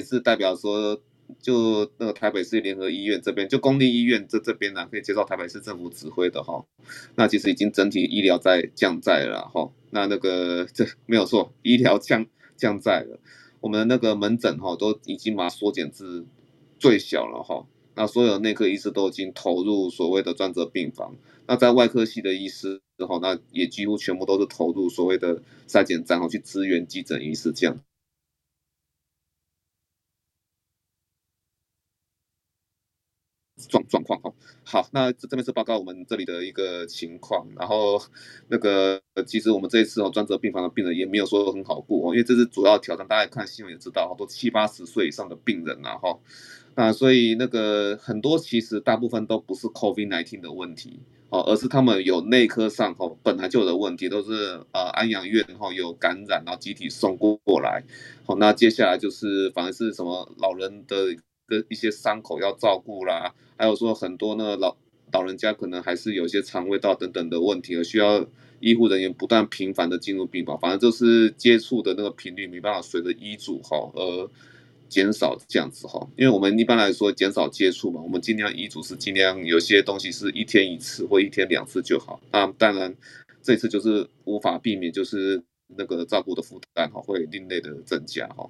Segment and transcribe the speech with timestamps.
[0.00, 1.00] 是代表说，
[1.40, 6.64] 就那个台北市联合医院这边，就公立医院这这边呢，可以接受台北市政府指挥的哈。
[7.14, 9.70] 那其实已经整体医疗在降载了哈。
[9.90, 12.26] 那那个这没有错，医疗降
[12.56, 13.20] 降载了。
[13.60, 16.24] 我们的那个门诊哈都已经把缩减至
[16.78, 17.66] 最小了哈。
[17.94, 21.16] 那所有内科医师都已经投入所谓的专责病房。
[21.46, 27.80] 那在外科系的医师哈，那也几乎全部都是投入所谓的筛检站哈，去支援急诊医师这样。
[33.68, 34.32] 状状况哈，
[34.64, 38.00] 好，那这这边是报告我们这里的一个情况，然后
[38.48, 46.18] 那个其实我们这一次哦，专责病房的病人也没有说很好过哦，因为这是主要挑战，大家看新闻也知道，好多七八十岁以上的病人呐哈，
[46.74, 57.82] 那所以那个很多其实大部分都不是 COVID-19 的问题哦，而是他们有内科上哈本来就有的问题，都是呃安养院哈有感染，然后集体送过过来，
[58.24, 61.16] 好，那接下来就是反而是什么老人的。
[61.50, 64.74] 的一些伤口要照顾啦，还有说很多呢老
[65.12, 68.24] 老人家可能还是有些肠胃道等等的问题，而需要
[68.60, 74.30] 医护人员不断频繁的进入病房，反正就是接触的那个频率没办法随着医嘱哈而
[74.88, 82.94] 减少这样子哈，因为我们一般来说减少接触嘛，我们尽量医嘱是尽量有些东西是一天一次或一天两次就好，那当然
[83.42, 85.42] 这次就是无法避免就是。
[85.76, 88.48] 那个照顾的负担哈会另类的增加哈，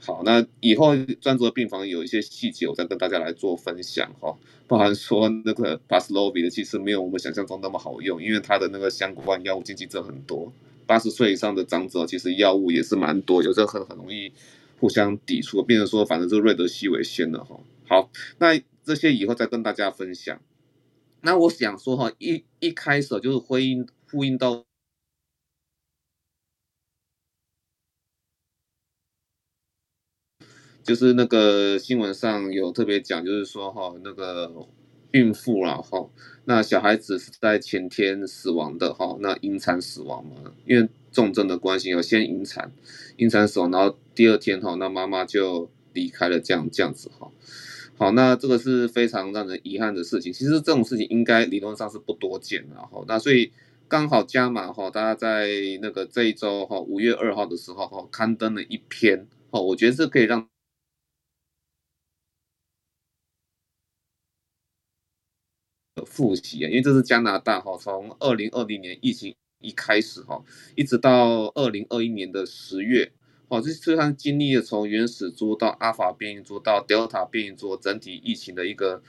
[0.00, 10.52] 好，那以后专责病房有一些细节，我再跟大家来做分享哈，包含说那个巴斯洛比的其实没有我们想象中那么好用，因为它的那个相关药物禁忌症很多，
[10.86, 14.32] 八十岁以上的长者其实药物也是蛮多，有时候很很容易
[14.80, 17.60] 互相抵触，变成说反正就瑞德西韦先了哈。
[17.88, 20.40] 好，那这些以后再跟大家分享。
[21.20, 24.64] 那我想说哈，一一开始就是呼应呼应到。
[30.82, 34.50] 就是那个新闻上有特别讲，就是说哈，那个
[35.12, 36.08] 孕妇啦哈，
[36.46, 42.72] 那小孩子是在前天死亡的哈，那引产死亡嘛，因为重症的关系，有先引产，
[43.18, 47.30] 引产死亡，然后第二天哈，那妈妈就离开了，这样这样子哈。
[47.96, 50.32] 好，那这个是非常让人遗憾的事情。
[50.32, 53.04] 其实这种事情应该理论上是不多见的哈。
[53.06, 53.52] 那所以
[53.86, 55.48] 刚好加码哈，大家在
[55.80, 60.48] 那个这一周哈，五月二号的时候哈，刊登了一篇哈，我觉得是可以让。
[66.06, 70.42] 复习啊，因为这是加拿大哈，从二零二零年疫情一开始哈，
[70.74, 73.12] 一直到二零二一年的十月，
[73.48, 79.02] 哦，这实际上经历了从原始株到阿法变异株到德尔塔变异株整体疫情的一个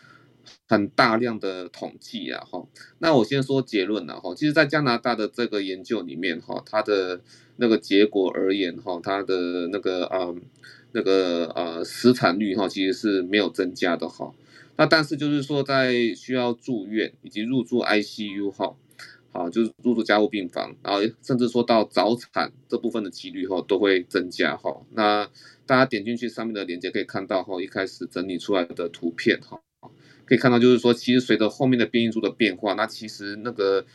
[0.68, 2.68] 很大量的统计啊哈。
[3.00, 7.22] 那我先说结论了哈，其实，在加拿大的这个研究里面哈，它的
[7.56, 10.36] 那个结果而言哈，它的那个呃
[10.92, 14.34] 那个呃死产率哈，其实是没有增加的哈。
[14.76, 18.76] 那但是就是说，在需要住院以及入住 ICU 哈，
[19.32, 24.82] 好，就是入住加护病房，然后甚至说到早产这部分的几率哈都会增加哈。
[24.94, 25.30] 那
[25.68, 29.62] 大家点进去上面的链接可以看到哈，一开始整理出来的图片哈，
[30.26, 33.86] 可以看到就是说，其实随着后面的变异株的变化，那其实那个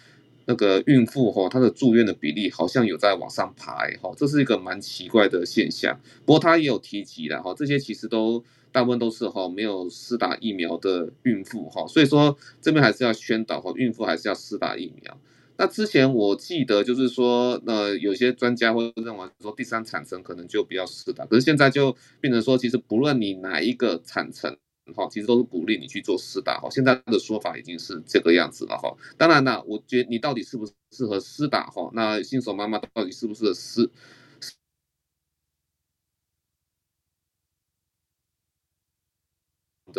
[0.47, 6.01] 那个孕妇哈，她的住院的比例好像有在往上爬哈，这是一个蛮奇怪的现象。
[6.25, 8.45] 不过他也有提及了哈，这些其实都。
[8.79, 15.21] 大部分都是哈没有施打疫苗的孕妇哈，所以说这边还是要宣导哈，孕妇还是要施打疫苗。
[15.57, 24.57] 那之前我记得就是说，那有些专家会认为说第三产程可能就不要施打，可是现在就变成说，其实不论你哪一个产程
[24.95, 26.69] 哈，其实都是鼓励你去做施打哈。
[26.71, 28.97] 现在的说法已经是这个样子了哈。
[29.17, 33.91] 当然了，我觉得你到底适不适合施打哈，那新手妈妈到底适不适合施？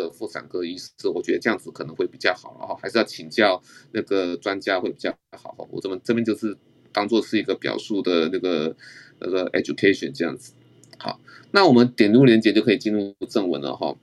[0.00, 3.62] 的妇产科医师，我觉得这样子可能会比较好，然后还是要请教
[3.92, 5.54] 那个专家会比较好。
[5.70, 6.56] 我这边这边就是
[6.92, 8.74] 当做是一个表述的那个
[9.18, 10.54] 那个 education 这样子。
[10.98, 11.20] 好，
[11.52, 13.96] 那我们点入连接就可以进入正文了哈。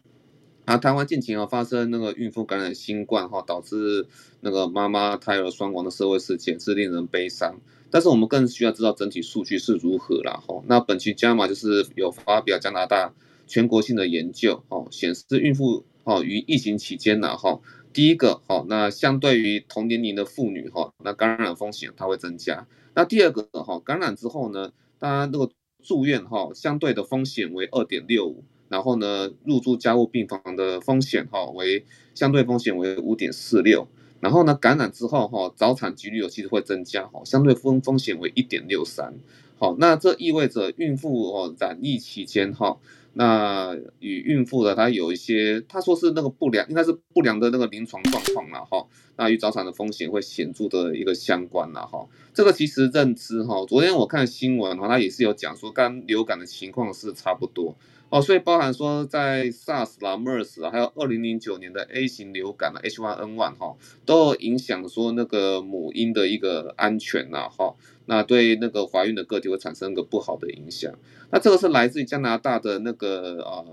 [0.65, 4.05] 啊，台湾近期啊发生那个孕妇感染新冠哈，导致
[4.41, 7.55] 那个妈妈胎儿双亡的社会事件是令人悲伤，
[7.89, 10.61] 但是我们更需要知道整体数据是如何啦哈。
[10.67, 13.13] 那本期加码就是有发表加拿大。
[13.47, 17.59] 全国性的研究哦，显示孕妇哦于疫情期间呢哈，
[17.93, 22.67] 第一个哈，那相对于同年龄的妇女哈，那感染风险它会增加。
[22.93, 25.49] 那第二个哈，感染之后呢，当然这个
[25.83, 33.87] 住院哈，相对的风险为二点六五，然后呢入住加护病房的风险哈为相对风险为五点四六，
[34.19, 39.13] 然后呢感染之后哈，早产几率有其实会增加哈，相对风风险为一点六三。
[39.59, 42.77] 好，那这意味着孕妇哦染疫期间哈。
[43.17, 48.85] 那与孕妇的她有一些，她说是那个不良，应该是不良的那个临床状况了哈。
[49.17, 52.07] 那与早产的风险会显著的一个相关了哈。
[52.31, 57.75] 这个其实认知哈，昨天我看新闻哈，它也是有讲说跟流感的情况是差不多
[58.09, 63.75] 哦，所以包含说在 SARS 啦、MERS 啦，还有二零零九年的 A 型流感的 H1N1 哈，
[64.05, 67.75] 都有影响说那个母婴的一个安全呐哈。
[68.05, 70.93] 那对那个怀孕的个体会产生一个不好的影响。
[71.31, 73.65] 那这个是来自于加拿大的那个呃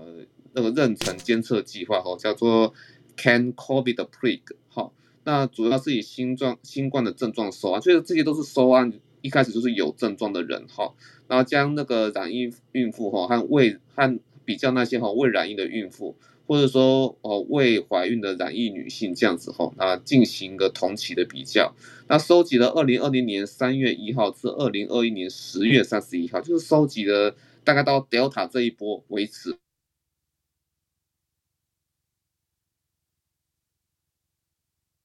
[0.53, 2.73] 那个妊娠监测计划哈，叫做
[3.17, 4.91] Can COVID Prig 哈。
[5.23, 10.93] 那主要是以新状新冠的症状收案，所以这些都是收案一开始就是有症状的人哈，
[11.27, 16.15] 然后将那个染疫孕妇哈和未和比较那些哈未染疫的孕妇。
[16.47, 21.73] 或者说哦，未怀孕的染疫女性这样子吼，那进行一个同期的比较，
[22.07, 29.57] 那收集了二零二零年三月一号至二零二一年十月三十一号，就是收集了大概到 Delta 这一波为止，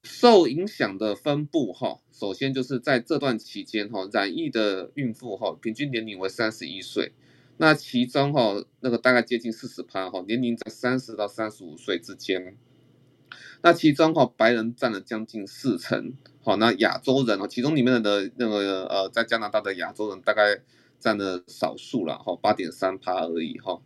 [0.05, 7.15] 受影响的分布哈，首先就是在这段期间哈，染疫的孕妇哈，平均年龄为三十一岁。
[7.57, 12.57] 那其中哈，那个大概接近四十趴哈，年龄在三十到三十五岁之间。
[13.63, 20.63] 那其中哈，白人占了将近四成，好，那亚洲人哦，其中里面的那个呃，在加拿大的亚洲人大概
[21.01, 23.81] 占了少数了哈，八点三趴而已哈。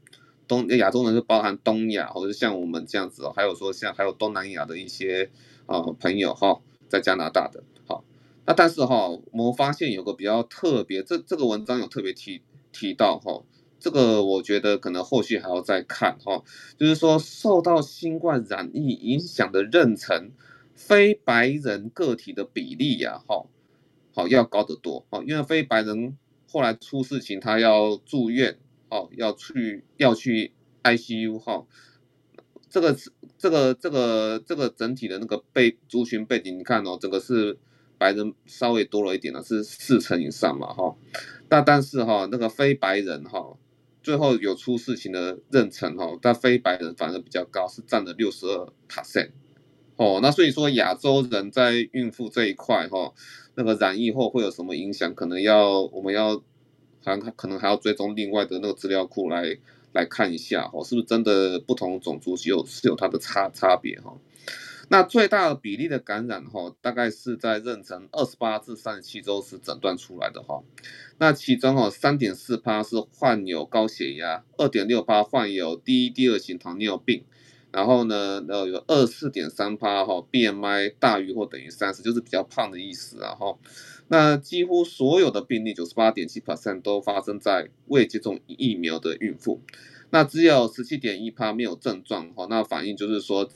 [0.47, 5.31] 东亚洲人是包含东亚或者像我们这样子哦，还有说像还有东南亚的一些
[5.65, 7.65] 啊朋友哈，在加拿大的。
[7.87, 8.05] 好，
[8.45, 13.43] 那但是哈，我们发现有个比较特别，这这个文章有特别提提到哈。
[13.81, 16.43] 这个我觉得可能后续还要再看哈，
[16.79, 20.31] 就是说受到新冠染疫影响的妊娠
[20.75, 23.45] 非白人个体的比例呀，哈，
[24.15, 26.17] 好要高得多哈，因为非白人
[26.55, 28.57] 后来出事情，他要住院，
[28.89, 30.53] 哦，要去要去
[30.85, 31.67] ICU 哈，
[32.71, 32.97] 这个
[33.37, 37.59] 这个这个这个整体的那个背族群背景，你看哦，整个是
[37.99, 40.95] 白人稍微多了一点了，是四成以上嘛哈，
[41.51, 43.57] 那但是哈那个非白人哈。
[44.01, 49.31] 最后有出事情的妊娠哈，但非白人反而比较高，是占了六十二 percent
[49.97, 50.21] 哦。
[50.23, 53.15] 那所以说亚洲人在孕妇这一块哈，
[53.57, 55.15] 那个染疫后会有什么影响？
[55.15, 56.43] 可能要我们要
[57.05, 59.57] 还可能还要追踪另外的那个资料库来
[59.93, 64.17] 来看一下哈，是不是真的不同种族是有是有它的差差别哈。
[64.91, 70.63] 那最大的比例的感染哈，大概是在妊娠二十八至三十七周时诊断出来的哈。
[71.19, 77.25] 那其中哦，三点四趴是患有高血压，二点六趴患有第一、第二型糖尿病，
[77.75, 83.59] 然后呢，呃，有二四点三趴哈，BMI 大于或等于三十，就是比较胖的意思啊哈。
[84.09, 89.61] 那几乎所有的病例，九十八点七 percent 都发生在未接种疫苗的孕妇，
[90.11, 93.51] 那只有十七点一趴没有症状哈，那反应就是说。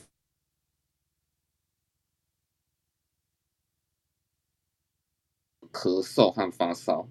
[5.71, 7.07] 咳嗽和发烧，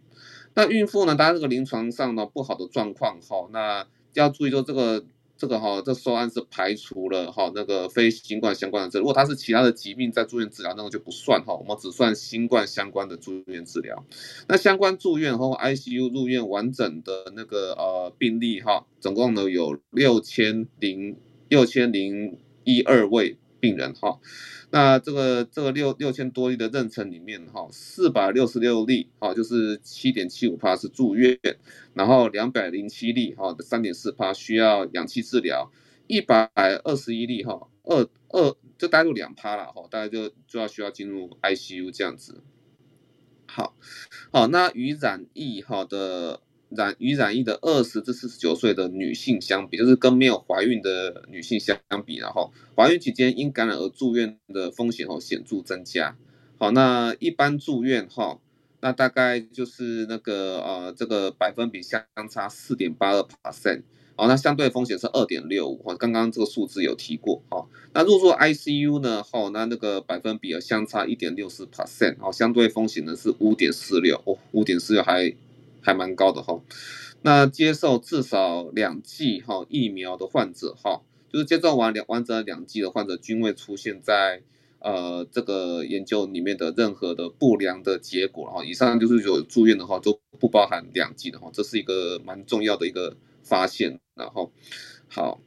[0.55, 1.15] 那孕妇呢？
[1.15, 5.05] 大家这个临床上呢不好的状况哈，那要注意说这个
[5.37, 14.03] 这个哈，这收案是排除了哈那个非新冠相关的，如果他是其他的疾病在住院治疗，那个就不算哈，我们只算新冠相关的住院治疗。
[14.47, 21.17] 那相关住院和 ICU 入院完整的那个呃病例哈，总共呢有六千零
[21.49, 24.19] 六千零一二位病人哈。
[24.71, 31.39] 那这个这个六六千多例的妊娠里面哈，四百六十六例哈，就是七点七五趴是住院，
[31.93, 35.71] 然后两百零七例哈，三点四趴需要氧气治疗，
[36.07, 42.43] 一百二十一例哈，二二就大概两趴了哈，大概就就要需要进入 ICU 这样子。
[43.45, 43.75] 好，
[44.31, 46.41] 好，那与染疫哈的。
[46.69, 56.17] 染与染疫的二十至四十九岁的女性相比，就是跟没有怀孕的女性相比，然后怀孕期间因感染而住院的风险哦显著增加。
[56.57, 58.39] 好，那一般住院哈，
[58.81, 63.83] 那大概就是那个呃这个百分比相差四点八二 percent，
[64.15, 75.33] 好，那相对风险是二点六五，刚刚这个数字有提过，哈，那入住 ICU 呢，哈，那那个百分比相差一点六四 percent，好，相对风险呢是五点四六，哦，五点四六还。
[75.87, 76.61] 还蛮高的哈，
[77.21, 81.01] 那接受至少两剂哈疫苗的患者哈，
[81.31, 84.43] 就是接种完两完整两剂的患者，均未出现在
[84.79, 88.65] 呃这个研究里面的任何的不良的结果哈。
[88.65, 94.01] 以上就是有住院的话都不包含两剂的哈，这是一个蛮重要的一个发现。
[94.13, 94.51] 然后
[95.07, 95.39] 好，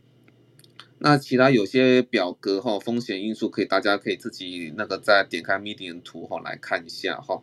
[1.01, 7.43] 那其他有些表格哈风险因素可以大家可以自己那个再点开 Medium 图哈来看一下哈。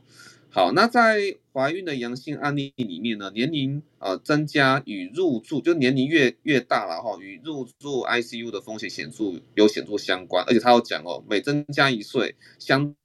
[0.58, 12.96] 好，那在怀孕的阳性案例里面呢，年龄呃增加与入住就年龄越越大了哈，与入住 ICU 的风险显著有显著相关，而且他有讲哦，每增加一岁相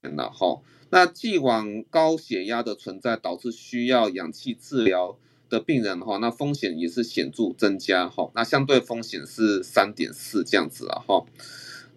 [0.00, 5.16] 然后那既往高血压的存在导致需要氧气治疗
[5.48, 11.24] 的病人哈，那风险也是显著增加哈，那相对风险是三点四这样子啊哈。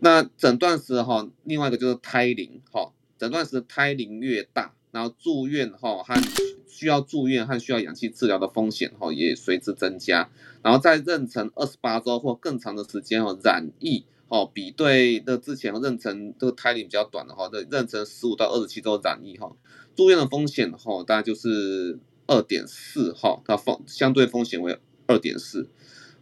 [0.04, 6.16] 那诊断时哈，另外一个就是胎龄哈，诊断时胎龄越大，然后住院哈和
[6.68, 10.28] 需要住院和需要氧气治疗的风险哈也随之增加。
[10.64, 19.56] 然后在妊娠二十八周或更长的时间哦，染疫哦，比对的之前妊娠这个胎龄比较短的哈，的妊娠十五到二十七周染疫哈，
[19.96, 25.70] 住院的风险哈大概就是二点四哈，它风相对风险为二点四。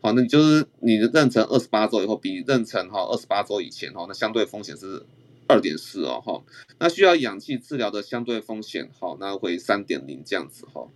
[0.02, 5.06] 好，那你就是你的妊娠二十八周以后，比妊娠哈二十八周以前哈，那相对风险是
[5.48, 6.42] 二点四哦哈，
[6.80, 10.88] 那需要氧气治疗的相对风险好，那会三点零这样子哈。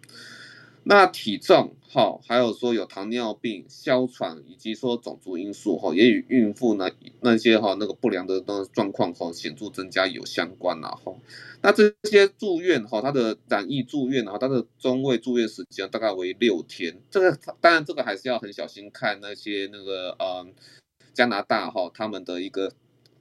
[0.85, 6.89] 那体重哈，还有说有糖尿病、哮喘，以及说种族因素哈，也与孕妇呢
[7.21, 11.13] 那些哈那个不良的那状况哈显著增加有相关呐哈。
[11.61, 16.99] 那这些住院哈，它的染疫住院哈，它的中位住院时间大概为六天。
[17.09, 20.45] 这个当然这个还是要很小心看那些那个呃
[21.13, 22.73] 加拿大哈他们的一个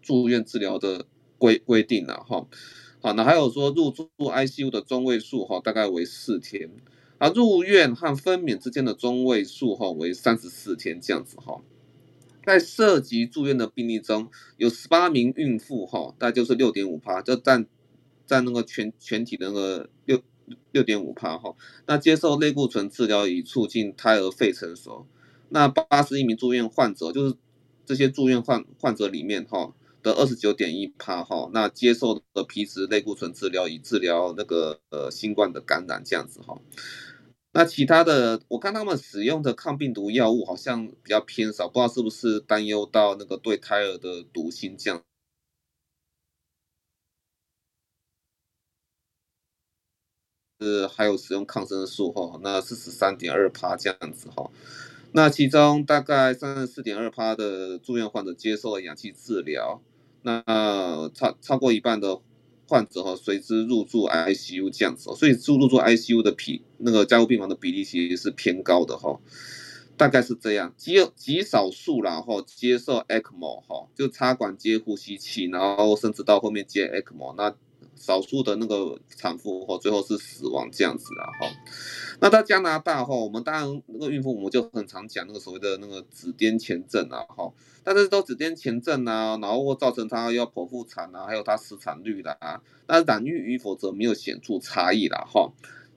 [0.03, 1.07] 住院治疗的
[1.39, 2.45] 规规定了哈。
[3.01, 6.69] 好，那还有说入住 ICU 的中位数哈，大概为四天。
[7.23, 11.63] 而入院和分娩之间的中位数哈为三十四天这样子哈，
[12.45, 17.65] 在涉及住院的病例中有十八名孕妇哈，大概就是六点五趴，就占
[18.27, 20.21] 占那个全全体的那个六
[20.73, 21.55] 六点五趴哈。
[21.87, 25.07] 那接受类固醇治疗以促进胎儿肺成熟。
[25.51, 27.37] 那八十一名住院患者就是
[27.87, 36.61] 这些住院患患者里面哈的二十九点一趴哈，那接受的皮质类固醇治疗以治疗那个呃新冠的感染这样子哈。
[37.55, 45.03] 那其他的，我看他们使用的抗病毒药物好像比较偏少，不知道是不是担忧到那个对胎儿的毒性这样。
[50.61, 54.51] 是还有使用抗生素哈，那四十三点二趴这样子哈。
[55.13, 59.83] 那其中大概三十四点二趴的住院患者接受了氧气治疗，
[60.23, 60.43] 那
[61.15, 62.21] 超超过一半的。
[62.73, 69.21] 患者和随之入住 ICU 这样子，所以住入住 ICU 的比那个加护病房的比例其实是偏高的哈，
[69.99, 77.55] 大概是这样，极有极少数然后接受 ECMO 哈，就插管接呼吸器，然后甚至到后面接 ECMO 那。
[78.03, 81.47] 少数的那个产妇或最后是死亡这样子啊哈，
[82.21, 87.53] 那在加拿大哈，我们当然那个孕妇我们就很常讲那个所谓的那个紫癜前症啊哈，
[87.85, 95.53] 但是都紫癜前症啊，然后造成她要剖腹产啊，还有她死产率的啊，那染育与否则没有显著差异了哈。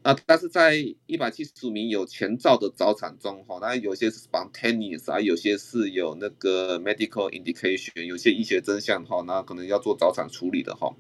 [0.05, 0.75] 啊但是在
[1.07, 10.95] 一百七十五名有前兆的早产中，哈，那有些是 spontaneous 啊，有些是有那个 medical indication，有些医学真相，哈，那可能要做早产处理的，哈。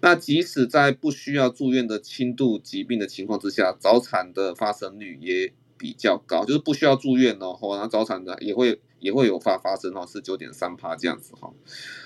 [0.00, 8.80] 那即使在不需要住院的轻度疾病的情况之下，早产的发生率也比较高，就是不需要住院哦，哈，那早产的也会。
[8.98, 11.52] 也会有发发生哈，是九点三趴这样子哈。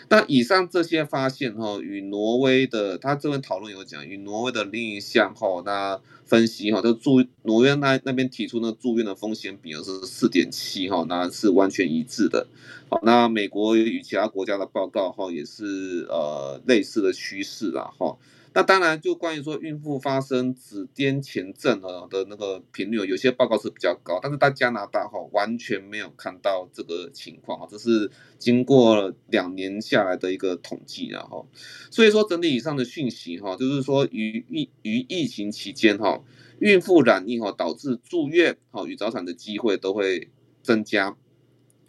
[0.09, 12.49] 那以上这些发现哈，与挪威的他这边讨论有讲，与挪威的另一项哈，那分析哈，就住挪威那那边提出那住院的风险比是四点七哈，那是完全一致的。
[12.89, 18.17] 好，那美国与其他国家的报告哈，也是呃类似的趋势啦哈。
[18.53, 31.47] 那当然，就关于说孕妇发生子痫前症的的那个频率，有些报告是比较高，但是在加拿大哈完全没有看到这个情况哈，这是经过两年下来的一个统计然后，
[31.93, 36.21] 所以说整体以上的讯息哈，就是说于疫于疫情期间哈，
[36.59, 40.29] 孕妇染疫哈导致住院哈与早产的机会都会
[40.65, 41.17] 增加，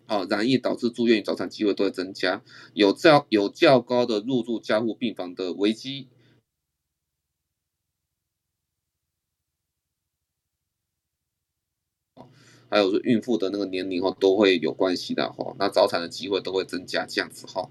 [0.06, 2.44] 啊染疫导致住院与早产机会都会增加，
[2.76, 6.08] 有较有较高的入住加护病房的危机。
[12.72, 17.70] 还有说孕妇的那个年龄哈都会有关系的哈，那早产的机会都会增加这样子哈，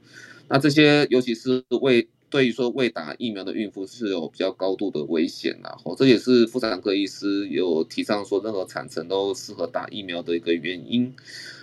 [0.49, 11.13] 那这些尤其是未对于说未打疫苗的孕妇是有比较高度的危险的哈，这也是妇产科医师有提倡说任何产程都适合打疫苗的一个原因。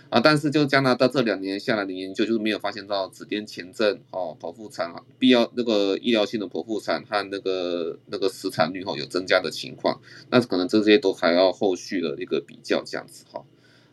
[0.09, 9.99] 啊，但是就加拿大这两年下来的研究，就是没有发现到子痫前症哦，剖腹产必要那个医疗性的剖腹产和那个那个死产率哈有增加的情况，
[10.29, 13.43] 那可能这些都还要后续的一个比较这样子哈。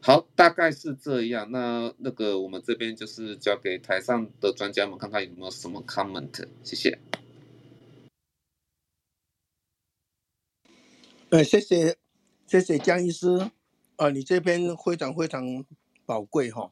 [0.00, 1.50] 好，大概是这样。
[1.50, 6.46] 那那个我们这边就是交给台上的专家们，看看有没有什么 comment。
[6.62, 6.98] 谢谢。
[11.30, 11.96] 呃，谢谢，
[12.46, 13.28] 谢谢江医师。
[13.96, 15.64] 啊、呃，你这边非常非常
[16.06, 16.70] 宝贵哈。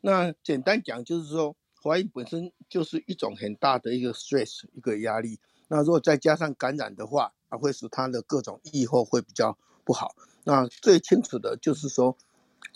[0.00, 5.38] 那简单讲就是说，怀孕本身就是一种很大的一个 stress，一个压力。
[5.68, 10.14] 那如果再加上感染的话，啊，会使他的各种预后会比较不好。
[10.44, 12.16] 那最清楚的就是说。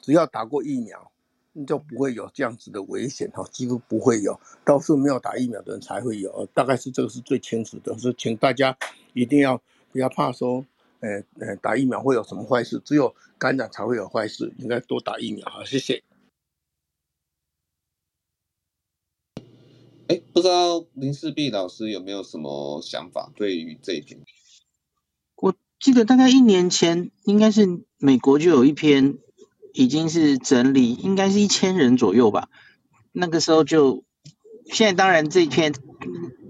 [0.03, 1.11] 只要打过疫苗，
[1.53, 8.77] 你就不会有这样子的危险哈，几乎不会有，都是没有打疫苗的人才会有，大概是这个是最清楚的，所以请大家
[9.13, 9.61] 一定要
[9.91, 10.65] 不要怕说，
[11.01, 12.81] 呃呃，打疫苗会有什么坏事？
[12.85, 15.49] 只有感染才会有坏事，应该多打疫苗。
[15.49, 16.03] 好，谢谢。
[20.09, 24.21] 哎，不知道林世璧老师有没有什么想法对于这一篇？
[25.37, 29.19] 我记得大概一年前，应该是美国就有一篇。
[29.75, 32.49] 已经是整理，应该是一千人左右吧。
[33.13, 34.03] 那个时候就，
[34.65, 35.73] 现在当然这一篇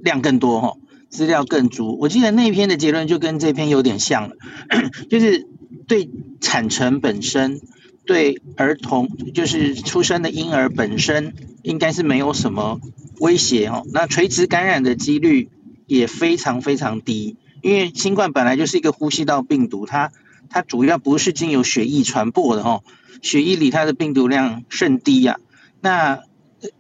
[0.02, 0.76] 量更多哈，
[1.08, 1.96] 资料更足。
[2.00, 4.36] 我记得那篇的结论就跟这篇有点像了，
[5.10, 5.46] 就是
[5.86, 6.10] 对
[6.40, 7.60] 产程本身，
[8.06, 12.80] 对儿童，就是出生的婴儿本身，应该是没有什么
[13.20, 13.84] 威胁哦。
[13.92, 15.50] 那垂直感染的几率
[15.86, 20.12] 也非常非常低，因为新冠本来就是一个呼吸道病毒，它
[20.50, 22.80] 它主要不是经由血液传播的哈。
[23.20, 25.38] 血液里它的病毒量甚低呀、
[25.80, 26.20] 那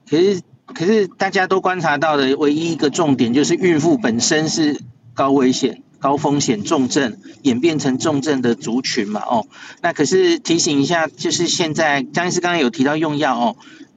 [0.08, 0.40] 可是
[0.74, 4.80] 可是大家都观察到的唯一一个重点就是孕妇本身是
[5.14, 9.46] 高危险、高风险重症演变成重症的族群嘛哦，
[9.82, 13.56] 那可是提醒一下，就是现在江医师刚刚有提到用药哦，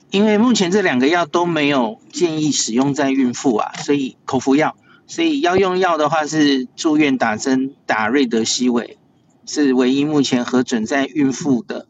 [0.09, 4.75] 因为目前这两个药都没有建议使用在孕妇啊，所以口服药，
[5.07, 8.97] 所以要用药的话是住院打针打瑞德西韦
[9.45, 11.87] 是唯一目前核准在孕妇的。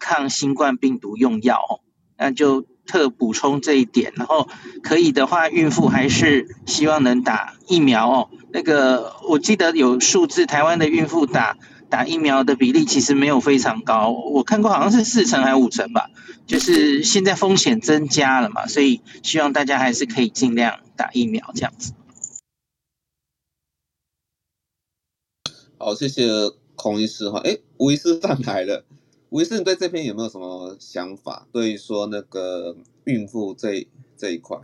[0.00, 1.82] 抗新冠病毒用药哦，
[2.16, 4.48] 那就特补充这一点，然后
[4.82, 8.30] 可以的话，孕妇还是希望能打疫苗哦。
[8.50, 11.58] 那个我记得有数字，台湾的孕妇打
[11.90, 16.10] 打疫苗的比例其实没有非常高，我看过好像是四成还是五成吧。
[16.46, 21.92] 就是现在风险增加了嘛，所以希望大家还是可以尽量打疫苗这样子。
[25.76, 26.26] 好，谢谢
[26.74, 27.40] 孔医师哈。
[27.44, 28.86] 哎，吴医师上台了。
[29.30, 31.46] 吴医师，你对这篇有没有什么想法？
[31.52, 33.86] 对于说那个孕妇这
[34.16, 34.56] 这一块，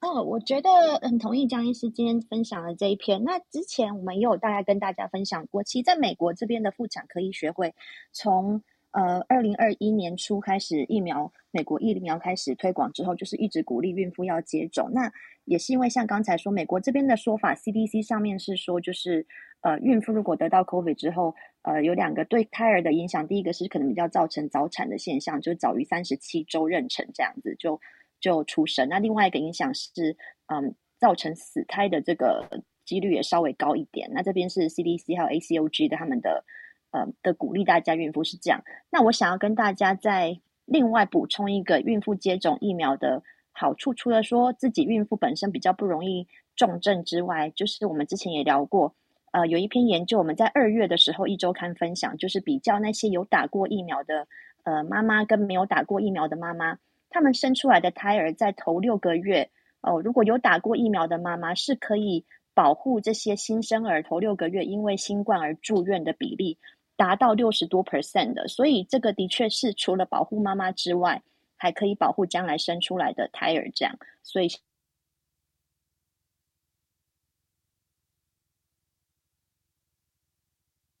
[0.00, 0.70] 哦，我觉得
[1.02, 3.22] 很同意江医师今天分享的这一篇。
[3.24, 7.74] 那之前我们也有大概跟大家分享过，其实在美国这边的妇产科医学会
[8.10, 14.90] 从呃二零二一年初开始疫苗，美国疫苗开始推广之后，就是一直鼓励孕妇要接种。
[14.94, 15.12] 那
[15.44, 19.26] 也是因为像刚才说，美国这边的说法，CDC 上面是说就是。
[19.60, 23.26] 呃，孕妇如果得到 COVID 之后，呃，有两个对胎儿的影响。
[23.26, 27.80] 第一个是可能比较造成早产的现象，就是早于三十七周妊娠这样子就
[28.20, 28.88] 就出生。
[28.88, 30.16] 那另外一个影响是，
[30.46, 34.08] 嗯，造成死胎的这个几率也稍微高一点。
[34.12, 36.44] 那这边是 CDC 还有 ACOG 的他们的
[36.92, 38.62] 呃的鼓励，大家孕妇是这样。
[38.90, 48.94] 那我想要跟大家再另外补充一个孕妇接种疫苗的好处，除了说自己孕妇本身比较不容易重症之外，就是我们之前也聊过。
[49.30, 54.26] 呃，有一篇研究，我们在二月的时候，一周刊分享，就是比较那些有打过疫苗的
[54.64, 56.78] 呃妈妈跟没有打过疫苗的妈妈，
[57.10, 59.50] 他们生出来的胎儿在头六个月，
[59.82, 66.58] 哦、如果有打过疫苗的妈妈，是可以保护这些新生儿头六个月因为新冠而住院的比例
[66.96, 71.22] 达到六十多 percent 的，所以这个的确是除了保护妈妈之外，
[71.56, 74.48] 还可以保护将来生出来的胎儿，这样，所以。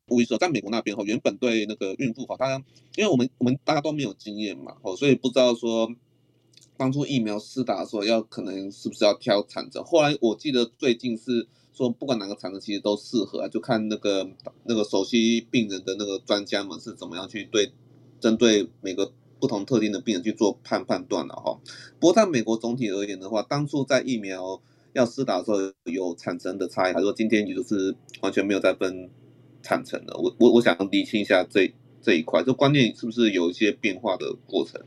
[0.08, 2.64] 吴医师在美国那边哈，原本对那个孕妇哈，大家
[2.96, 5.90] 因为我们我们大家都没有经验嘛，哦，所以不知道说
[6.76, 9.82] 当初疫苗施打的时候要可能是不是要挑产程。
[9.84, 14.28] 后来我记得最近是说不管哪个产程其实都适合啊，就看那个
[14.64, 17.72] 那个熟悉病人的那个专家们是怎么样去对
[18.20, 21.60] 针对每个不同特定的病人去做判判断了哈。
[22.00, 24.60] 不过在美国总体而言的话，当初在疫苗
[24.94, 29.10] 要施打的时候有产程的差异，还是说今天也就是完全没有再分。
[29.62, 34.80] 产程的，我我我想理清一下这这一块，这观念是不是有一些变化的过程？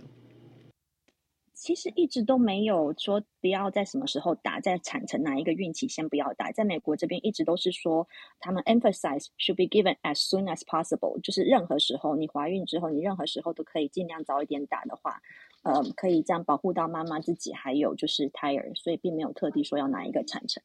[1.53, 6.51] 其实一直都没有说不要在什么时候打，在产程哪一个孕期先不要打。
[6.51, 8.07] 在美国这边一直都是说，
[8.39, 15.21] 他们 emphasize should be given as soon as possible，就是任何时候你怀孕之后，你任何时候都可以尽量早一点打的话，
[15.62, 20.63] 呃，可以这样保护到妈妈自己，还有就是胎儿，所以并没有特地说要哪一个产程。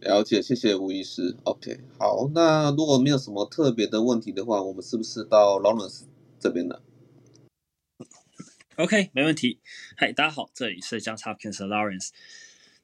[0.00, 1.36] 了解，谢谢吴医师。
[1.44, 6.04] OK，好，那如果没有什么特别的问题的话，我们是不是到 Lawrence
[6.38, 6.82] 这边了
[8.76, 9.58] ？OK，没问题。
[9.96, 12.10] 嗨，大家好，这里是 Johns Hopkins Lawrence。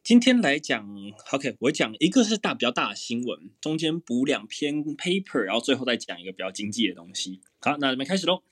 [0.03, 0.85] 今天来讲
[1.31, 7.41] ，OK，我讲一个是大比较大的新闻，中间补两篇 paper，然后最后再讲一个比较经济的东西。
[7.61, 8.43] 好，那我们开始喽。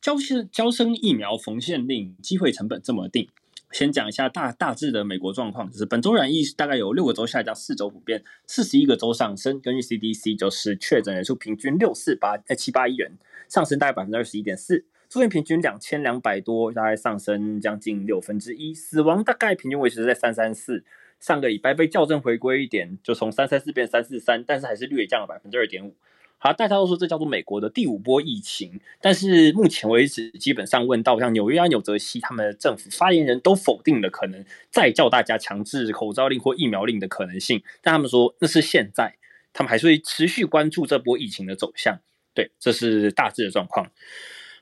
[0.00, 3.28] 交生交生疫苗缝线令，机会成本这么定。
[3.70, 9.60] 先讲一下大大致的美国状况，就是本周染疫大概有六个州下降，四州普遍，四十一个州上升。
[9.60, 13.12] 根据 CDC，就是确诊人数平均六四八呃七八亿人，
[13.48, 20.84] 上升大概百分之二十一点四，住院平均两千两百多，大概上升将近六分之一，死亡大概平均维持在三三四。
[21.20, 25.94] 上个礼拜被校正回归一点，就从三三四变三四三，但是还是略降了百分之二点五。
[26.40, 37.60] 好，大家都说这叫做美国的第五波疫情，但是目前为止，基本上问到像纽约啊、纽泽西他们的政府发言人都否定了可能再叫大家强制口罩令或疫苗令的可能性。
[37.82, 39.16] 但他们说那是现在，
[39.52, 41.98] 他们还是会持续关注这波疫情的走向。
[42.34, 43.90] 对，这是大致的状况。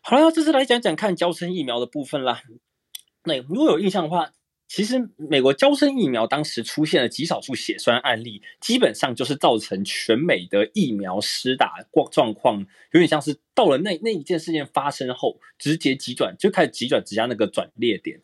[0.01, 2.43] 好了，这次来讲讲看娇生疫苗的部分啦。
[3.25, 4.31] 那如果有印象的话。
[4.69, 11.77] 其实，美国交生疫苗当时出现了极少数血栓案例，基本上就是造成全美的疫苗施打
[12.11, 18.21] 状况，有点像是到了那那一件事件发生后，直接急转，就开始急转直下那个转捩点，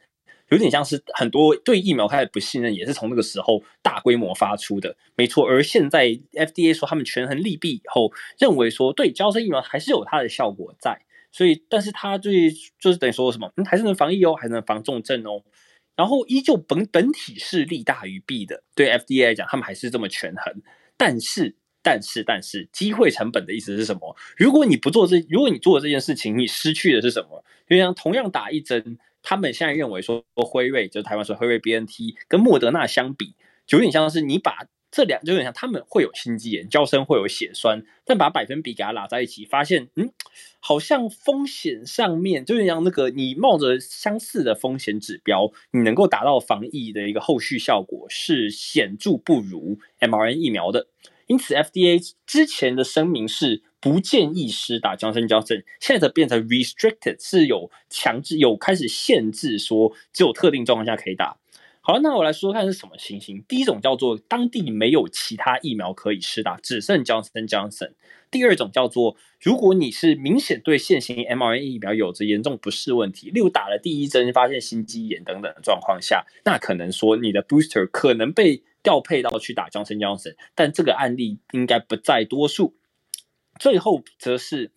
[0.50, 5.46] 有点像是很多对疫苗开始不信任，也是从那个时候大规模发出的，没错。
[5.46, 11.00] 而现在 FDA 说他们权衡利弊以后，认为说对交生疫苗还是有它的效果在，
[11.30, 12.50] 所以，但是它对
[12.80, 15.44] 就是等于说什么，嗯，还是能防疫哦，还是能防重症哦。
[15.96, 20.62] 然后依旧本本体是利大于弊的，对 FDA 来讲，他们还是这么权衡。
[20.96, 24.16] 但是，但是，但是，机会成本的意思是什么？
[24.36, 27.44] 如果你不做这，如果你做这件事情，你失去的是什么？
[27.68, 33.34] 就像同样打一针，他们现在认为说辉瑞，就是台湾说辉瑞 BNT 跟莫德纳相比，
[33.66, 34.66] 就有点像是你把。
[34.92, 40.12] 这两就有点像，他们会有心肌炎，娇生会有血栓，但把百分比给它拉在一起，发现，嗯，
[40.60, 50.88] 好像风险上面就像那个你冒着相似的风险指标，你能够达到防疫的一个后续效果是显著不如 mRNA 疫苗的。
[51.26, 61.38] 因此，FDA 之前的声明是不建议施打 Johnson Johnson，现在则变成 restricted，是有强制有开始限制，说只有特定状况下可以打。
[61.84, 63.44] 好，那我来说说看是什么情形。
[63.48, 67.94] 第一种叫做当地没有其他疫苗可以施打，只剩 Johnson Johnson。
[68.30, 82.76] 第二种叫做如果你是明显对现行 mRNA 疫苗有着严重不适问题，例如打了第一针发现心肌炎等等的状况下，那可能说你的 booster 可能被调配到去打 Johnson Johnson，但这个案例应该不在多数。
[83.58, 84.70] 最后则是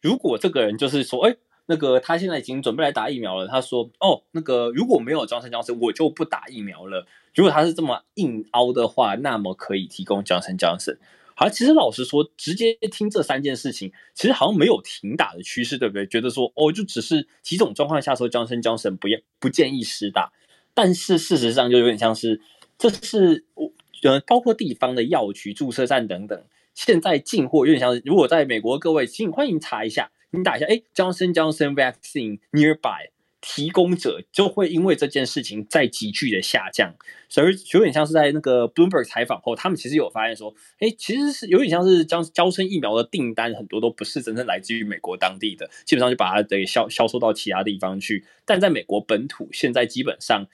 [0.00, 1.36] 如果这个人就是说，哎。
[1.70, 3.46] 那个他现在已经准备来打疫苗了。
[3.46, 7.06] 他说：“哦，那个如果没有 Johnson Johnson，我就不打疫苗了。
[7.32, 10.98] 如果他是这么硬凹的话，那么可以提供 Johnson Johnson。
[11.36, 16.04] 好，其实老实说，直接听这三件事情，其实好像没有停打的趋势，对不对？
[16.08, 20.32] 觉得说哦，就只是几种状况下说 Johnson Johnson 不要不建议施打，
[20.74, 22.40] 但是事实上就有点像是
[22.76, 23.70] 这是我
[24.02, 26.42] 呃，包括地方的药局、注射站等等，
[26.74, 36.94] 现在进货有点像，如果在美国各位，请欢迎查一下。”你打一下，哎，Johnson Johnson Vaccine Nearby 提供者就会因为这件事情在急剧的下降，
[37.28, 48.26] 所以有点像是在那个 Bloomberg 采访后，他们其实有发现说，哎，其实是有点像是娇娇生疫苗的订单很多都不是真正来自于美国当地的，基本上就把它给销销售到其他地方去。
[48.44, 50.46] 但在美国本土，现在基本上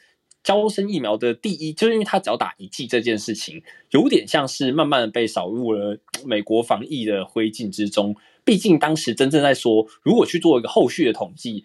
[0.45, 8.15] 娇生疫苗的第一，就是因为它只要打一剂这件事情，有点像是慢慢的被扫入了美国防疫的灰烬之中。
[8.47, 11.65] 毕竟当时真正在说，如果去做一个后续的统计，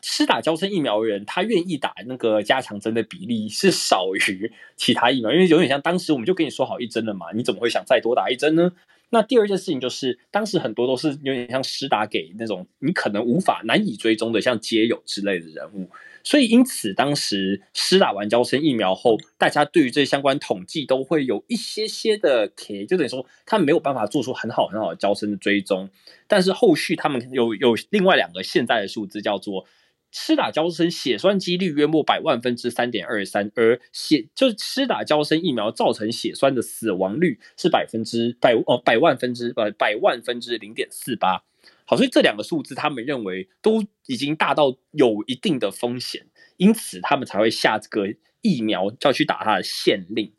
[0.00, 8.72] 施打交生疫苗的人，他愿意打那个加强针的比例是少于其他疫苗，因为有点像当时我们就跟你说好一针了嘛，你怎么会想再多打一针呢？
[9.10, 15.88] 那第二件事情就是，当时很多都是有点像施打给那种你可能无法难以追踪的，像街友之类的人物。
[16.26, 25.90] 所以，因此，当时施打完娇生疫苗后，大家对于这相关统计都会有一些些的 K，就等于说他们没有办法做出很好很好的娇生的追踪。
[26.26, 29.66] 但是后续他们有有另外两个现在的数字，叫做
[30.16, 41.42] 施打娇生血栓几率约莫百万分之三点二三，而血就是施打娇生疫苗造成血栓的死亡率是百分之百哦百万分之呃百万分之零点四八。
[41.84, 46.26] 好，所以这两个数字，他们认为都已经大到有一定的风险，
[46.58, 50.32] 因此他们才会下这个疫苗，就要去打它的限令。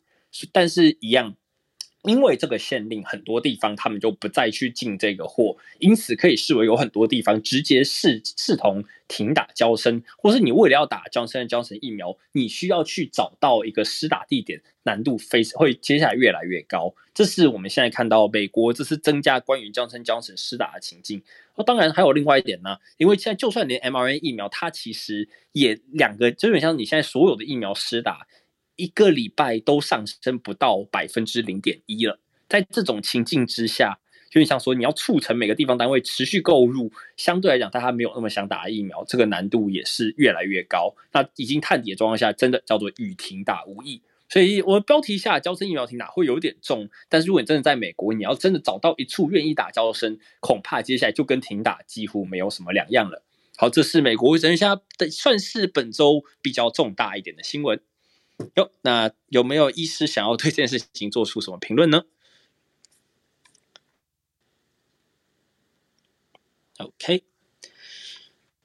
[0.52, 1.36] 但是，一样，
[2.06, 16.94] 因为这个限令，很多地方他们就不再去进这个货，因此可以视为有很多地方直接视视同停打交生，或是你为了要打 Johnson & Johnson 疫苗，你需要去找到一个施打地点，难度非会接下来越来越高。
[17.12, 21.22] 这是我们现在看到美国这是增加关于 Johnson & Johnson 施打的情境。
[21.56, 28.26] 那当然还有另外一点呢，因为现在就算连 mRNA 疫苗，它其实也两个，就有点像你现在所有的疫苗施打。
[28.76, 33.98] 一个礼拜都上升不到百分之零点一了，在这种情境之下，
[34.30, 40.94] 就像说你要促成每个地方单位持续购入，相对来讲，大家没有那么想打疫苗，这个难度也是越来越高。
[41.12, 44.02] 那已经探底的状况下，真的叫做与停打无异。
[44.28, 53.22] 所以我标题下，招生疫苗停打会有点重，但是如果你真的在美国，你要真的找到一处愿意打招生，恐怕接下来就跟停打几乎没有什么两样了。
[53.56, 57.80] 好，这是美国等一下的算是本周比较重大一点的新闻。
[58.54, 62.04] 哟，那有没有医师想要对这件事情做出什么评论呢
[66.78, 67.24] ？OK，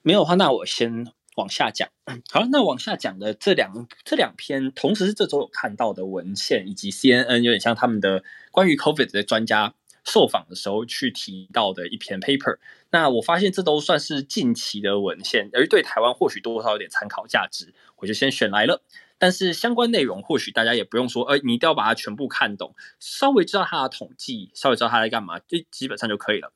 [0.01, 1.87] 没有的话，那我先往下讲。
[2.29, 12.57] 好，那往下讲的这两这两篇，同时是这周有看到的文献，以及 CNN 有点像他们的关于 COVID 的专家受访的时候去提到的一篇 paper。
[12.89, 18.83] 那我发现这都算是近期的文献，而对台湾或许多少有点参考价值，我就先选来了。
[19.21, 26.51] 但是相关内容或许大家也不用说，呃，你一定要把它全部看懂，稍微知道它的统计，稍微知道它在干嘛，就基本上就可以了。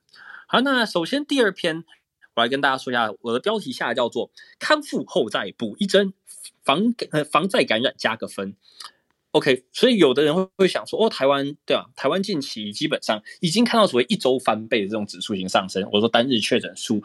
[0.48, 1.84] 好，那首先第二篇，
[2.34, 6.16] 我来跟大家说一下，我的标题下叫做“康复后再补一针，
[6.64, 8.56] 防呃防再感染加个分”。
[9.30, 11.86] OK，所以有的人会会想说，哦，台湾对吧？
[11.96, 17.04] 台湾近期基本上已经看到所谓一周翻倍的这种指数型上升，我说单日确诊数。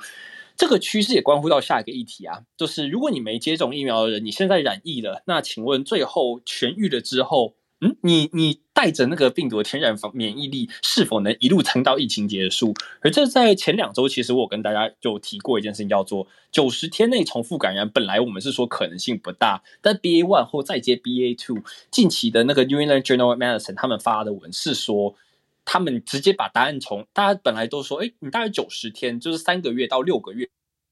[0.61, 12.75] 这个趋势也关乎到下一个议题啊，就是如果你没接种疫苗的人，你现在染疫了，那请问最后痊愈了之后，嗯，你你带着那个病毒的天然防免疫力，是否能一路撑到疫情结束？
[13.01, 17.88] 而这在前两周，其实我跟大家就提过一件事情，叫做九十天内重复感染。
[17.88, 25.14] 本来我们是说可能性不大，但 BA one 后再接 BA two，近期的那个 New England Journal Medicine 他们发的文是说。
[25.64, 30.49] 他们直接把答案从大家本来都说，哎，你大概九十天，就是三个月到六个月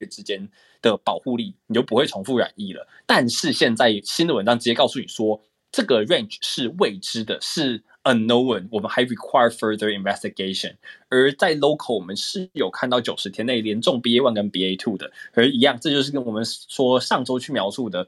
[0.09, 0.49] 之间
[0.81, 2.87] 的保护力，你就不会重复染疫了。
[3.05, 10.75] 但是现在新的文章直接告诉你说，这个 range 是未知的，是 unknown，我们还 require further investigation。
[11.09, 18.07] 而在 local，我们是有看到九十天内连中 BA one 跟 BA two 的，而一样，这就是跟我们说上周去描述的，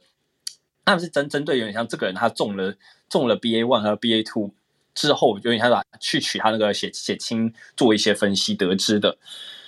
[0.85, 2.75] 他们是针针对有点像这个人他中了
[3.09, 4.53] 中了 BA one 和 BA two。
[4.93, 9.17] 之后，有点像把去取他那个血血清做一些分析得知的。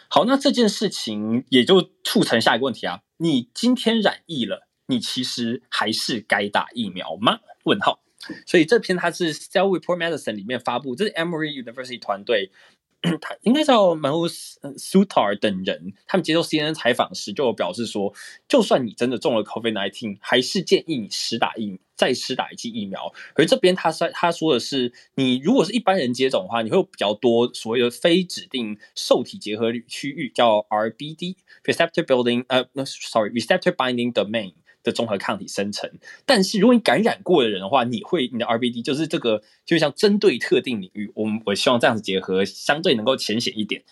[0.10, 7.40] 好，那这件事情也就促成下一个问题啊，你今天染疫了，你其实还是该打疫苗吗？
[7.64, 8.02] 问号。
[8.46, 12.52] 所以这篇它是 Cell Report Medicine 里面发布，这是 Emory University 团队。
[13.20, 14.56] 他应该叫 Manus
[14.98, 18.14] u t a r 等人，他们接受 CNN 采访时就表示说，
[18.48, 23.14] 就算你真的中了 COVID-19，还是建议你实打疫再实打一剂疫苗。
[23.36, 34.54] 而这边他说他说的是，你如果是一般人接种的话，你会有比较多所谓的非指定受体结合区域，叫 RBD（Receptor Building） 呃，sorry，Receptor Binding Domain。
[34.84, 35.90] 的综合抗体生成，
[36.26, 43.84] 但是如果你感染过的人的话，你会你的 RBD 就是这个，就像针对特定领域，我们我希望这样子结合，相对能够浅显一点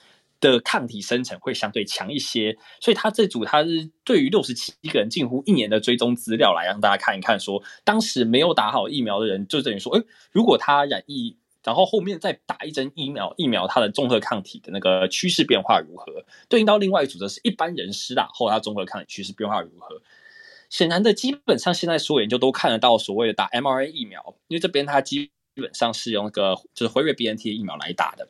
[0.41, 2.57] 的抗体生成会相对强一些。
[2.79, 16.25] 所以他这组他是对于六十七个人近乎一年的追踪资料来让大家看一看说，说当时没有打好疫苗的人，就等于说，诶，如果他染疫，然后后面再打一针疫苗，疫苗它的综合抗体的那个趋势变化如何？
[16.49, 20.01] 对应到另外一组则是一般人施打后，它综合抗体趋势变化如何？
[20.71, 28.29] 显然的，基本上现在所有研究都看得到所谓的打 mRNA 疫苗，因为这边它基本上是用那个就是辉瑞 BNT 的疫苗来打的，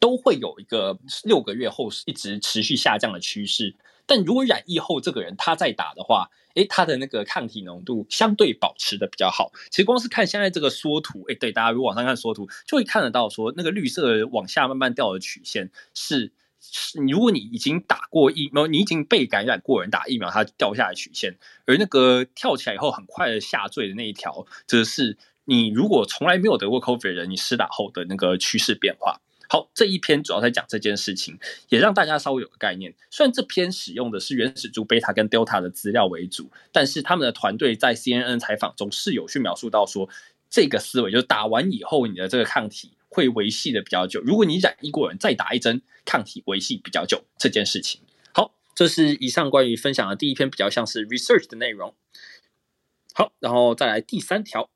[0.00, 3.76] 都会有一个六个月后一直持续下降的趋势。
[4.06, 9.52] 但如果染疫后这个人他再打的话，诶，他的那个抗体浓度相对保持的比较好。
[9.70, 16.32] 其实光是看现在这个缩图，诶，对，大家如果往上看缩图，就会看得到说那个绿色往下慢慢掉的曲线是。
[16.62, 29.20] 是如果你已经打过疫苗，你已经被感染过人打疫苗，它掉下来曲线，而那个跳起来以后很快的下坠的那一条，则是你如果从来没有得过 COVID 的人，你施打后的那个趋势变化。
[29.48, 32.94] 好，这一篇主要在讲这件事情，也让大家稍微有个概念。
[33.10, 40.08] 虽然这篇使用的是原始株贝塔跟 Delta 的资料为主，但是他们的团队在 CNN 采访中是有去描述到说，
[40.48, 42.92] 这个思维就是打完以后你的这个抗体。
[43.12, 44.22] 会维系的比较久。
[44.22, 48.00] 如果你染疫过人再打一针，抗体维系比较久这件事情。
[48.32, 51.94] 好，这是以上关于分享的第一篇比较像是 research 的内容。
[53.12, 54.70] 好，然后再来第三条。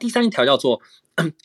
[0.00, 0.82] 第三条叫做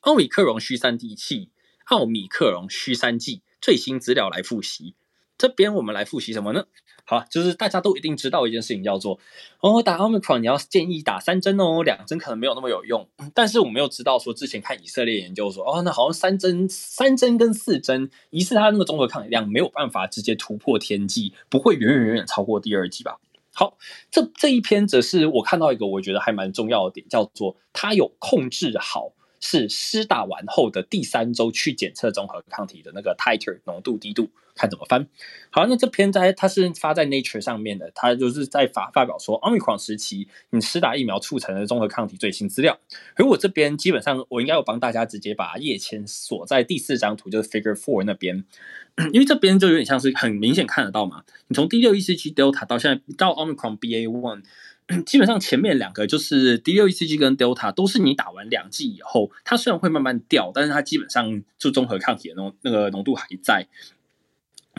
[0.02, 1.52] 奥米克戎续散剂，
[1.86, 4.96] 奥米克戎需三剂最新资料来复习。
[5.38, 6.66] 这边我们来复习什么呢？
[7.12, 9.20] 好，就是大家都一定知道一件事情，叫做
[9.60, 13.06] 哦，打 Omicron 你要建议打三针哦，两针可能没有那么有用。
[13.34, 23.20] 但是我们又知道说，之前看以色列研究说，哦，那好像三针、三针跟四针，疑似它那个综合抗体量没有办法直接突破天际，不会远远远远超过第二剂吧？
[23.54, 23.78] 好，
[24.10, 29.12] 这这一篇则是我看到一个我觉得还蛮重要的点，叫做它有控制好。
[29.42, 35.08] 是施打完后的第三周去检测综合抗体的那个 titer 浓度低度，看怎么翻。
[35.50, 42.80] 好，那这篇在它是发在 Nature 上面的，它就是在发发表说 Omicron 时期你施打疫苗促成的综合抗体最新资料。
[43.16, 48.46] 而我这边基本上我应该有帮大家直接把页签锁在第四张图，就是 Figure Four 那边，
[49.12, 51.24] 因为这边就有点像是很明显看得到嘛。
[51.48, 54.44] 你从第六 E.C.G Delta 到现在到 Omicron BA One。
[55.06, 63.68] 基本上前面两个就是 D 六 ECG 跟 Delta 都是你打完两剂以后，它虽然会慢慢掉，但是它基本上就综合抗体的浓那个浓度还在。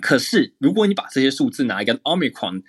[0.00, 2.62] 可是如果你把这些数字拿来跟 Omicron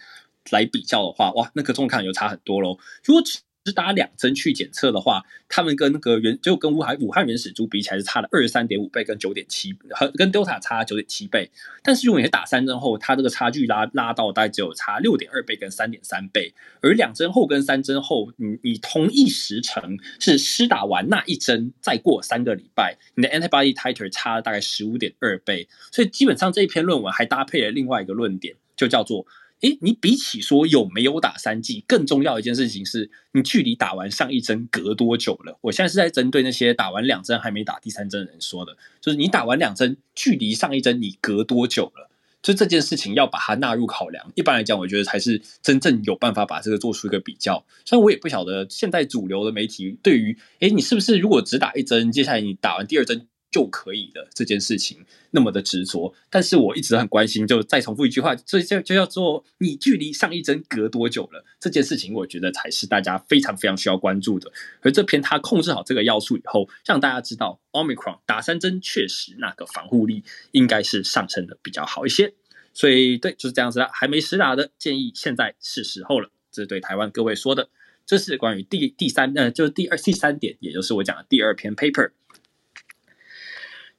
[0.52, 2.78] 来比较的话，哇，那个重抗体就差很多喽。
[3.06, 11.50] 如果只只打两针去检测的话，他们跟那个原就跟武汉武汉原始株比起来是差了二十三点五倍跟九点七，和跟 Delta 差九点七倍。
[11.82, 16.54] 但是如果你是打三针后，它这个差距拉拉到大概只有差六点二倍跟三点三倍。
[16.82, 25.70] 而两针后跟三针后，你你同一时程是施打完那一针，再过三个礼拜，你的 antibody titer 差了大概十五点二倍。
[25.90, 29.26] 所以基本上这一篇论文还搭配了另外一个论点，就叫做。
[29.64, 35.58] 诶，你比起说有没有打三剂，更重要一件事情是你距离打完上一针隔多久了？
[35.62, 42.10] 我现在是在针对那些打完两针还没打第三针的人说的，就是你打完两针，距离上一针你隔多久了？
[42.42, 44.30] 就这件事情要把它纳入考量。
[44.36, 47.66] 一般来讲，我觉得才是真正有办法把这个做出一个比较。
[47.86, 53.28] 虽然我也不晓得现在主流的媒体对于，诶，你是不是如果只打一针，接下来你打完第二针？
[53.54, 57.46] 就可以的这件事情那么的执着，但是我一直很关心。
[57.46, 61.46] 就再重复一句话，所以就就叫做你距离上一针隔多久了？
[61.60, 64.52] 这件事情，我觉得才是大家非常非常需要关注的。
[64.82, 72.34] 而这篇它控制好这个要素以后，让大家知道，Omicron 打三针确实那个防护力应该是上升的比较好一些。
[72.74, 73.88] 所以对，就是这样子啦。
[73.94, 76.32] 还没实打的建议，现在是时候了。
[76.52, 77.70] 这是对台湾各位说的。
[78.06, 82.12] 这是关于第第三，呃，就是第二第三点，也就是我讲的第二篇 paper。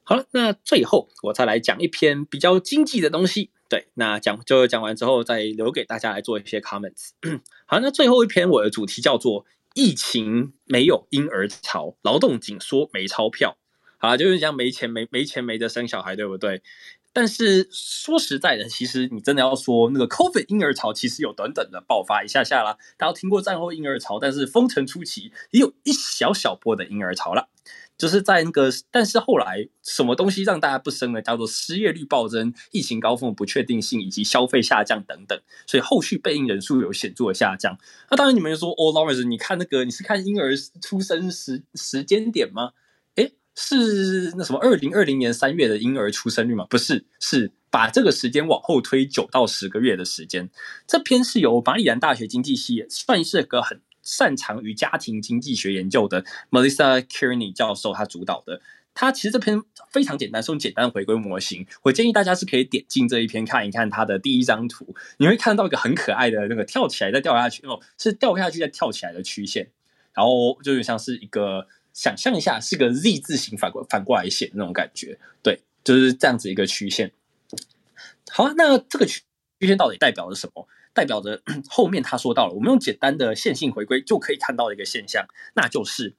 [0.07, 3.49] 好了，那最后我再来讲一篇比较经济的东西。
[3.67, 7.09] 对，那讲就讲完之后，再留给大家来做一些 comments。
[7.65, 13.57] 好，那最后一篇我的主题叫做“疫情没有婴儿潮，劳动紧缩没钞票”。
[13.97, 16.61] 好了，就是讲没钱没没钱没得生小孩，对不对？
[17.11, 22.77] 但是说实在的，其实你真的要说那个 COVID 婴儿潮，其实有短短的爆发一下下啦。
[22.97, 27.49] 大家听过战后婴儿潮，但是封城初期也有一小小波的婴儿潮了。
[27.97, 31.21] 就是在那个，但是后来什么东西让大家不生呢？
[31.21, 37.77] 叫做失业率暴增、疫情高峰、不确定性以及消费下降等等，所以后续备孕人数有显著的下降。
[38.11, 42.71] 那当然，你们就说，哦，Lawrence，你看那个，你是看婴儿出生时时间点吗？
[43.15, 46.67] 诶，是那什么二零二零年三月的婴儿出生率吗？
[46.69, 50.49] 不是，是把这个时间往后推九到十个月的时间。
[50.85, 53.81] 这篇是由马里兰大学经济系算是个很。
[54.05, 58.61] 擅长于家庭经济学研究的 Melissa Kearney 教授，他主导的，
[58.93, 61.65] 他其实这篇非常简单，是用简单回归模型。
[61.81, 69.69] 我建议大家是可以点进这一篇看一看他的第一张图，你会看到一个很可爱的那个跳起来再掉下去哦，是掉下去再跳起来的曲线，
[70.13, 77.11] 然后就像是一个想象一下是个 Z 字形反过反过来写那种感觉，对，就是这样子一个曲线。
[78.29, 79.21] 好啊，那这个曲
[79.59, 80.67] 曲线到底代表了什么？
[80.95, 86.15] 代表着 后面他说到了，我们用简单的线性回归就可以看到一个现象，那就是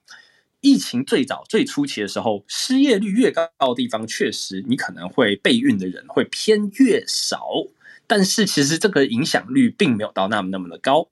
[0.61, 7.47] 疫情最早最初期的时候，失业率越高的地方，确实你可能会备孕的人会偏越少，
[8.05, 11.09] 但是其实这个影响率并没有到那么那么的高。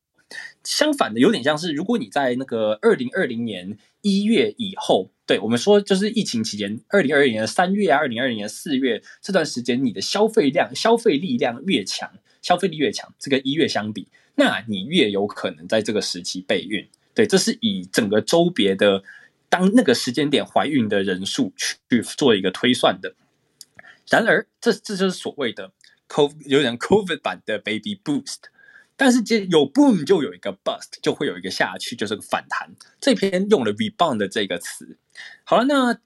[0.66, 12.12] 相反的，有点像是如果你在那个二零二零年一月以后，对我们说就是疫情期间，二零二零年三月啊，二零二零年四月这段时间，你的消费量、消费力量越强。
[12.42, 16.88] 消费力越强，这个一月相比，那你越有可能在这个时期备孕。
[17.16, 19.04] 对，这是以整个周别的
[19.50, 23.16] 当那个时间点怀孕的人数去做一个推算的。
[24.08, 25.72] 然而，这这就是所谓的
[26.08, 28.42] COVID 有点 COVID 版的 Baby Boost。
[28.98, 32.74] 但是，这有 boom 就有一个 bust，就会有一个下去，就是个反弹。
[33.00, 34.98] 这篇用了 rebound 的这个词。
[35.44, 35.98] 好了，那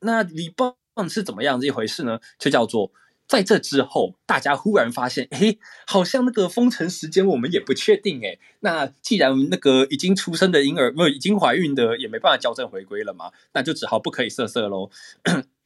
[0.00, 2.20] 那 rebound 是怎么样这一回事呢？
[2.38, 2.92] 就叫做。
[3.28, 14.90] 在这之后，大家忽然发现，诶，好像那个封城时间我们也不确定，诶，那既然那个已经出生的婴儿，没有已经怀孕的也没办法矫正回归了嘛，那就只好不可以色色喽。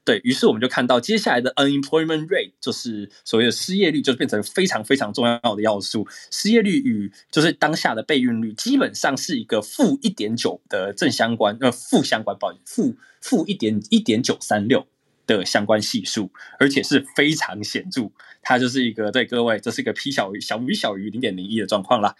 [0.06, 6.06] 对，于是我们就看到接下来的 unemployment rate 就是所谓的失业率，就变成非常非常重要的要素。
[6.30, 14.86] 失业率与就是当下的备孕率基本上是一个负一点九的正相关，呃，负相关，不好意思，负负一点一点九三六
[15.26, 16.30] 的相关系数，
[16.60, 18.08] 而且是非常显著。
[18.42, 22.14] 它就是一个对各位，这是一个 p 小于小于小于零点零一的状况啦。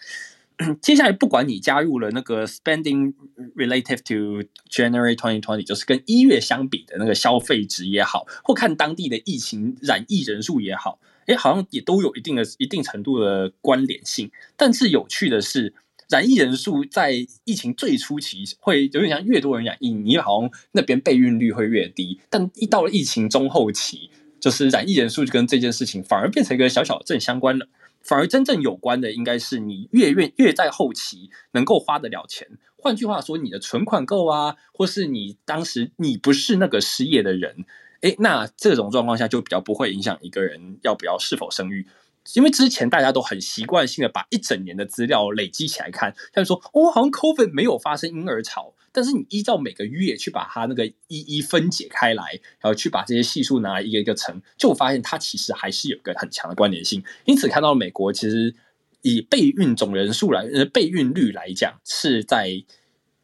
[0.81, 3.13] 接下来，不管你加入了那个 spending
[3.55, 14.31] relative to January 2020，就是跟一月相比的那个消费值也好，或看当地的疫情染疫人数也好，哎，好像也都有一定的一定程度的关联性。
[14.57, 15.75] 但是有趣的是，
[16.09, 22.19] 染疫人数在疫情最初期会有点像越多人染疫，你好像那边备孕率会越低。
[22.31, 24.09] 但一到了疫情中后期，
[24.41, 27.69] 就是染疫人数就跟这件事情反而变成一个小小的正相关了。
[28.07, 32.47] 反而真正有关的，应该是你越越越在后期能够花得了钱。
[32.77, 37.65] 换句话说，你的存款够啊，或是你当时你不是那个失业的人，
[38.03, 41.87] 诶，那这种状况下就比较不会影响一个人要不要是否生育。
[42.35, 57.05] 因为之前大家都很习惯性的把一整年的资料累积起来看，像说哦，好像 COVID 没有发生婴儿潮，但是你依照每个月去把它那个一一分解开来，然后去把这些系数拿来一个一个乘，就发现它其实还是有个很强的关联性。
[57.27, 58.55] 因此看到美国其实
[59.03, 62.65] 以备孕总人数来呃备孕率来讲，是在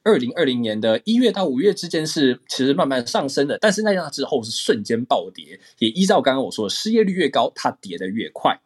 [0.03, 8.61] 二零二零年的一月到五月之间是其实慢慢上升的，但是那之后是瞬间暴跌，也依照刚刚我说的失业率越高，它跌得越快。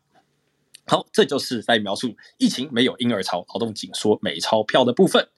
[0.87, 5.29] 好，这就是在描述疫情没有婴儿潮、劳动紧缩、没钞票的部分。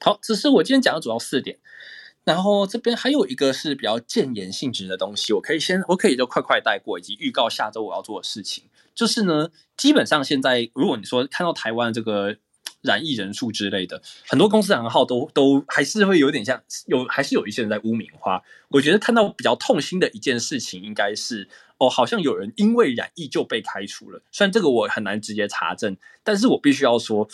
[0.00, 1.58] 好，这是我今天讲的主要四点。
[2.24, 8.64] 然后这边还有一个是比较建言性质的东西，我可以先，我可以就快快带过，以及预告下周我要做的事情。
[8.94, 12.36] 就是呢，基本上现在如果你说看到台湾这个
[12.82, 18.42] 染疫人数之类的，很多公司行号都都还是会有点像有，还是有一些人在污名化。
[18.68, 21.48] 我觉得看到比较痛心的一件事情，应该是。
[21.78, 24.20] 哦，好像有人因为染疫就被开除了。
[24.32, 27.28] 虽然这个我很难直接查证，但是我必须要说，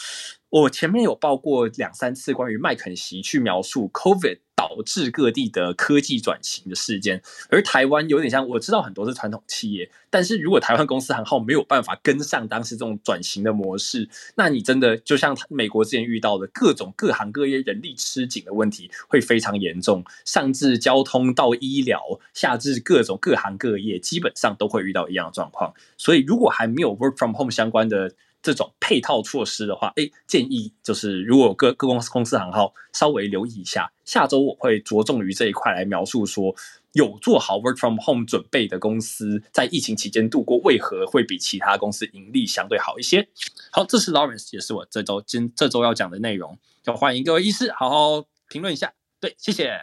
[0.55, 4.39] 我前面有报过两三次关于麦肯锡去描述 COVID。
[4.57, 20.05] 导致各地的科技转型的事件，而台湾有点像，我知道很多是传统企业，但是如果台湾公司行号没有办法跟上当时这种转型的模式，那你真的就像美国之前遇到的各种各行各业人力吃紧的问题，会非常严重。
[20.25, 22.01] 上至交通到医疗，
[22.33, 25.75] 下至各种各行各业，基本上都会遇到一样的状况。
[25.99, 28.15] 所以，如果还没有 work from home 相关的。
[28.45, 36.55] 这种配套措施的话，哎，建议就是如果各各公司公司行号稍微留意一下，下周我会着重于这一块来描述说，
[36.93, 43.27] 有做好 work from home 准备的公司在疫情期间度过，为何会比其他公司盈利相对好一些。
[43.73, 48.93] 好，这是 Lawrence，也是我这周今这周要讲的内容，就欢迎各位医师好好评论一下。
[49.21, 49.81] 对，谢谢。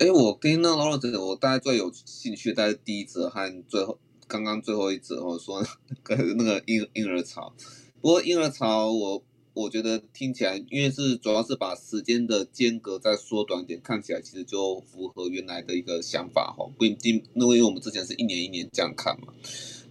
[0.00, 4.00] 哎，我跟那 Lawrence，我大概最有兴趣，大概第一则和最后。
[4.28, 7.52] 刚刚最后一则哦，说那个那个婴婴儿潮，
[8.00, 9.24] 不过婴儿潮我
[9.54, 16.70] 我觉得听起来，因为是主要是把时间的间隔再缩短点，看起来其实就符合原来的一个想法哈。
[16.78, 19.32] 不一定，那因为我们之前是一年一年这样看嘛。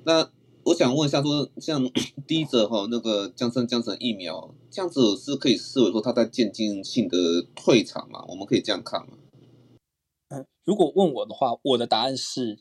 [0.06, 0.30] 那
[0.64, 1.84] 我想问一下，说像
[2.28, 7.18] 第一则哈，那个江生江生疫苗这样子是可以视为说它在渐进性的
[7.56, 8.24] 退场嘛？
[8.28, 9.18] 我们可以这样看吗？
[10.30, 12.60] 嗯，如果问我的话，我的答案是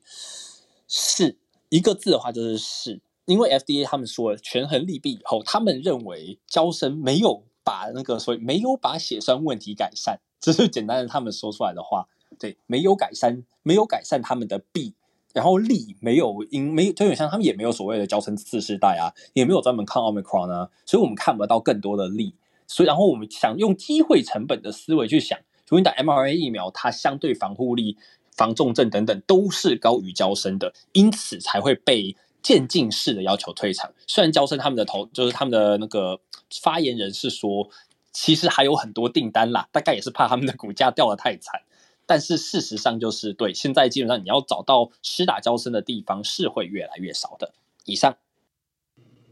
[0.88, 1.36] 是。
[1.68, 12.06] 一个字的话就是是，因为 FDA 他们说了权衡利弊以后，他们认为娇生没有把那个所以没有把血栓问题改善，这是简单的他们说出来的话。
[12.38, 14.94] 对，没有改善，没有改善他们的弊，
[15.32, 22.34] 然后利没有因没有就有像他们也没有所谓的娇生次世代啊，也没有专门抗奥密克戎啊，所以我们看不到更多的利。
[22.66, 25.38] 所以然后我们想用机会成本的思维去想，
[25.68, 27.96] 如果你打 mRNA 疫苗，它相对防护力。
[28.36, 33.92] 防重症等等都是高于交生的，因此才会被渐进式的要求退场。
[34.06, 36.20] 虽然交生他们的头就是他们的那个
[36.60, 37.68] 发言人是说，
[38.12, 41.62] 其实还有很多订单啦，大概也是怕他们的股价掉得太惨。
[42.06, 47.52] 但是事实上就是对，现在基本上你要找到施打交生的地方是会越来越少的。
[47.84, 48.16] 以上。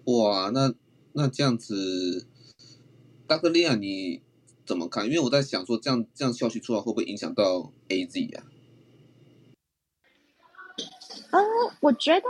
[0.07, 0.75] 哇，那
[1.13, 2.27] 那这样子，
[3.29, 4.21] 大哥利亚你
[4.67, 5.07] 怎么看？
[5.07, 8.43] 因为我在想说，这样这样消息出来会不会影响到 AZ、啊？
[11.35, 11.43] 嗯，
[11.80, 12.26] 我觉得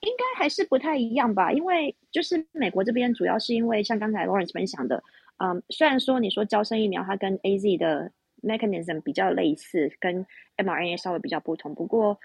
[0.00, 5.04] 应该还是不太一样吧，因为就是美国这边主要是因为像刚才 Lawrence 分享的，
[5.36, 8.10] 嗯，虽然说你说娇生疫苗它跟 AZ 的
[8.42, 10.24] mechanism 比较类似，跟
[10.56, 12.18] mRNA 稍微比较不同，不过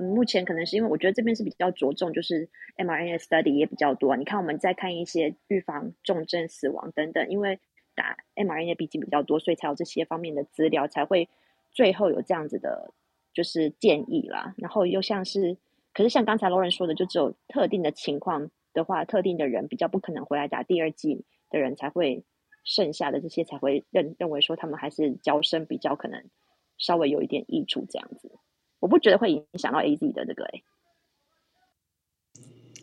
[0.00, 4.16] 嗯，目前可能是因为我觉得这边是比较着重，就是 mRNA study 也比较多。
[4.16, 7.60] 你看我们在看一些预防重症、死亡等等，因为
[7.94, 11.28] 打 mRNA 毕竟比较多，所以才有这些方面的资料，才会
[11.70, 12.92] 最后有这样子的，
[13.34, 14.54] 就是建议啦。
[14.56, 15.56] 然后又像是，
[15.94, 22.24] 可是像刚才 Lauren 说的，就只有特定的情况的话，特定的人比较不可能回来打第二季的人才会，
[22.64, 26.24] 剩下的这些才会认认为说他们还是交生比较可能
[26.76, 28.30] 稍微有一点益处这样子。
[28.78, 30.64] 我不觉得会影响到 AZ 的这个诶、欸。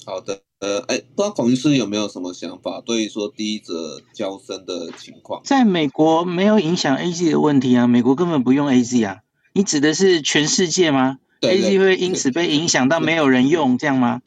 [0.06, 2.82] 好的，呃，哎，不知道孔医师有没有什么想法？
[2.86, 9.22] 对于说第一则交生的情况，在美国没有影响 AZ 的问题啊，美国根本不用 AZ 啊。
[9.54, 11.20] 你指的是全世界吗？
[11.40, 14.22] 对对，AZ 会因此被影响到没有人用这样吗？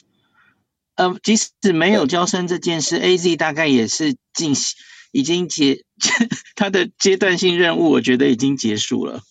[0.94, 4.76] 呃，即使没有交生这件事，AZ 大概也是进行
[5.12, 5.84] 已经结
[6.56, 9.22] 它的阶段性任务，我觉得已经结束了。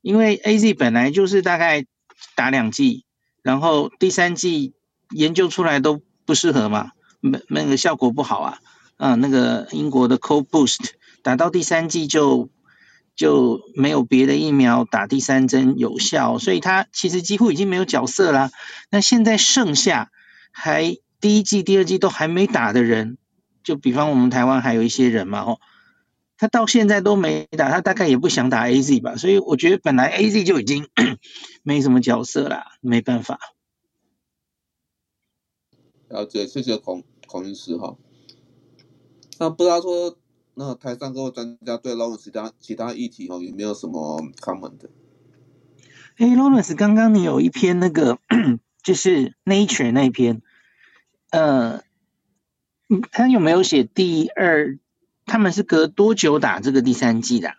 [0.00, 1.84] 因为 AZ 本来就是大概
[2.34, 3.04] 打两季，
[3.42, 4.74] 然后第三季
[5.10, 8.58] 研究出来都不适合嘛，那那个效果不好啊。
[8.98, 10.78] 嗯，那个英国的 Code Boost
[11.22, 12.50] 打到第三季就
[13.22, 18.50] 就没有别的疫苗打第三针有效，所以它其实几乎已经没有角色啦。
[18.90, 20.10] 那现在剩下
[20.50, 23.18] 还第一季、第二季都还没打的人，
[23.62, 25.60] 就比方我们台湾还有一些人嘛，哦。
[26.36, 30.88] 他到现在都没打，他大概也不想打 AZ 吧，所以我觉得本来 AZ 就已经
[31.62, 33.38] 没什么角色啦，没办法。
[36.08, 37.96] 了解，谢谢孔孔医师哈。
[39.38, 40.18] 那不知道说，
[40.54, 44.88] 那台上各位专家对 Lawrence 其他其他议题哦有没有什么 comment？
[46.16, 48.18] 哎，Lawrence，刚刚你有一篇那个
[48.82, 50.42] 就是 Nature 那篇，
[51.30, 51.82] 呃，
[53.10, 54.78] 他有没有写第二？
[55.24, 57.56] 他们是隔多久打这个第三季的啊？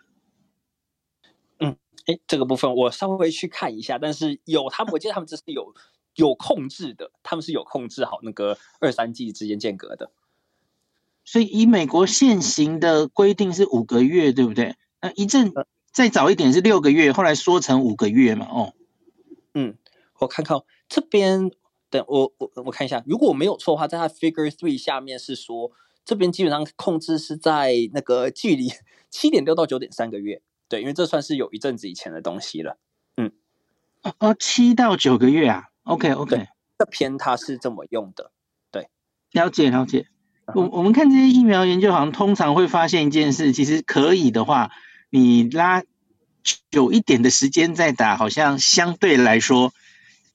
[1.58, 5.74] 嗯，哎，这个部分我稍微去看一下，但是有他们，我记得他们这是有
[6.14, 10.12] 有控制的，他们是有控制好那个二三季之间间隔的。
[11.24, 14.76] 所以以美国现行的规定是五个月，对不对？
[15.00, 15.52] 那一阵
[15.92, 18.46] 再早一点是六个月，后来说成五个月嘛。
[18.46, 18.72] 哦，
[19.54, 19.76] 嗯，
[20.18, 20.58] 我看看
[20.88, 21.50] 这边，
[21.90, 25.72] 等我我我看一下，如果我没有错的话，在它 Figure Three 下面是说。
[26.06, 28.70] 这边基本上控制是在那个距离
[29.08, 32.76] 七点六到九点三个月，对，因为这算是有一阵子以前的东西了。
[33.16, 33.32] 嗯，
[34.18, 36.48] 哦，七到九个月啊，OK OK，
[36.78, 38.32] 这篇它是这么用的，
[38.70, 38.90] 对，
[39.30, 40.08] 了解了解。
[40.52, 44.70] 我我们看这些疫苗研究，好像通常会发现一件事，其实可以的话，
[45.10, 45.82] 你拉
[46.70, 49.72] 久一点的时间再打，好像相对来说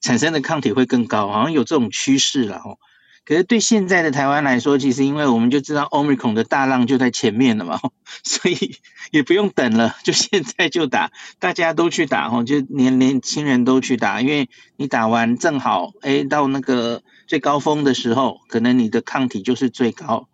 [0.02, 2.80] 产生的抗体会更高，好像有这种趋势了哦。
[3.26, 7.80] 可是对现在的台湾来说，其实因为我们就知道 Omicron 的大浪就在前面了嘛，
[8.24, 8.78] 所以
[9.12, 20.28] 也不用等了，就现在就打，大家都去打哈，就年年轻人都去打，因为你打完正好，哎，到那个最高峰的时候，可能你的抗体就是最高，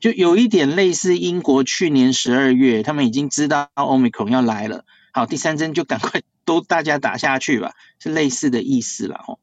[0.00, 4.84] 就有一点类似英国去年十二月，他们已经知道 Omicron 要来了，
[5.14, 9.38] 好，第三针就赶快都大家打下去吧，是类似的意思了哦。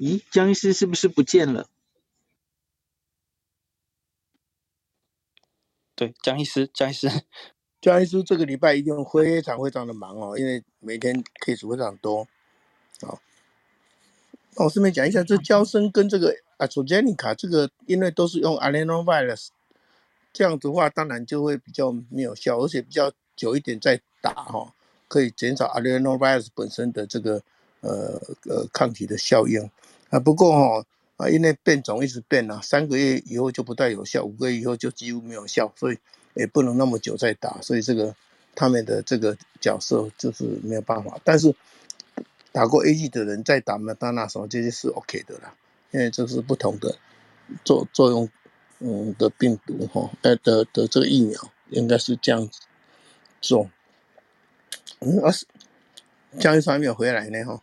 [0.00, 1.68] 咦，江医师是不是不见了？
[5.94, 7.06] 对，江医师，江医师，
[7.82, 12.26] 江医师这个礼拜一定非常非常的忙哦，因为每天 case 非常多。
[13.02, 13.20] 好，
[14.56, 19.48] 那我顺便讲一下，这胶生跟这个 AstraZeneca 这个，因为都是用 Adenovirus，
[20.32, 24.72] 这样子的话，当然就会比较没有效，而且比较久一点再打哈，
[25.08, 27.42] 可以减少 Adenovirus 本身的这个
[27.82, 29.70] 呃呃抗体的效应。
[30.10, 30.86] 啊，不过哈
[31.16, 35.98] 啊，因为变种一直变啊，三个月以后就不太有效，五个月以后就几乎没有效，所以
[36.34, 38.14] 也不能那么久再打，所以这个
[38.54, 41.18] 他们的这个角色就是没有办法。
[41.22, 41.54] 但是
[42.52, 45.54] 打过 A G 的人再打莫德纳什么这些是 OK 的啦，
[45.90, 46.96] 因为这是不同的
[47.64, 48.28] 作作用
[48.78, 51.38] 嗯的病毒哈，呃的的这个疫苗
[51.68, 52.60] 应该是这样子
[53.40, 53.70] 做。
[55.00, 55.46] 嗯，而是
[56.38, 57.62] 江医生还没有回来呢哈。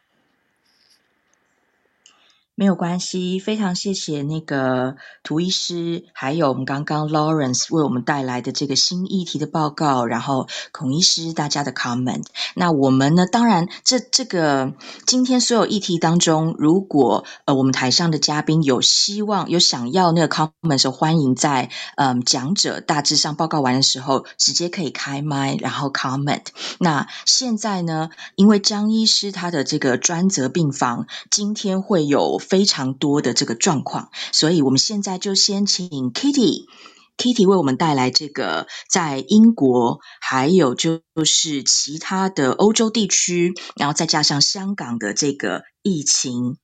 [2.59, 12.25] 没有关系，非常谢谢那个涂医师，还有我们刚刚 Lawrence 为我们带来的这个新议题的报告，然后孔医师大家的 comment。
[12.55, 14.73] 那我们呢，当然这这个
[15.05, 26.45] 今天所有议题当中，如果呃我们台上的嘉宾有希望有想要那个 comment 的，欢迎在嗯、讲者大致上报告完的时候，直接可以开麦，然后 comment。
[26.79, 32.39] 那现在呢，因为江医师他的这个专责病房今天会有。
[32.49, 46.57] 非常多的这个状况，所以我们现在就先请 Kitty，Kitty 为我们带来这个在英国，还有就是其他的欧洲地区，然后再加上香港的这个疫情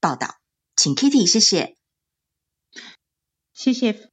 [0.00, 0.36] 报道，
[0.74, 1.76] 请 Kitty，谢谢，
[3.52, 4.10] 谢谢，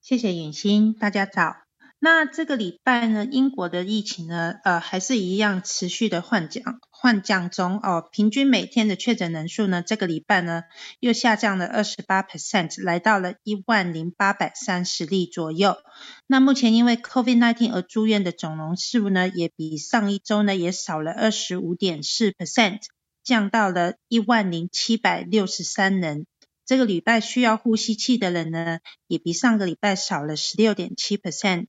[0.00, 1.65] 谢谢允欣，大家早。
[1.98, 8.06] 那这个礼拜呢，英国的疫情呢，呃，还是一样持续的缓降，缓降中哦。
[8.12, 10.64] 平均每天的确诊人数呢，这个礼拜呢，
[11.00, 15.78] 又下降了二十八 percent，来到了一万零八百三十例左右。
[16.26, 22.80] 那目前因为 COVID-19 而住院的总人数呢，也比上一周呢，也少了二十五点四 percent，
[23.24, 26.26] 降到了一万零七百六十三人。
[26.66, 31.66] 这个礼拜需要呼吸器的人呢，也比上个礼拜少了十六点七 percent。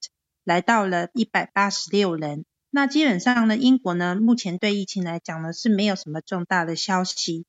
[0.48, 7.45] 来到了一百八十六人，那基本上呢，英国呢目前对疫情来讲呢是没有什么重大的消息。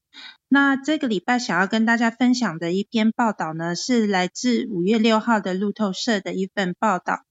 [0.49, 7.28] 那这个礼拜想要跟大家分享的一篇报道呢，是来自五月六号的路透社的一份报道。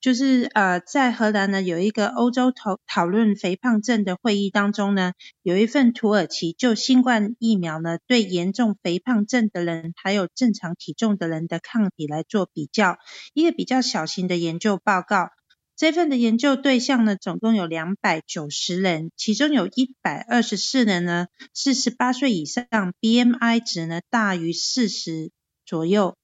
[0.00, 12.96] 就是呃，在荷兰呢有一个欧洲讨讨论肥胖症的会议当中呢，有一份土耳其就新冠疫苗呢对严重肥胖症的人还有正常体重的人的抗体来做比较，
[13.34, 15.30] 一个比较小型的研究报告。
[15.74, 22.66] 这份的研究对象呢总共有两百九十人，其中有一百二十四人呢是十八岁以上
[23.00, 25.32] ，BMI 值呢大于四十
[25.66, 26.16] 左右，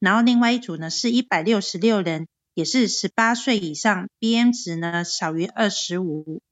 [0.00, 2.26] 然后另外一组呢是一百六十六人。
[2.60, 6.42] 也是十八岁以上，BM 值呢少于二十五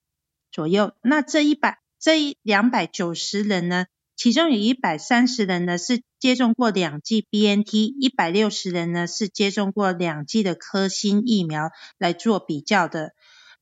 [0.50, 0.94] 左右。
[1.02, 3.84] 那这一百这一两百九十人呢，
[4.16, 13.12] 其中有一百三十人呢是接种过两剂 BNT，一百六十人呢是接种过两剂的科兴疫苗来做比较的。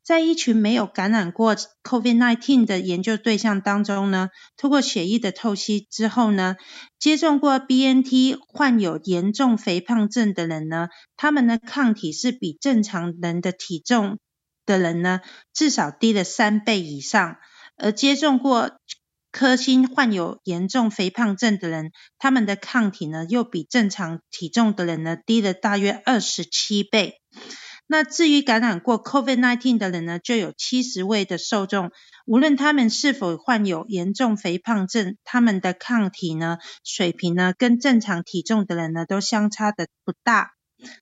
[0.06, 6.54] 在一群没有感染过 COVID-19 的研究对象当中呢，通过血液的透析之后呢，
[7.00, 14.20] 接种过 BNT 患有严重肥胖症的人呢，他们的抗体是比正常人的体重
[14.64, 17.38] 的人呢，至少低了三倍以上。
[17.76, 18.78] 而接种过
[19.32, 27.20] 科兴患有严重肥胖症的人，他们的抗体呢，又比正常体重的人呢，低了大约二十七倍。
[27.88, 31.92] 那至于感染过 COVID-19 的人呢，就有七十位的受众，
[32.26, 40.50] 无论他们是否患有严重肥胖症，他们的抗体呢水平呢，跟正常体重的人呢都相差的不大。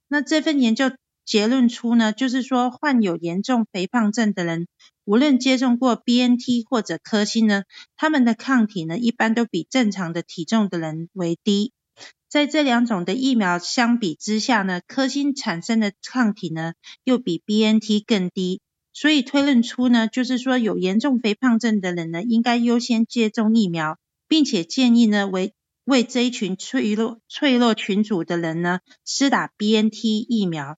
[0.09, 0.93] 那这份研究
[1.25, 4.69] 结论出呢，就是说患有严重肥胖症的人，
[5.05, 7.63] 无论接种过 BNT 或者科兴呢，
[7.97, 11.73] 他们的抗体呢一般都比正常的体重的人为低。
[12.35, 16.73] 在这两种的疫苗相比之下呢，科兴产生的抗体呢
[17.05, 18.61] 又比 BNT 更低，
[18.93, 25.55] 所以推论出呢，就是说有严重肥胖症的人呢，应该优先接种疫苗，并且建议呢为
[25.85, 30.77] 为这一群脆弱脆弱群组的人呢施打 BNT 疫苗。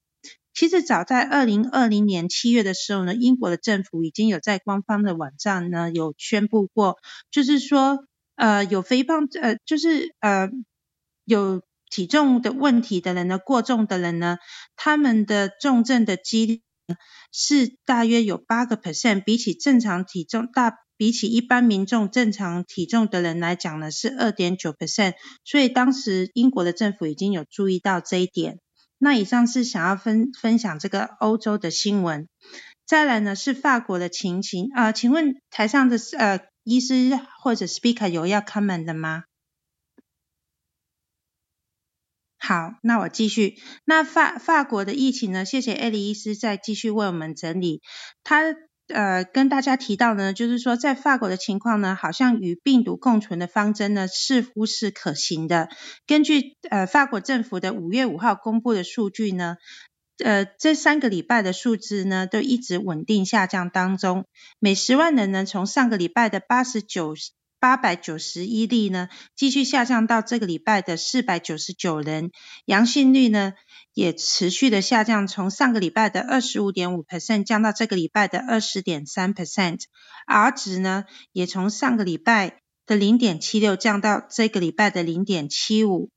[0.52, 6.98] 其实早在二零二零年七月的时候呢，英国的政府已经有在官方的网站呢有宣布过，
[7.30, 8.04] 就是说
[8.34, 10.50] 呃有肥胖呃就是呃。
[11.26, 11.60] 有
[11.90, 14.38] 体重的问题的人呢，过重的人呢，
[14.76, 16.62] 他们的重症的几率
[17.32, 25.14] 是大约有八个 percent，比起正常体重大，比起一般民众正常体重的人来讲呢，是二点九 percent。
[25.44, 28.60] 所以当时英国的政府已经有注意到这一点。
[28.98, 32.28] 那以上是想要分分享这个欧洲的新闻。
[32.86, 39.24] 再来呢是法国的情形啊，请问台上的呃医师或者 speaker 有要 comment 的吗？
[42.46, 43.56] 好，那我继续。
[43.84, 45.44] 那法法国的疫情呢？
[45.44, 47.82] 谢谢艾莉医师再继续为我们整理。
[48.22, 48.54] 他
[48.86, 55.68] 呃跟大家提到呢，就是说在法国的情况呢，好像与病毒共存的方针呢，似乎是可行的。
[56.06, 59.56] 根据呃法国政府的五月五号公布的数据呢，
[60.24, 64.24] 呃这三个礼拜的数字呢，都一直稳定下降当中。
[64.60, 67.16] 每十万人呢，从上个礼拜的八十九。
[67.58, 72.30] 八百九十一例呢，继续下降到这个礼拜的四百九十九人，
[72.64, 73.54] 阳性率呢
[73.94, 86.10] 也持续的下降，从上个礼拜的二十五点五 percent 降到这个礼拜的二十点三 percent，R 值呢也从上个礼拜的零点七六降到这个礼拜的零点七五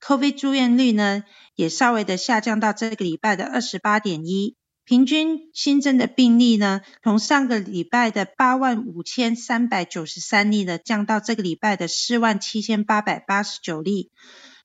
[0.00, 1.22] ，COVID 住院率呢
[1.54, 14.10] 也稍微的下降到这个礼拜的二十八点一，平均新增的病例呢从上个礼拜的八万五千三百九十三例呢降到这个礼拜的四万七千八百八十九例，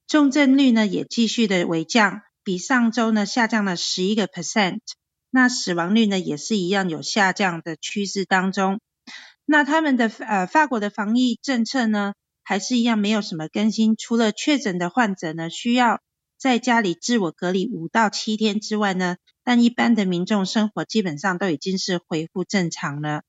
[0.07, 4.79] 重症率呢也继续的微降，比上周呢下降了十一个 percent，
[5.29, 8.79] 那死亡率呢也是一样有下降的趋势当中。
[9.45, 15.99] 那他们的呃法国的防疫政策呢，还是一样没有什么更新，除了确诊的患者呢需要
[16.37, 23.23] 在家里自我隔离五到七天之外呢，但一般的民众生活基本上都已经是恢复正常了。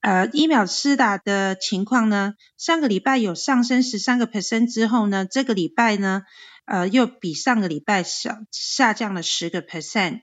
[0.00, 6.22] 呃，疫苗施打的情况呢，上个礼拜有上升十三个 percent 之后呢，这个礼拜呢，
[6.64, 10.20] 呃，又比上个礼拜小下降了十个 percent。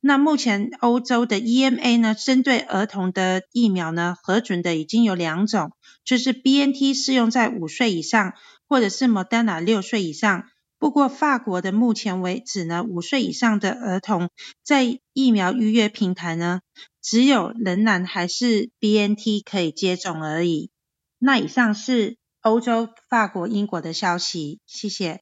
[0.00, 5.72] 那目前欧洲的 EMA 呢，针对儿童的疫苗呢，核准的已经有两种，
[6.04, 8.32] 就是 BNT 适用在五岁以上，
[8.66, 10.44] 或者是 Moderna 六岁以上。
[10.78, 14.30] 不过法国的目前为止呢，五岁以上的儿童
[14.62, 16.60] 在疫苗预约平台呢，
[17.02, 20.70] 只有仍然还是 BNT 可以接种而已。
[21.18, 25.20] 那以上是欧洲、法国、英国的消息，谢谢。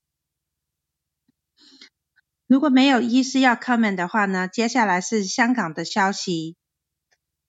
[2.46, 6.54] 如果没有医师要 comment 的话呢，接下来是香港的消息。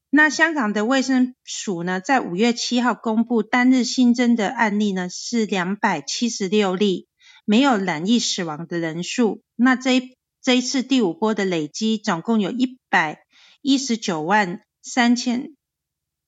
[0.09, 7.07] 那香港的卫生署呢，在五月七号公布单日新增的案例呢是两百七十六例，
[7.49, 9.41] 没有染疫死亡的人数。
[9.55, 13.21] 那这一这一次第五波的累积总共有一百
[13.61, 15.55] 一十九万三千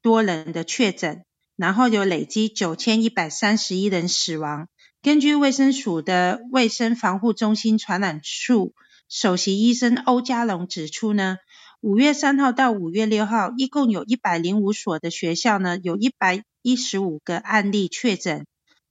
[0.02, 1.26] 多人的确诊，
[1.58, 4.70] 然后有累积九千一百三十一人死亡。
[5.02, 8.74] 根据卫生署的卫生防护中心传染处
[9.10, 11.36] 首席医生欧家龙指出呢，
[11.82, 18.46] 五月三号到五月六号，一共有一百零五所的学校呢，有一百一十五个案例确诊，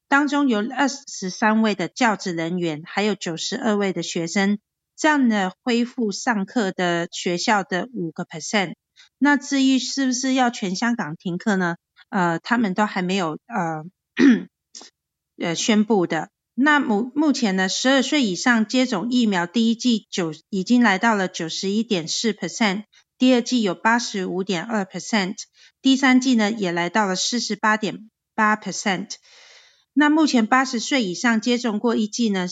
[0.09, 4.59] 当中有二十三位的教职人员，还有九十二位的学生，
[4.96, 8.74] 占了恢复上课的学校的五个 percent。
[9.18, 11.76] 那至于是不是要全香港停课呢？
[12.09, 13.84] 呃，他们都还没有呃。
[15.40, 16.30] 呃，宣布的。
[16.54, 22.82] 那目目前呢，十二岁以上接种疫苗第一季九已经来到了九十一点四 percent，
[23.16, 25.36] 第二季有八十五点二 percent，
[25.80, 29.11] 第三季呢也来到了四十八点八 percent。
[30.01, 32.46] 那目前八十岁以上接种过一剂呢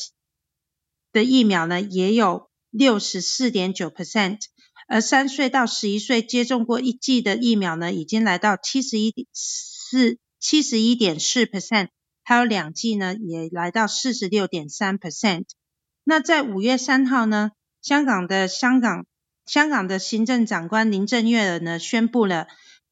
[1.12, 4.40] 的疫苗呢，也有六十四点九 percent，
[4.88, 11.90] 而三岁到十一岁接种过一剂的疫苗呢，已经来到七十一点四七十一点四 percent。
[12.24, 15.44] 还有两剂呢，也来到四十六点三 percent。
[16.02, 19.06] 那在五月三号呢，香港的香港
[19.46, 22.48] 香港的行政长官林郑月娥呢，宣布了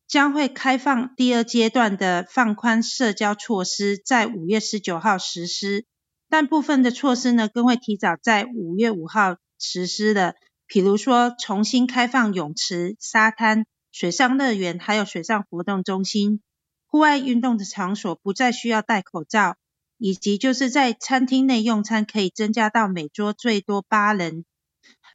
[0.07, 5.87] 将会开放第二阶段的放宽社交措施，在五月十九号实施。
[6.29, 10.35] 但部分的措施呢，更会提早在五月五号实施的，
[10.67, 16.41] 比如说重新开放泳池、沙滩、水上乐园，还有水上活动中心。
[16.87, 19.57] 户外运动的场所不再需要戴口罩，
[19.99, 24.45] 以及就是在餐厅内用餐可以增加到每桌最多八人。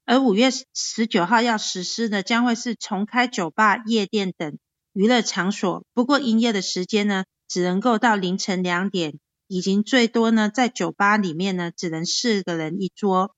[0.05, 4.57] 而五月十九号要实施的将会是重开酒吧、夜店等
[4.99, 13.33] 娱乐场所，不过营业的时间呢，只能够到凌晨两点，已经最多呢在酒吧里面呢只能四个人一桌。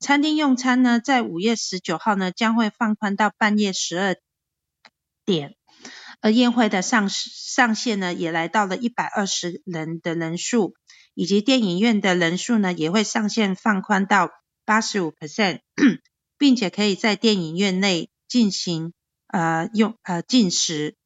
[0.00, 4.16] 餐厅用餐呢，在五月十九号呢将会放宽到半夜十二
[5.26, 5.54] 点。
[6.22, 10.72] 而宴会的上上限呢，也来到了一百二十人的人数，
[11.12, 14.30] 以及电影院的人数呢，也会上限放宽到
[14.64, 15.60] 八十五 percent，
[16.38, 18.94] 并且可以在电影院内进行
[19.26, 20.96] 呃用呃进食。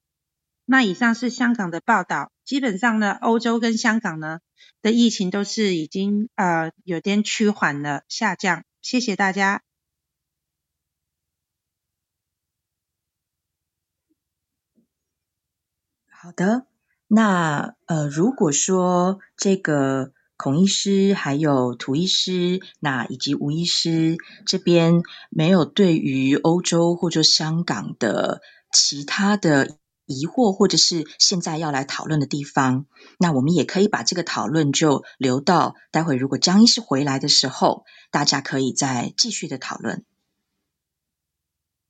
[0.68, 4.40] 那以上是香港的报道，基本上呢，欧洲跟香港呢
[4.82, 8.64] 的疫情都是已经呃有点趋缓了下降。
[8.82, 9.62] 谢谢大家。
[16.10, 16.66] 好的，
[17.06, 28.42] 那呃，如果说这个孔医师还有涂医师，那以及吴医师这边没有对于欧洲或者香港的
[28.72, 32.86] 其他的疑惑，或者是现在要来讨论的地方，
[33.18, 40.04] 那我们也可以把这个讨论就留到待会，如果张医师回来的时候，大家可以再继续的讨论。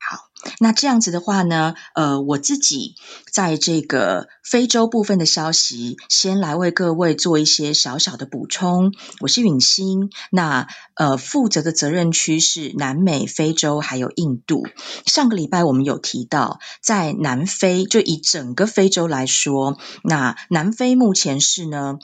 [0.09, 0.29] 好，
[0.61, 2.95] 那这样子的话呢，呃，我自己
[3.33, 8.93] 在这个非洲部分的消息，先来为各位做一些小小的补充。
[9.19, 14.63] 我是允欣，那呃，负责的责任区是南美、非洲还有印度。
[15.07, 21.99] 上个礼拜我们有提到，在南非，就以整个非洲来说，那南非目前是呢。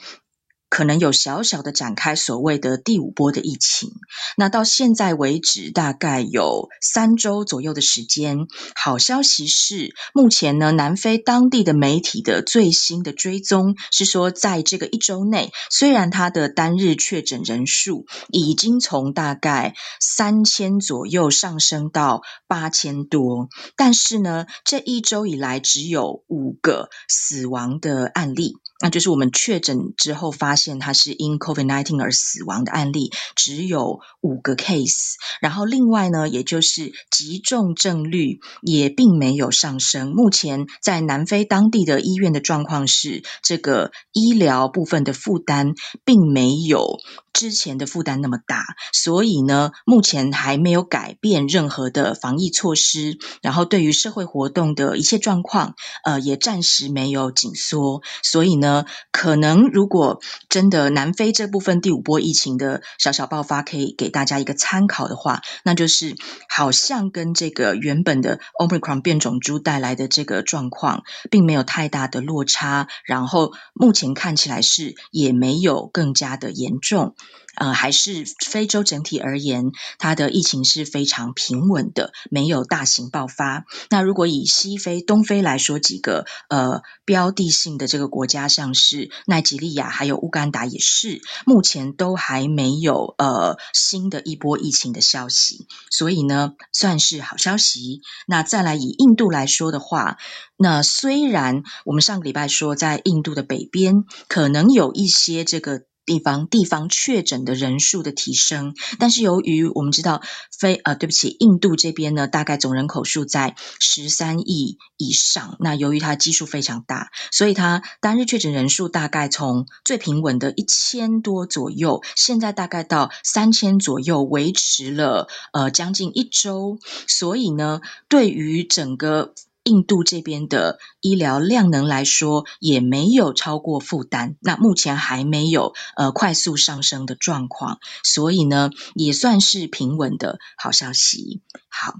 [0.73, 3.91] 可能有小小的展开所谓的第五波的疫情，
[4.35, 8.47] 那到现在为止大概有三周左右的时间。
[8.73, 23.47] 好消息是，目前呢，南非当地的媒体的最新的追踪是说，在这个一周内，虽然它的单日确诊人数已经从大概三千左右上升到八千多，
[23.77, 28.55] 但是呢，这一周以来只有五个死亡的案例。
[28.81, 35.15] 那就是我们确诊之后发现他是因 COVID-19 而死亡的案例，只有五个 case。
[35.41, 40.11] 然后另外呢，也就是急重症率也并没有上升。
[40.11, 45.73] 目前在南非当地的医院的状况是，这个医疗部分的负担
[46.05, 46.97] 并没有
[47.33, 53.17] 之前的负担那么大，所以呢，目前还没有改变任何的防疫措施。
[53.41, 58.01] 然后对于社会活动的一切状况，呃，也暂时没有紧缩。
[58.23, 58.85] 所以呢。
[59.11, 60.21] 可能如果
[60.53, 66.15] 真的南非这部分第五波疫情的小小爆发，可以给大家一个参考的话，那就是
[66.47, 77.15] 好像跟这个原本的 Omicron 变种株带来的这个状况，并没有太大的落差，然后目前看起来是也没有更加的严重。
[77.55, 83.65] 呃，还是非洲整体而言，它的疫情是非常平稳的，没有大型爆发。
[83.89, 98.01] 那如果以西非、东非来说，几个呃标的性的这个国家，像是奈及利亚还有乌干达，也是目前都还没有呃新的一波疫情的消息，所以呢，算是好消息。
[98.25, 100.17] 那再来以印度来说的话，
[100.57, 105.83] 那虽然我们上个礼拜说在印度的北边可能有一些这个。
[106.05, 110.21] 地方地方确诊的人数的提升，但是由于我们知道
[110.57, 115.57] 非呃，对不起，印度这边呢，大概总人口数在十三亿以上。
[115.59, 126.79] 那由于它基数非常大，所以它单日确诊人数大概从最平稳的一千多左右，现在大概到三千左右，维持了呃将近一周。
[127.07, 129.33] 所以呢，对于整个。
[129.63, 134.35] 印度这边的医疗量能来说，也没有超过负担。
[134.41, 141.41] 那目前还没有呃快速上升的状况，所以呢，也算是平稳的好消息。
[141.69, 141.93] 好，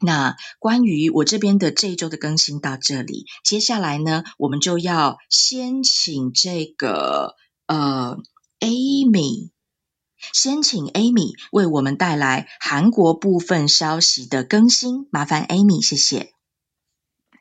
[0.00, 7.36] 那关于我这边的这一周的更新到这里，接下来呢，我们就要先请这个
[7.66, 8.18] 呃
[8.58, 9.50] Amy，
[10.32, 15.06] 先请 Amy 为我们带来韩国部分消息的更新。
[15.12, 16.35] 麻烦 Amy，谢谢。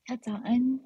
[0.08, 0.80] 大家早安。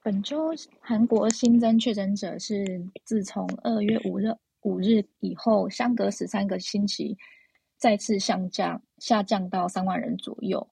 [0.00, 2.64] 本周韩国新增确诊者是
[3.04, 7.18] 自从二月五日五日以后，相隔十三个星期
[7.76, 10.64] 再次下降，下降到三万人左右。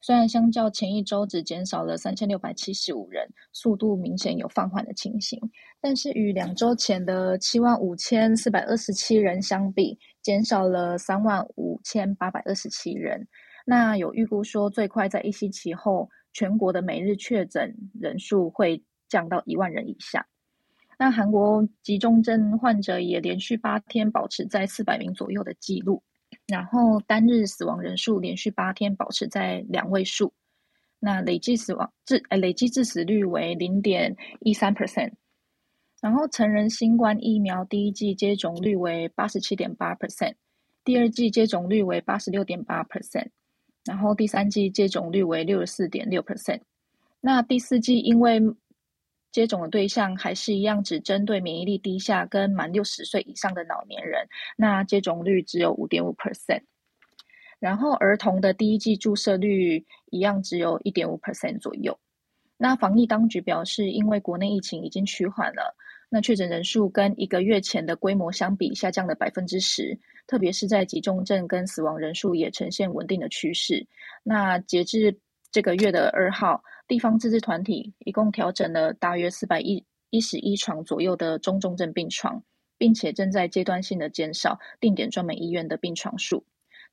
[0.00, 5.40] 虽然相较前一周只减少了三千六百七十五人，速度明显有放缓的情形，
[5.80, 13.26] 但是与两周前的七万五千四百二十七人相比，减少了三万五千八百二十七人。
[13.66, 16.08] 那有预估说，最快在一星期后。
[16.34, 20.26] 全国的每日确诊人数会降到一万人以下。
[20.98, 26.02] 那韩国集中症患者也连续八天保持在四百名左右的记录，
[26.46, 30.32] 然后单日死亡人数连续八天保持在两位数。
[31.00, 35.12] 那累计死亡致呃累计致死率为零点一三 percent。
[36.00, 40.34] 然后成人新冠疫苗第一剂接种率为八十七点八 percent，
[40.84, 43.28] 第二剂接种率为八十六点八 percent。
[43.84, 46.60] 然后第三季接种率为六十四点六 percent，
[47.20, 48.40] 那第四季因为
[49.30, 54.26] 接种的对象还是一样，只针对免疫力低下跟满六十岁以上的老年人，
[54.56, 56.62] 那接种率只有五点五 percent。
[57.58, 61.98] 然后儿童的第一季注射率一样只有一点五 percent 左右。
[62.56, 65.76] 那防疫当局表示，因为国内疫情已经趋缓了。
[66.08, 73.86] 那确诊人数跟一个月前的规模相比，下降了百分之十，特别是在急重症跟死亡人数也呈现稳定的趋势。
[74.22, 75.18] 那截至
[75.50, 82.42] 这个月的二号，地方自治团体一共调整了大约四百一一十一床左右的中重症病床，
[82.78, 86.44] 并且正在阶段性的减少定点专门医院的病床数。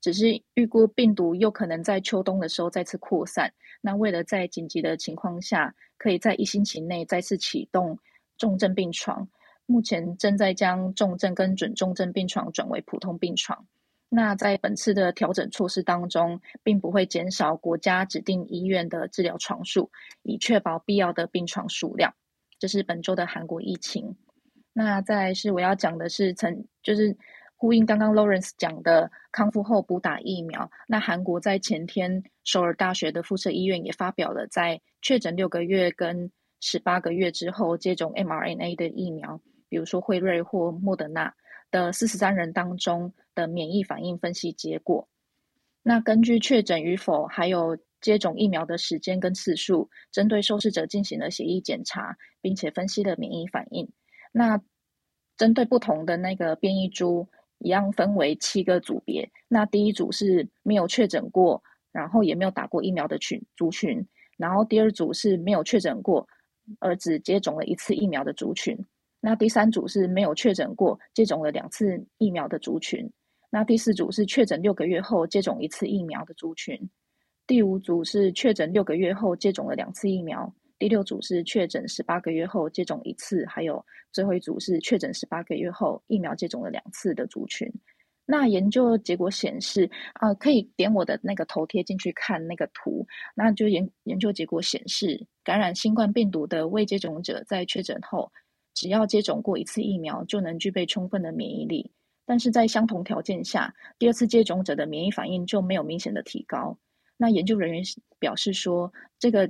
[0.02, 3.54] 只是预估病毒又可能在秋冬的时候再次扩散。
[3.82, 7.98] 那为了在紧急的情况下，可以在一星期内再次启动。
[8.38, 9.30] 重症病床
[9.66, 13.66] 目前正在将重症跟准重症病床转为普通病床。
[14.10, 19.90] 那在本次的调整措施当中，并不会减少国家指定医院的治疗床数，
[20.24, 22.14] 以确保必要的病床数量。
[22.60, 24.18] 这是本周的韩国疫情。
[24.74, 27.16] 那再是我要讲的是，曾就是
[27.56, 30.70] 呼应刚刚 Lawrence 讲的康复后补打疫苗。
[30.88, 39.40] 那韩国在前天，首尔大学的附设医院也发表了，在确诊六个月跟十八个月之后接种 mRNA 的疫苗，
[39.72, 41.34] 比如说辉瑞或莫德纳
[41.72, 45.08] 的四十三人当中的免疫反应分析结果，
[45.82, 53.90] 那根据确诊与否，还有接种疫苗的时间跟次数，针对受试者进行了血液检查，并且分析了免疫反应。
[54.34, 54.62] 那
[55.38, 57.26] 针对不同的那个变异株，
[57.60, 59.32] 一样分为七个组别。
[59.48, 61.64] 那第一组是没有确诊过，
[61.94, 64.06] 然后也没有打过疫苗的群族群，
[64.36, 66.28] 然后第二组是没有确诊过，
[66.80, 68.78] 而只接种了一次疫苗的族群。
[69.22, 73.10] 那第三组是没有确诊过，接种了两次疫苗的族群。
[73.52, 76.78] 那第四组是确诊六个月后接种一次疫苗的族群。
[77.46, 80.52] 第五组是确诊六个月后接种了两次疫苗。
[80.80, 87.72] 第六组是确诊十八个月后接种一次，还有最后一组是确诊十八个月后疫苗接种了两次的族群。
[88.26, 93.06] 那研究结果显示，啊、可以点我的那个头贴进去看那个图。
[93.36, 98.32] 那就研研究结果显示，感染新冠病毒的未接种者在确诊后，
[98.74, 101.92] 只要接种过一次疫苗，就能具备充分的免疫力。
[102.26, 106.78] 但是在相同条件下，第二次接种者的免疫反应就没有明显的提高。
[107.18, 107.84] 那研究人员
[108.20, 109.50] 表示说，这个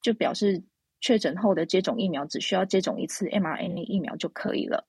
[0.00, 0.62] 就表示
[1.00, 4.86] 确诊后的接种疫苗只需要接种一次 mRNA 疫苗就可以了。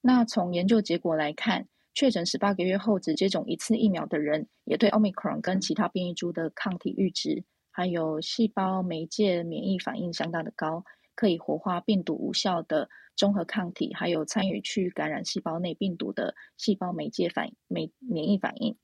[0.00, 10.84] 那从研究结果来看，确诊十八个月后只接种一次疫苗的人，也对 Omicron 跟其他变异株的抗体阈值，还有细胞媒介免疫反应相当的高。
[11.16, 18.76] 可以活化病毒无效的中和抗体，还有参与去感染细胞内病毒的细胞媒介反免免疫反应。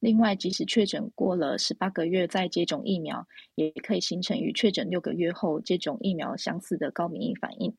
[0.00, 7.74] 另外，即使确诊过了十八个月再接种疫苗，也可以形成与确诊六个月后接种疫苗相似的高免疫反应。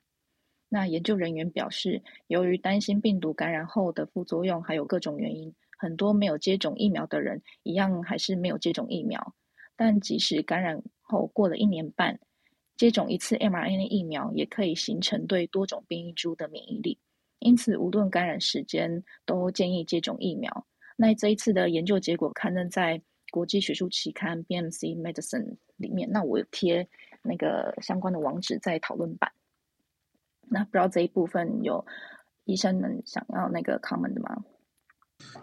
[0.67, 9.35] 那研究人员表示，由于担心病毒感染后的副作用，还有各种原因，很多没有接种疫苗的人一样还是没有接种疫苗。
[9.77, 12.19] 但即使感染后过了一年半，
[12.77, 16.99] 接种一次 mRNA 疫苗也可以形成对多种变异株的免疫力，
[17.39, 20.65] 因此无论感染时间都建议接种疫苗。
[20.97, 23.01] 那这一次的研究结果刊登在
[23.31, 26.87] 国际学术期刊 BMC Medicine 里面，那我有贴
[27.21, 29.31] 那个相关的网址在讨论版。
[30.47, 31.85] 那不知道这一部分有
[32.43, 34.43] 医生们想要那个 comment 的吗？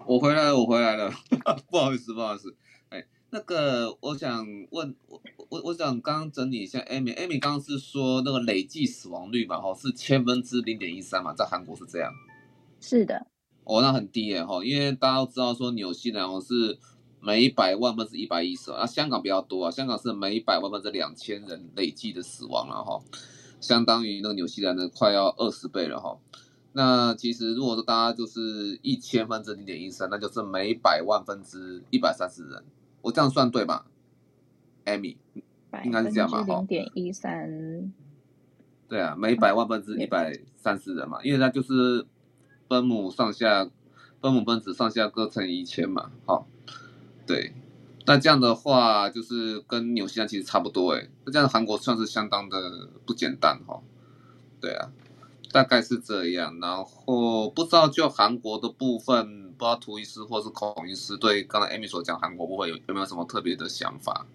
[0.07, 1.11] 我回来了，我回来了，
[1.71, 2.55] 不好意思，不好意思。
[3.35, 5.19] 那个，我想问，我
[5.49, 12.13] 我我想刚刚整理一下，Amy，Amy 刚刚是说那个累计死亡率嘛，哈，是千分之零点一三嘛，在韩国是这样。
[12.79, 13.27] 是的。
[13.65, 16.79] 哦，那很低耶，哈，因为大家都知道说纽西兰哦是
[17.21, 23.03] 每一百万分之一百一十，那香港比较多啊，香港是每一百万分之两千人累计的死亡了哈，
[23.63, 26.19] 相当于那个纽西兰的快要二十倍了哈。
[26.75, 32.63] 那其实如果说大家就是一千分之零点一三，那就是每百万分之一百三十人。
[33.03, 33.87] 我这样算对吧
[34.87, 35.17] ，Amy？
[35.85, 36.43] 应该是这样吧？
[36.43, 37.93] 哈，零点一三。
[38.89, 42.07] 对啊，每百万分之一百三十人嘛，因为它就是
[42.69, 43.69] 分母上下，
[44.21, 46.47] 分母分子上下各乘一千嘛，好，
[47.27, 47.55] 对。
[48.05, 51.11] 那这样的话，就是跟纽西兰其实差不多诶。
[51.25, 53.81] 那这样韩国算是相当的不简单哈。
[54.61, 54.91] 对啊，
[55.51, 56.59] 大概是这样。
[56.61, 59.52] 然后不知道就韩国的部分。
[59.53, 64.27] 不知道涂医师或是孔医师对刚才 Amy 所讲韩国部分有有没有什么特别的想法？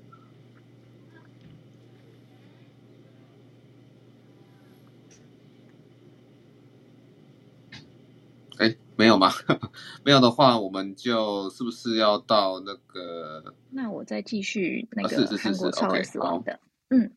[8.60, 9.32] 哎，没有吗？
[10.04, 13.54] 没有的话，我们就是不是要到那个？
[13.70, 16.60] 那我再继续那个是是是韩国超额死亡的。
[16.90, 17.12] 嗯，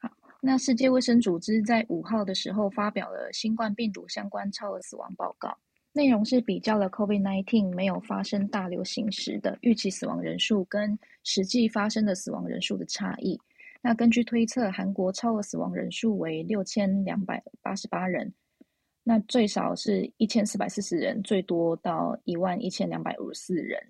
[0.00, 0.08] 好。
[0.40, 5.58] 那世界卫生组织在五号的时候发表了新冠病毒相关超额死亡报告。
[5.92, 13.40] 内容是比较了 COVID-19 没有发生大流行时的预期死亡人数跟实际发生的死亡人数的差异。
[13.82, 18.32] 那根据推测，韩国超额死亡人数为六千两百八十八人，
[19.02, 23.80] 那最少是一千四百四十人，最多到一万一千两百五十四人。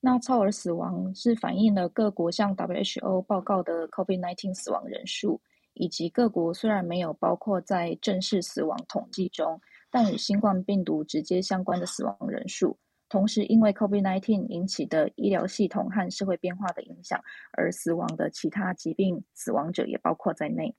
[0.00, 5.40] 那超额死亡是反映了各国向 WHO 报告的 COVID-19 死亡人数，
[5.74, 9.60] 以及各国虽然没有包括在正式死亡统计中。
[9.90, 12.78] 但与新冠病毒直接相关的死亡人数，
[13.08, 17.20] 同时因为 COVID-19 引起的医疗系统和社会变化的影响
[17.52, 20.74] 而死亡的其他疾病死亡者也包括在内。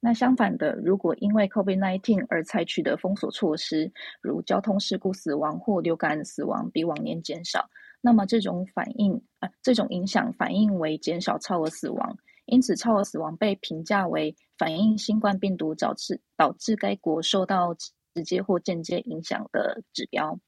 [0.00, 3.90] 那相反的，如果因为 COVID-19 而采取的封锁措施，
[4.20, 7.70] 如交通事故死亡或流感死亡比往年减少，
[8.02, 17.74] 那么这种反应啊、这种影响反应为减少超额死亡，因此超额死亡被评价为反映新冠病毒导致导致该国受到
[18.14, 20.38] 直接或间接影响的指标。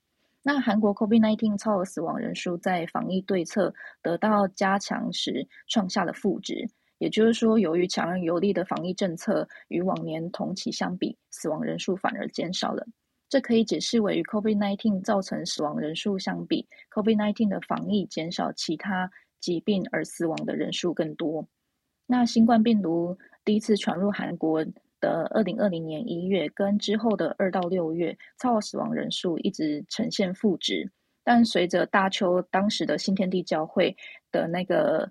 [0.43, 6.69] 那韩国 COVID-19 超额死亡人数在防疫对策得到加强时创下了负值。
[6.99, 12.87] 也就是说，由于强而有力的防疫政策与往年同期相比，死亡人数反而减少了。
[13.29, 19.11] 这可以解释为与 COVID-19 造成死亡人数相比，COVID-19 的防疫减少其他
[19.41, 21.47] 疾病而死亡的人数更多。
[22.07, 24.65] 那新冠病毒第一次传入韩国
[25.01, 30.91] 的二零二零年一月，跟之后的二到六月，超额死亡人数一直呈现负值。
[31.25, 33.97] 但随着大邱当时的新天地教会
[34.31, 35.11] 的那个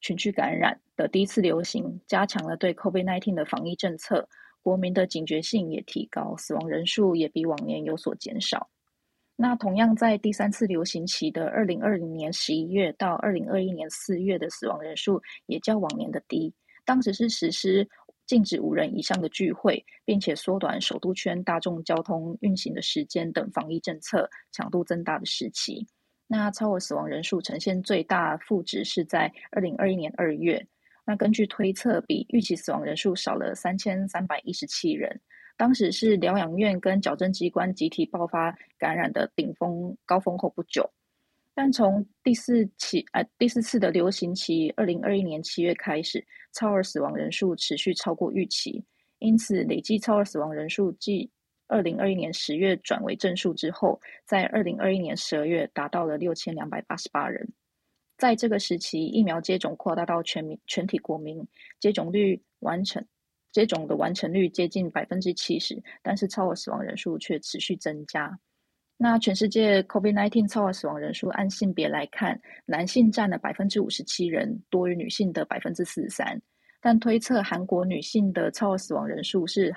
[0.00, 4.28] 群聚感染的第一次流行，加强了对 COVID-19 的防疫政策，
[4.62, 8.70] 国民的警觉性也提高，死亡人数也比往年有所减少。
[9.34, 16.52] 那同样在第三次流行期的二零二零年十一月到二零二一年四月的死亡人数也较往年的低，
[16.84, 17.88] 当时是实施
[18.30, 25.84] 禁止五人以上的聚会，并且缩短首都圈大众交通运行的时间等防疫政策强度增大的时期。
[26.28, 30.64] 那超额死亡人数呈现最大负值是在二零二一年二月。
[31.04, 35.20] 那根据推测，比预期死亡人数少了三千三百一十七人。
[35.56, 40.88] 当时是疗养院跟矫正机关集体爆发感染的顶峰高峰后不久。
[41.62, 48.82] 但从第四期呃第四次的流行期二零二一年七月开始，超额死亡人数持续超过预期，
[49.18, 51.30] 因此累计超额死亡人数继
[51.68, 57.46] 二零二一年十月转为正数之后，在二零二一年十二月达到了六千两百八十八人。
[58.16, 61.46] 在这个时期，疫苗接种扩大到全民全体国民，
[61.78, 63.04] 接种率完成
[63.52, 68.40] 接种的完成率接近百分之七十，但是超额死亡人数却持续增加。
[69.02, 76.38] 那全世界 COVID-19 超额死亡人数按性别来看，男性占了百分之五十七人，多于女性的百分之四十三。
[76.82, 79.74] 但推测韩国女性的超额死亡人数是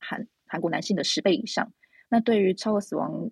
[0.00, 0.26] 韩。
[0.48, 1.72] 韩国男性的十倍以上。
[2.08, 3.30] 那对于超额死亡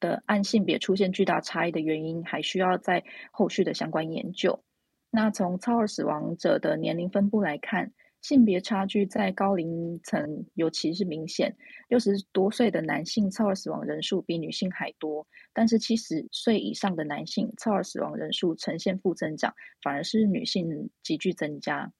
[0.00, 4.62] 的按性别出现巨大差异的原因，还需要在后续的相关研究。
[5.10, 7.90] 那从超额死亡者的年龄分布来看，
[8.24, 11.54] 性别差距在高龄层尤其是明显。
[11.90, 21.92] 六十多岁的男性超额死亡人数比女性还多，但是七十岁以上的男性超额死亡人数呈现负增长，反而是女性急剧增加。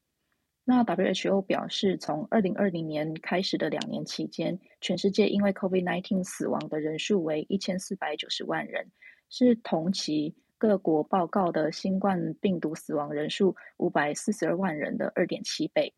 [0.64, 8.90] 那 WHO 表示，从二零二零年开始的两年期间，全世界因为 COVID-19 死亡的人数为一千四百九十万人，
[9.28, 15.92] 是同期各国报告的新冠病毒死亡人数五百四十二万人的二点七倍。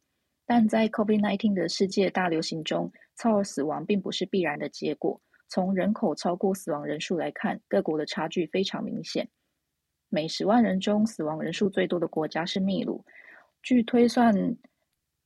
[0.47, 5.21] 但在 COVID-19 的世界大流行中，超额死亡并不是必然的结果。
[5.49, 9.29] 从人口超过死亡人数来看，各国的差距非常明显。
[10.09, 13.05] 每十万人中死亡人数最多的国家是秘鲁。
[13.63, 14.33] 据推算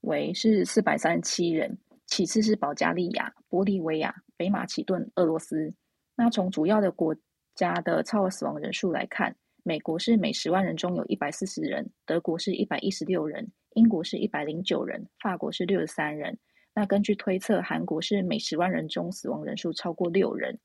[0.01, 5.73] 为是四百三十七人，其次是保加利亚、玻利维亚、北马其顿、俄罗斯。
[6.17, 7.15] 那从主要的国
[7.55, 16.39] 家的超额死亡人数来看，美国是每十万人中有一百四十人，德国是一百一十六人，英国是一百零九人，法国是六十三人。
[16.75, 20.59] 那根据推测，韩国是每十万人中死亡人数超过六人。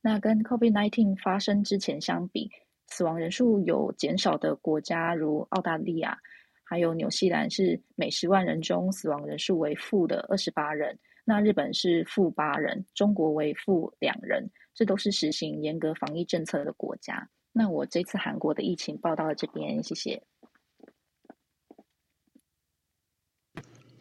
[0.00, 2.50] 那跟 COVID-19 发生之前相比，
[2.88, 6.18] 死亡人数有减少的国家如澳大利亚。
[6.64, 17.28] 还有纽西兰是每十万人中死亡人数为负的二十八人，那日本是负八人，中国为负两人，这都是实行严格防疫政策的国家。
[17.52, 20.22] 那我这次韩国的疫情报道到这边，谢谢。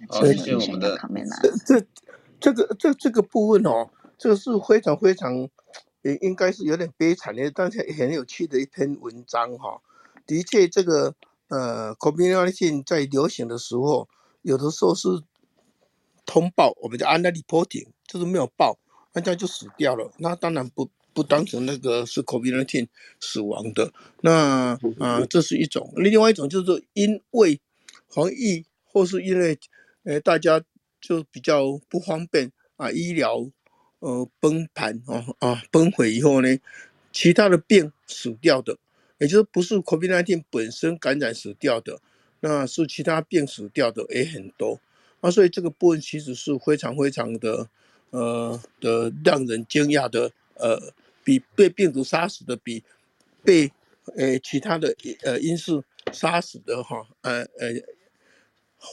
[0.09, 0.97] 好，谢谢我们的。
[1.65, 1.85] 这
[2.39, 5.47] 这个这这个部分哦，这个是非常非常，
[6.01, 9.81] 也应该是有点悲惨的，但是很有趣的一篇文章哈、哦。
[10.25, 11.15] 的确，这个。
[11.53, 14.07] 呃，COVID-19 在流行的时候，
[14.41, 15.09] 有的时候是
[16.25, 18.79] 通报，我们叫 under reporting，就是没有报，
[19.11, 20.09] 那这样就死掉了。
[20.19, 22.87] 那当然不不当成那个是 COVID-19
[23.19, 23.91] 死亡的。
[24.21, 24.79] 那啊、
[25.17, 25.91] 呃，这是一种。
[25.97, 27.59] 另外一种就是因为
[28.07, 29.59] 防疫，或是因为
[30.03, 30.61] 呃大家
[30.99, 33.49] 就比较不方便啊，医疗
[33.99, 36.57] 呃崩盘啊啊崩溃以后呢，
[37.11, 38.77] 其他的病死掉的。
[39.19, 42.01] 也就是不是 COVID-19 本身感染死掉的，
[42.39, 44.79] 那是其他病死掉的也很多，
[45.19, 47.69] 啊，所以这个部分其实是非常非常的，
[48.09, 50.91] 呃的让人惊讶的，呃，
[51.23, 52.83] 比被病毒杀死的比
[53.43, 53.71] 被
[54.15, 57.75] 呃其他的呃因素杀死的哈，呃呃，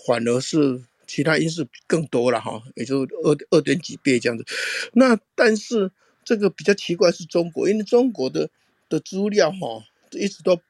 [0.07, 4.45] 反而是其他因素更多了哈，也就二二点几倍这样子。
[4.93, 5.91] 那但是
[6.25, 8.49] 这个比较奇怪是中国，因为中国的
[8.89, 10.61] 的资料哈一直都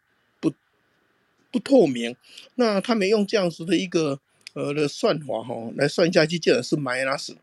[0.40, 0.54] 不
[1.50, 2.16] 不透明，
[2.54, 4.20] 那他们用这样子的一个
[4.54, 7.34] 呃的算法哈来算下去，竟然是 minus。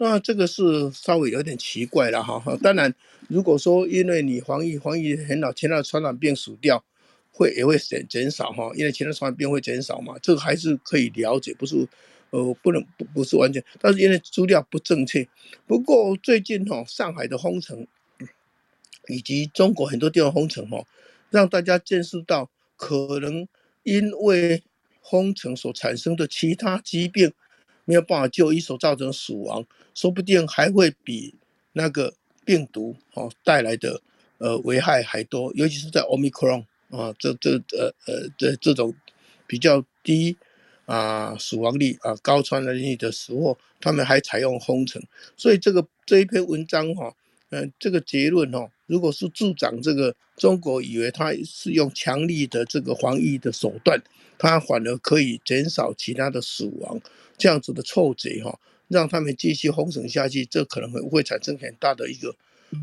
[0.00, 2.40] 那这个是稍微有点奇怪了哈。
[2.62, 2.94] 当然，
[3.28, 6.84] 如果说因为你防疫防疫很好，其他的传染病死掉，
[7.32, 11.84] 会也会减减少哈，因为其他传染病会减少嘛，这个还是可以了解，不是
[12.30, 15.26] 呃不能不不是完全，但是因为资料不正确。
[15.66, 17.86] 不过最近哈，上海的封城，
[19.08, 20.84] 以及中国很多地方封城哈，
[21.30, 23.46] 让大家见识到可能
[23.82, 24.62] 因为
[25.02, 27.32] 封城所产生的其他疾病。
[27.84, 29.64] 没有办法就医所造成死亡，
[29.94, 31.34] 说不定还会比
[31.72, 32.12] 那个
[32.44, 34.02] 病毒哦带来的
[34.36, 38.94] 呃危害还多，尤其是在 Omicron 啊，这这呃呃这这种
[39.46, 40.36] 比较低
[40.88, 45.02] 啊死亡率啊高传染力的时候，他们还采用封城，
[45.36, 47.14] 所以这个这一篇文章哈，
[47.50, 54.00] 嗯、这个结论哈，如果是助长这个中国以为他是用强力的这个防疫的手段，
[54.38, 56.98] 他反而可以减少其他的死亡。
[57.36, 58.58] 这样子的臭贼哈，
[58.88, 62.34] 让他们继续封城下去，这可能会会产生很大的一个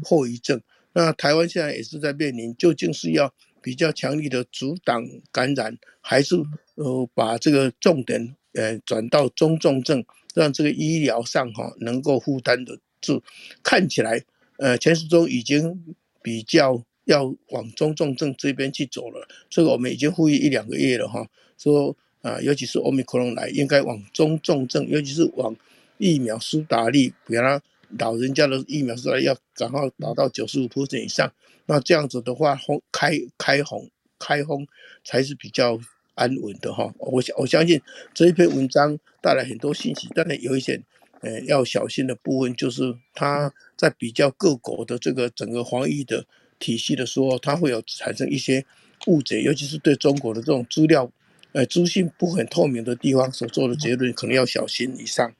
[0.03, 0.61] 后遗症。
[0.93, 6.37] 那台湾现在也是在面临，究竟是要比较强力的阻挡感染，还是
[6.75, 13.21] 呃把这个重点呃转到中重症，让这个医疗上哈能够负担得住？
[13.63, 14.23] 看起来
[14.57, 21.27] 呃前十周已经比较要往中重症这边去走了，这个我们已经呼吁一两个月了哈，
[21.57, 21.95] 说。
[22.25, 25.55] 啊，尤其是欧米克隆来，应该往中重症，尤其是往
[25.99, 27.61] 疫苗施打率，比方
[27.99, 31.31] 老人家的疫苗施打要赶快达到九十五%以上。
[31.67, 32.59] 那这样子的话，
[32.91, 34.65] 开开红开封
[35.03, 35.79] 才是比较
[36.15, 36.93] 安稳的哈。
[36.97, 37.79] 我相我相信
[38.13, 40.81] 这一篇文章带来很多信息，当然有一些
[41.21, 46.25] 呃要小心的部分，就是他在比较各国的这个整个防疫的
[46.57, 48.65] 体系的时候，它会有产生一些
[49.07, 51.11] 误解，尤其是对中国的这种资料。
[51.51, 55.33] 呃，资讯不很透明的地方所做的结论，可能要小心以上。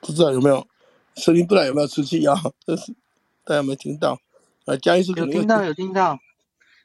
[0.00, 0.66] 不知道有没有
[1.16, 2.34] 声音，不知道有没有出去啊？
[2.66, 2.92] 但是
[3.44, 4.20] 大家有没有听到？
[4.66, 6.18] 啊，江医师可能有听到，有听到。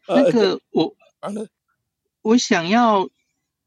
[0.07, 0.95] 那个我，
[2.22, 3.10] 我想要，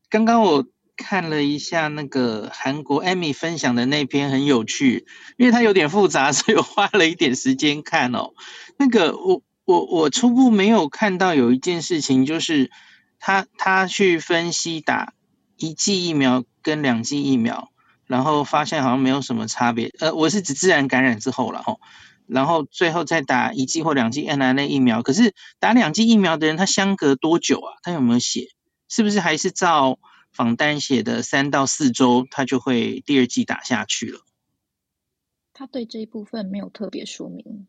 [0.09, 0.67] 刚刚我。
[0.99, 5.05] 看了一下那个韩国 Amy 分享的那篇很有趣，
[5.37, 8.33] 因为它有点复杂， 所以我花了一点时间看哦。
[8.79, 12.71] 那个我我我初步没有看到有一件事情，就是
[13.19, 15.13] 他他去分析打
[15.59, 17.71] 一剂疫苗跟两剂疫苗，
[18.07, 19.93] 然后发现好像没有什么差别。
[19.99, 21.81] 呃，我是指自然感染之后了吼，
[22.27, 27.75] 然后最后再打一剂或两剂 n r n a 疫苗，可是打两剂疫苗的人他相隔多久啊？
[27.83, 28.49] 他有没有写？
[28.89, 29.99] 是不是还是照？
[30.33, 34.21] 仿单写的三到四周，他就会第二剂打下去了。
[35.55, 37.67] 他对这一部分没有特别说明。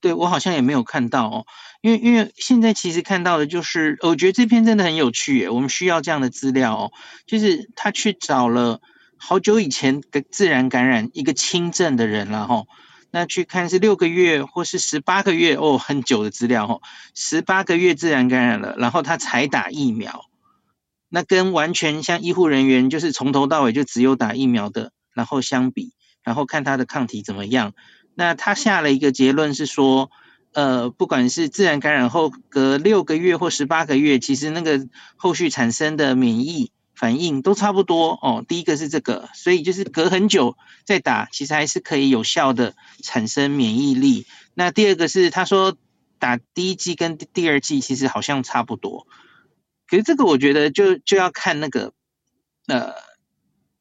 [0.00, 1.46] 对，我好像也没有看到哦，
[1.82, 6.92] 因为因为现在其实看到的就是，我觉得这篇真的很有趣耶，我们需要这样的资料哦。
[7.26, 8.80] 就是他去找了
[9.18, 12.64] 好久以前的自然感染一个轻症的人了哈，
[13.10, 16.80] 那去看是六个月或是十八个月哦，很久的资料哦，
[17.14, 20.24] 十八个月自然感染了，然后他才打疫苗。
[21.10, 25.92] 那跟完全像医护人员，就是从头到尾就只有打疫苗的，然后相比，
[26.22, 27.72] 然后看他的抗体怎么样。
[28.14, 30.10] 那他下了一个结论是说，
[30.52, 34.86] 呃，不管是自然感染后隔六个月或十八个月，其实那个
[35.16, 38.44] 后续产生的免疫反应都差不多哦。
[38.48, 44.26] 第一个是这个，所以就是隔很久再打，其实还是可以有效的产生免疫力。
[44.54, 45.76] 那第二个是他说
[46.18, 49.06] 打第一剂跟第二剂其实好像差不多。
[49.86, 51.92] 可是这个我觉得就就要看那个
[52.66, 52.94] 呃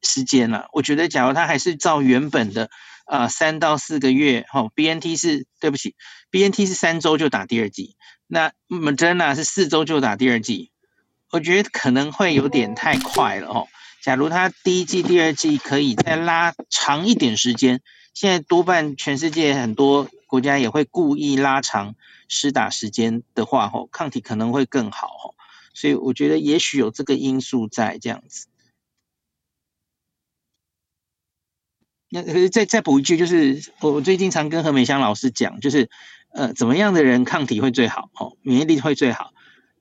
[0.03, 0.68] 时间了。
[0.72, 2.69] 我觉得假如他还是照原本的
[3.06, 5.95] 啊三到四个月，哈，BNT 是对不起
[6.30, 7.95] ，BNT 是三周就打第二剂，
[8.27, 10.72] 那 Moderna 是四周就打第二剂，
[11.31, 13.67] 我觉得可能会有点太快了哦。
[14.01, 17.81] 假如他第一剂、第二剂可以再拉长一点时间，
[18.13, 21.95] 现在多半全世界很多国家也会故意拉长
[22.29, 25.35] 施打时间的话，吼，抗体可能会更好，吼。
[25.73, 28.47] 所以我觉得也许有这个因素在这样子。
[32.09, 35.89] 那可是再再补一句，就是我最近常跟何美香老师讲，就是
[36.31, 39.33] 呃怎么样的人抗体会最好哦，免疫力会最好。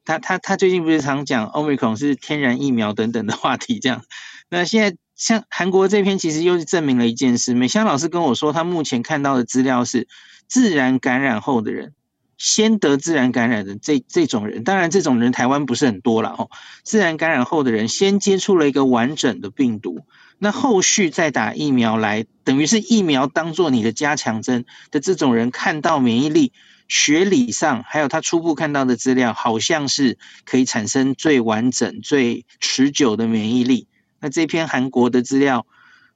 [0.07, 4.03] 他他他最近不是常讲 Omicron 是天然疫苗等等的话题这样。
[4.49, 10.07] 那现在像韩国这篇其实又是证明了一件事，美香老师跟我说，他目前看到的资料是
[10.47, 11.93] 自然感染后的人，
[12.39, 16.49] 先得自然感染的这这种人，当然这种人台湾不是很多了哦。
[16.85, 20.05] 自然感染后的人先接触了一个完整的病毒，
[20.39, 26.53] 那后续再打疫苗来，等于是疫苗当做你的加强针的这种人，看到免疫力，
[26.89, 33.89] 学理上还有他初步看到的资料，好像是可以产生最完整、最持久的免疫力。
[34.21, 35.67] 那这篇韩国的资料，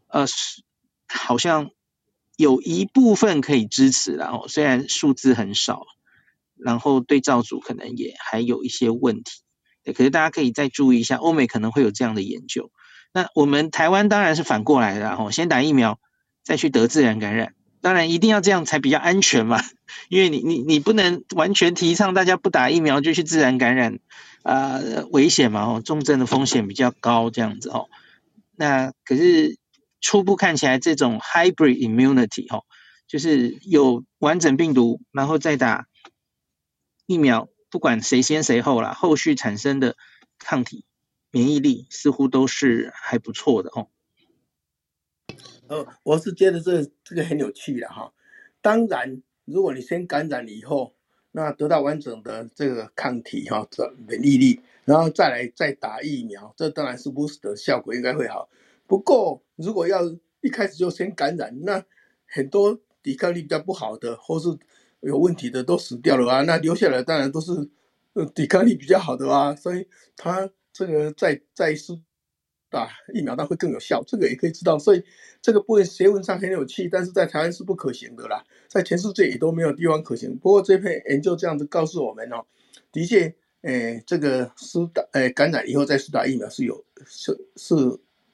[0.09, 0.27] 呃，
[1.09, 1.71] 好像
[2.37, 5.87] 有一部分可以支持，然后虽然数字很少。
[6.63, 9.41] 然后对照组可能也还有一些问题，
[9.95, 12.71] 可是大家可以再注意一下，欧美可能会有这样的研究。
[13.15, 15.99] 那我们台湾当然是反过来的，然后先打疫苗，
[16.43, 19.62] 再去得自然感染，当然一定要这样才比较安全嘛，
[20.09, 23.98] 因为你你你不能完全提倡大家不打疫苗就去自然感染，
[24.43, 24.81] 啊、
[25.11, 27.89] 危险嘛，哦，重症的风险比较高这样子哦。
[28.57, 29.59] 那可是
[30.01, 32.65] 初步看起来这种 hybrid immunity 哦，
[33.07, 35.86] 就是有完整病毒，然后再打。
[37.07, 39.97] 疫苗不管谁先谁后啦，后续产生的
[40.39, 40.85] 抗体
[41.32, 43.89] 免疫力似乎都是还不错的哦。
[45.71, 48.13] 呃，我是觉得这这个很有趣的哈。
[48.61, 50.93] 当然，如果你先感染了以后，
[51.31, 58.49] 那得到完整的这个抗体哈，这免疫力，然后再来再打疫苗，这当然是 boost 的效果应该会好。
[58.89, 60.01] 不过，如果要
[60.41, 61.85] 一开始就先感染，那
[62.27, 64.49] 很多抵抗力比较不好的，或是
[65.03, 67.53] 有问题的都死掉了啊，那留下来当然都是
[68.15, 69.87] 呃抵抗力比较好的啊，所以
[70.17, 71.97] 他这个再再施
[72.71, 74.79] 打疫苗，那会更有效，这个也可以知道。
[74.79, 75.03] 所以
[75.43, 80.37] 这个部分学问上很有趣，但是在台湾是不可行的啦，在全世界也都没有地方可行。
[80.39, 82.45] 不过这篇研究这样子告诉我们哦，
[82.93, 87.75] 的确，诶，这个施打诶感染以后再施打疫苗是有是是。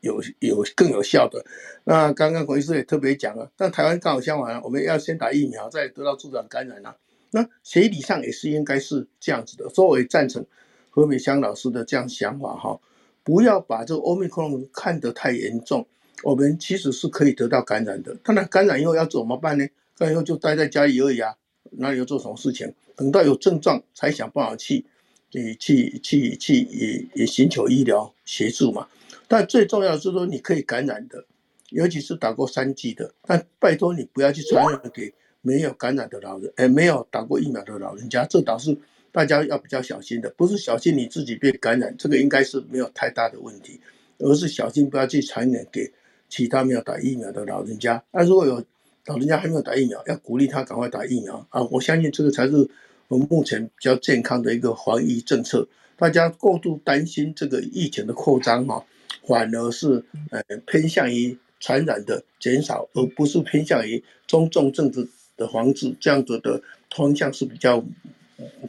[0.01, 1.45] 有有更有效的，
[1.83, 6.95] 那刚刚孔医师也特别讲了，但台湾刚好相反，我们要先打疫苗，再得到自然感染啊。
[7.33, 10.47] 那学理上也是应该是这样子的，所以我也赞成
[10.91, 12.79] 何美香老师的这样想法哈，
[13.27, 15.85] 不要把这个欧米克戎看得太严重，
[16.23, 18.17] 我们其实是可以得到感染的。
[18.23, 19.67] 当然感染以后要怎么办呢？
[19.99, 21.35] 感染以后就待在家里而已啊，
[21.73, 22.73] 哪里要做什么事情？
[22.95, 24.85] 等到有症状才想办法去，
[25.29, 28.87] 去去去去也也寻求医疗协助嘛。
[29.27, 31.25] 但最重要的是说，你可以感染的，
[31.71, 33.13] 尤其是打过三剂的。
[33.27, 35.13] 但拜托你不要去传染给
[35.43, 38.79] 没有感染的老人，哎，没有打过疫苗的老人家，这倒是
[39.17, 40.29] 大家要比较小心的。
[40.37, 43.81] 不是小心你自己被感染，这个应该是没有太大的问题，
[44.19, 45.91] 而是小心不要去传染给
[46.29, 48.05] 其他没有打疫苗的老人家。
[48.13, 48.63] 那如果有
[49.07, 51.63] 老人家还没有打疫苗，要鼓励他赶快打疫苗啊！
[51.71, 52.69] 我相信这个才是
[53.09, 55.67] 我们目前比较健康的一个防疫政策。
[55.97, 58.85] 大家过度担心这个疫情的扩张哈。
[59.27, 64.89] 反而是呃偏向于传染的减少，而不是偏向于中重症
[65.37, 66.63] 的防治，这样子的
[66.95, 67.85] 方向是比较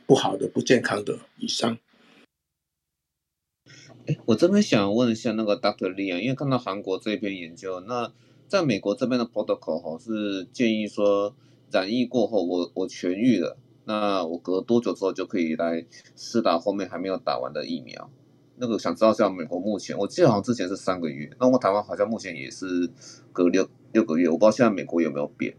[0.05, 1.19] 不好的、不健康的。
[1.37, 1.77] 以上。
[4.25, 5.93] 我这边想问一下那个 Dr.
[5.93, 8.13] Lee 啊，因为看到韩国这篇研究，那
[8.47, 11.35] 在美国这边的 protocol 哈是建议说
[11.71, 15.85] 染疫过后我我痊愈了，那我隔多久之后就可以来
[16.15, 18.09] 施打后面还没有打完的疫苗？
[18.55, 22.89] 那个想知道像美国目前，我记得好像之前是三个月，那我台湾好像目前也是
[23.33, 25.53] 隔六六个月，我不知道现在美国有没有变。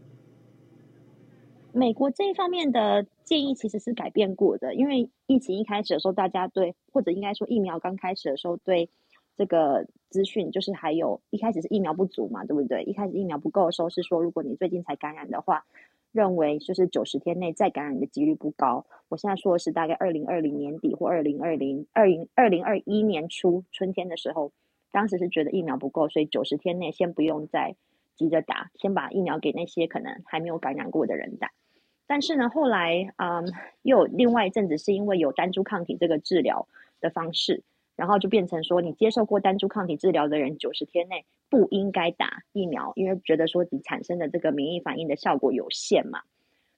[1.79, 8.89] 美国这一方面的建议其实是改变过的，因为疫情一开始的时候，大家对或者应该说疫苗刚开始的时候，对
[9.37, 12.83] 这个资讯就是还有一开始是疫苗不足嘛，对不对？
[12.83, 15.65] 一开始疫苗不够的时候是说，如果你最近才感染的话。
[16.11, 18.83] 认为就是九十天内再感染的几率不高。
[19.09, 24.51] 我现在说的是大概二零二零年底或二零二零二零二零二一年初春天的时候，
[24.91, 27.75] 当时是觉得疫苗不够，所以九十天内先不用再
[28.15, 31.51] 急着打，先把疫苗给那些可能还没有感染过的人打。
[32.09, 33.45] 但是呢，后来嗯，
[33.83, 36.67] 又有另外一阵子是因为有单株抗体这个治疗
[36.99, 37.61] 的方式。
[37.95, 46.21] 然后就变成说，你接受过单株抗体治疗的人，九十天内不应该打疫苗，因为觉得说你产生的这个免疫反应的效果有限嘛。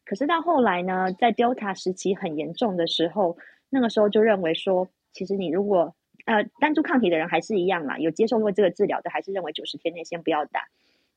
[0.03, 3.37] 可是到后来呢，在 Delta 时期很严重的时候，
[3.69, 5.93] 那个时候就认为说，其实你如果
[6.25, 10.69] 呃单株抗体的人还是一样啦，有接受过这个治疗的，还是认为九十天内先不要打。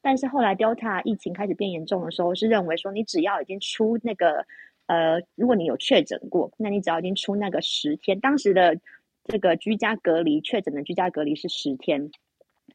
[0.05, 4.47] 但是后来 Delta 疫情开始变严重的时候，是认为说，你只要已经出那个
[4.87, 8.79] 呃，如果你有确诊过，那你只要已经出那个十天，当时的。
[9.27, 12.11] 这个居家隔离确诊的居家隔离是十天，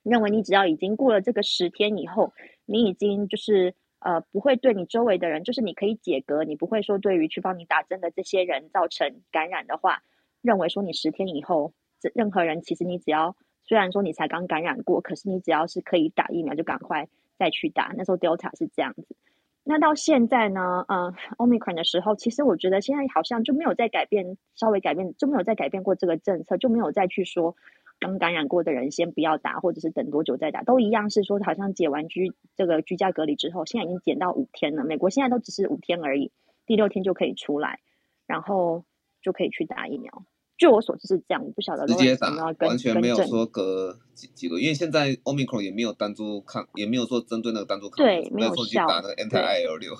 [0.02, 2.34] 认为你只要已经过了这个十天以后，
[2.66, 10.02] 你已经就是呃不会对你周围的人，就是你可以解隔，你不会说对于去帮你打针的这些人造成感染的话，
[10.42, 17.08] 认为说你十天以后，这任何人其实你只要虽然说你才刚感染过，可是你只要是可以打疫苗，就赶快
[17.38, 17.94] 再去打。
[17.96, 19.16] 那时候 Delta 是这样子。
[19.64, 20.84] 那到现在呢？
[20.88, 27.56] 呃，Omicron 的时候，其实我觉得现在好像就没有再改变，稍微改变就没有再改变过这个政策，就没有再去说
[28.00, 34.84] 刚感染过的人先不要打，或者是等多久再打，都一样是说好像解完居这个居家隔离之后，现在已经减到五天了。
[34.84, 36.32] 美国现在都只是五天而已，
[36.66, 37.80] 第六天就可以出来，
[38.26, 38.86] 然后
[39.22, 40.24] 就可以去打疫苗。
[40.60, 42.30] 据我所知是这样，我不晓得直接打，
[42.68, 48.76] 完全没有说隔几几个，因为现在 Omicron 也没有单独抗，也没有说针对那个单独抗，对，没有说去。
[48.76, 49.94] 打那个 Anti-IL6。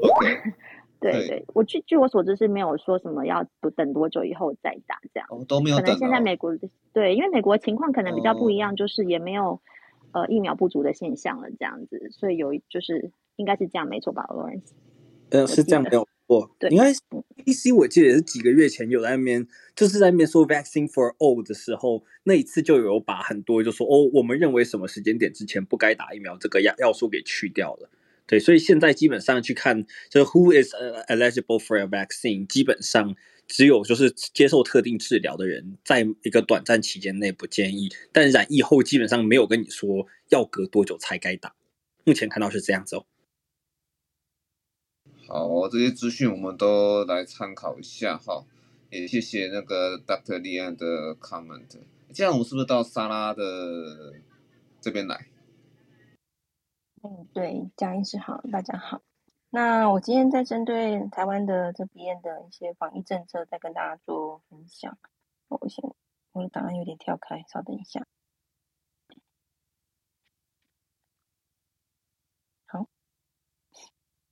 [0.00, 0.36] OK，
[1.00, 3.44] 对对，我据据我所知是没有说什么要
[3.74, 5.86] 等多久以后再打这样，哦、都没有等。
[5.86, 6.56] 可能现在美国
[6.92, 9.60] 对，因为美国情况可能比较不一样，就是也没有、
[10.12, 14.70] 哦、呃疫苗不足的现象了这样子，所以有就是应该是这样没错吧，Lawrence？
[15.30, 16.06] 嗯，是这样没有。
[16.30, 19.44] 哦，对，应该 CDC 我记得也是几个月前有在那边，
[19.74, 27.90] 就是在那边说 vaccine for all 的时候，那一次就有把很多就说哦，我们认为什么时间点之前不该打疫苗这个要要素给去掉了。
[28.28, 30.72] 对，所以现在基本上去看，就是 who is
[31.08, 33.16] eligible for a vaccine，基本上
[33.48, 41.56] 只有就是接受特定治疗的人，在一个短暂期间内不建议，但染疫后基本上没有跟你说要隔多久才该打。
[42.04, 43.04] 目前看到是这样子哦。
[45.32, 48.44] 好，这些资讯我们都来参考一下哈，
[48.90, 50.40] 也谢谢那个 Dr.
[50.40, 51.68] Lian 的 comment。
[52.12, 54.12] 这样我们是不是到莎拉的
[54.80, 55.28] 这边来？
[57.04, 59.02] 嗯，对，江医师好，大家好。
[59.50, 64.98] 那我今天在针对台湾的这边的一些防疫政策，再跟大家做分享。
[65.46, 65.94] 我先，
[66.32, 68.04] 我的档案有点跳开，稍等一下。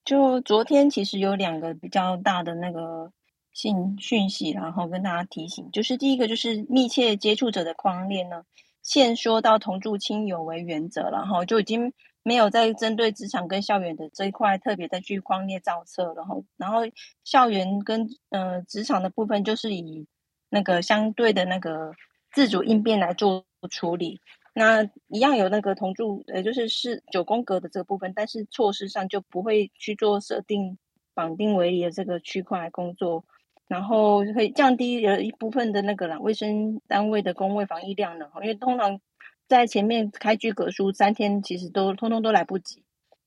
[0.09, 3.13] 就昨天其实有两个比较大的那个
[3.53, 8.45] 信讯息，然后跟大家提醒，就是第一个就是密切接触者的框列呢，
[8.83, 16.79] 现说到同住亲友为原则，然后就已经没有再针对职场跟校园的这一块特别再去框列造册，然后然后
[17.23, 20.07] 校园跟呃职场的部分就是以
[20.49, 21.93] 那个相对的那个
[22.33, 24.23] 自主应变来做处理。
[24.55, 30.77] 那一样有那个同住，呃，就是是九宫格的这个部分，但是措施上就不会去做设定
[31.15, 33.25] 绑定围篱的这个区块工作，
[33.69, 39.01] 然后可以降低了一部分的那个啦卫生单位的工位防疫量呢，因为通常
[39.47, 42.83] 在前面开具格书三天，其实都通通都来不及，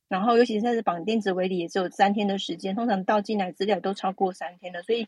[0.09, 5.07] 然后尤其是在绑电子围篱也只有三天的时间，通常到进来资料都超过三天的，所以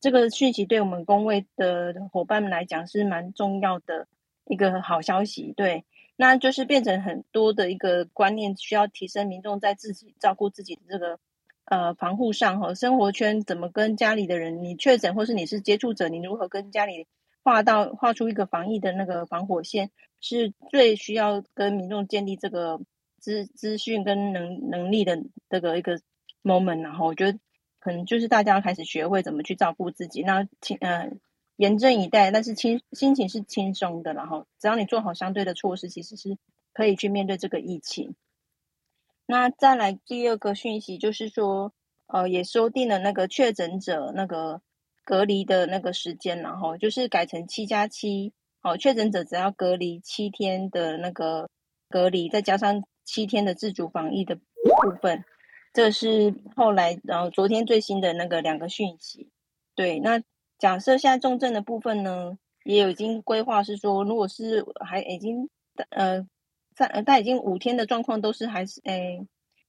[0.00, 4.06] 这个讯息对我们工位的伙伴们来讲是蛮重要的。
[4.46, 5.84] 一个好消息，对，
[6.16, 11.18] 那就是变成很多的一个观念，需要提升民众在自己照顾自己的这个
[11.64, 17.06] 呃防护上和生活圈怎么跟家里的人，你确诊或是你是接触者，你如何跟家里
[17.42, 19.90] 画到画出一个防疫的那个防火线，
[20.20, 22.80] 是最需要跟民众建立这个
[23.18, 26.00] 资资讯跟能能力的这个一个
[26.42, 27.38] moment，然后我觉得
[27.80, 31.10] 可能就是大家开始学会怎么去照顾自己，那请呃。
[31.56, 36.36] 严阵以待，但是轻心情是轻松的，然后只要你做好相对的措施，其实是
[36.72, 38.16] 可以去面对这个疫情。
[39.26, 41.72] 那再来第二个讯息就是说，
[42.06, 44.62] 呃，也修订了那个确诊者那个
[45.04, 51.48] 隔离的那个时间，然后就是改成七加七，好，确诊者只要隔离七天的那个
[51.88, 54.42] 隔离，再加上七天的自主防疫的部
[55.00, 55.24] 分，
[55.72, 59.30] 这是后来然后昨天最新的那个两个讯息，
[59.76, 60.20] 对，那。
[60.58, 65.50] 假设现在重症的部分呢，也有已经规划是说，如果是还已经
[65.90, 66.26] 呃
[66.74, 69.18] 在呃他已经五天的状况都是还是诶、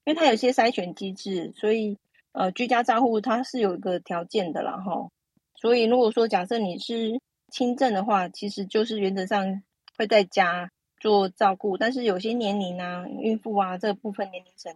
[0.06, 1.98] 因为他有些筛选机制，所以
[2.32, 5.10] 呃居家照护它是有一个条件的啦哈。
[5.56, 7.20] 所以如果说假设你是
[7.52, 9.64] 轻症的话，其实就是原则上
[9.98, 14.76] 会在家做照顾，但是有些年龄啊，孕妇啊这个部分年龄层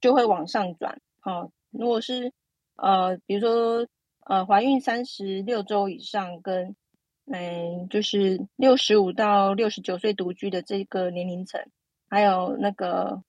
[0.00, 1.00] 就会往上转。
[1.20, 2.32] 齁，如果是
[2.76, 3.86] 呃比如说。
[4.28, 6.76] 呃，怀孕三十六周以上跟，
[7.24, 11.64] 嗯、就是六十五到六十九岁独居的这个年龄层，
[12.10, 13.22] 还有那个，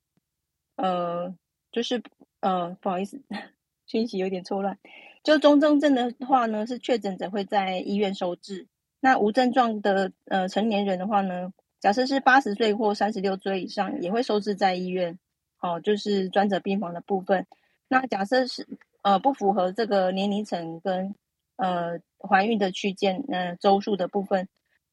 [0.76, 1.34] 呃，
[1.72, 2.04] 就是
[2.42, 3.22] 呃，不好意思，
[3.88, 4.78] 讯息有点错乱。
[5.24, 8.68] 就中重症的话呢，是确诊者会在医院收治。
[9.00, 15.18] 那无症状的呃成年人的话呢，假设是八十岁或三十六岁以上，也会收治在医院。
[15.62, 17.48] 哦，就是专责病房的部分。
[17.88, 18.68] 那假设是。
[19.10, 21.16] 呃，不符合这个年龄层跟
[21.56, 24.48] 呃怀孕的区间，呃周数的部分，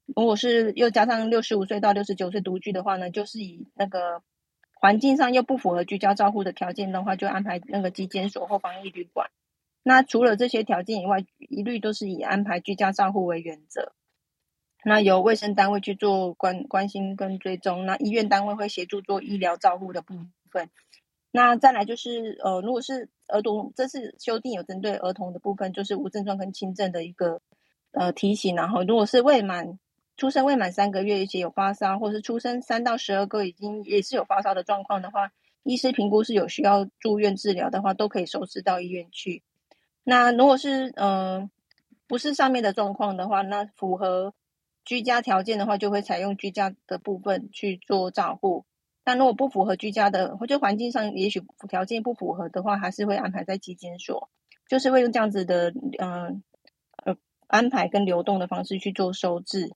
[0.06, 4.22] 如果是又加上六十五岁到六十九岁独居的话呢，就是以那个
[4.80, 9.28] 环境上又不符合居家照护的条件的话，就安排那个基间所或防疫旅馆。
[9.82, 13.92] 那除了这些条件以外，一律都是以安排居家照护为原则。
[14.82, 20.14] 那由卫生单位去做关关心跟追踪，那医院单位会协助做医疗照护的部
[20.50, 20.70] 分。
[21.36, 27.42] 那再来就是呃，如果是儿童，这次修订有针对儿童的部分，就是无症状跟轻症的一个
[27.92, 28.56] 呃提醒。
[28.56, 29.78] 然后，如果是未满
[30.16, 35.30] 出生未满三个月，而且有发烧，或是出生三到十二个已经也是有发烧的状况的话，
[35.62, 39.42] 医师评估是有需要住院治疗的话，都可以收治到医院去。
[40.04, 41.50] 那如果是呃
[42.06, 44.32] 不是上面的状况的话，那符合。
[44.88, 48.64] 居家条件的话，就会采用居家的部分去做照护。
[49.06, 54.28] 但如果不符合居家的，或者环境上也许条件不符合的话，还是会安排在基金所，
[54.66, 56.42] 就是会用这样子的嗯
[57.04, 57.16] 呃，
[57.46, 59.70] 安排跟流动的方式去做收治。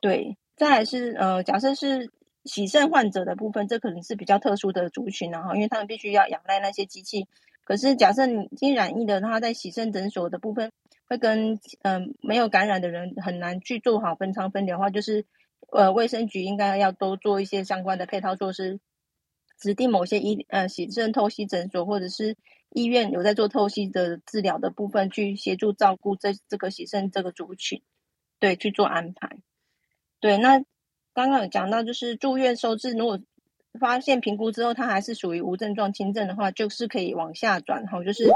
[0.00, 2.12] 对，再来是呃，假设是
[2.44, 7.26] 洗肾患者的部分，这可能是比较特殊的族群，然后因为他们必须要仰赖那些机器。
[7.64, 10.70] 可是假设你已经染疫的，他在洗肾诊所的部分。
[11.10, 15.24] 会跟嗯、没有感染的人很难去做好分舱分流的话，就是
[15.70, 18.80] 呃卫生局应该要多做一些相关的配套措施，
[19.58, 22.36] 指定某些医呃洗肾透析诊所或者是
[22.70, 27.82] 医院有在做透析的治疗的部分，去协助照顾这这个洗肾这个族群，
[28.38, 29.38] 对，去做安排。
[30.20, 30.58] 对，那
[31.14, 33.20] 刚刚有讲到就是住院收治，如果
[33.78, 38.28] 发现评估之后他还是属于无症状轻症的话，就是可以往下转，哈，就是。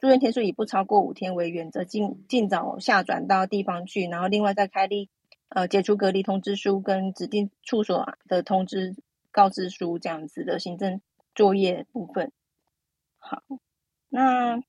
[0.00, 5.08] 住院天数以不超过五天为原则，尽尽早下转到地方去，然后另外再开立
[5.48, 8.94] 呃解除隔离通知书跟指定处所的通知
[9.30, 11.00] 告知书这样子的行政
[11.34, 12.32] 作业部分。
[13.18, 13.42] 好，
[14.08, 14.60] 那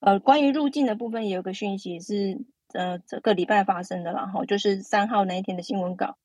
[0.00, 2.40] 呃关于入境的部分也有个讯息是
[2.72, 6.16] 呃这个礼拜发生的，然后就是三号那一天的新闻稿，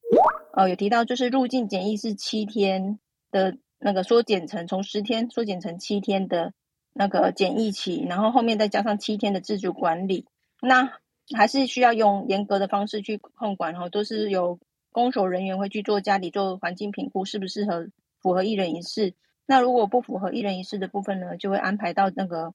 [0.54, 3.00] 呃有提到就是入境检疫是七天
[3.32, 6.54] 的那个缩减成从十天缩减成七天的。
[6.98, 10.26] 那个检疫期，然后后面再加上七天的自主管理，
[10.62, 10.94] 那
[11.34, 14.60] 还是需要用严格的方式去控管，然后都是有
[14.92, 17.90] 公所人员会去做家里做环境评估，适不适合
[18.22, 19.16] 符合一人一室。
[19.46, 22.54] 那如果不符合一人一室的部分呢，就会安排到那个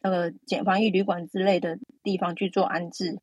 [0.00, 3.20] 那个简防疫旅馆之类的地方去做安置。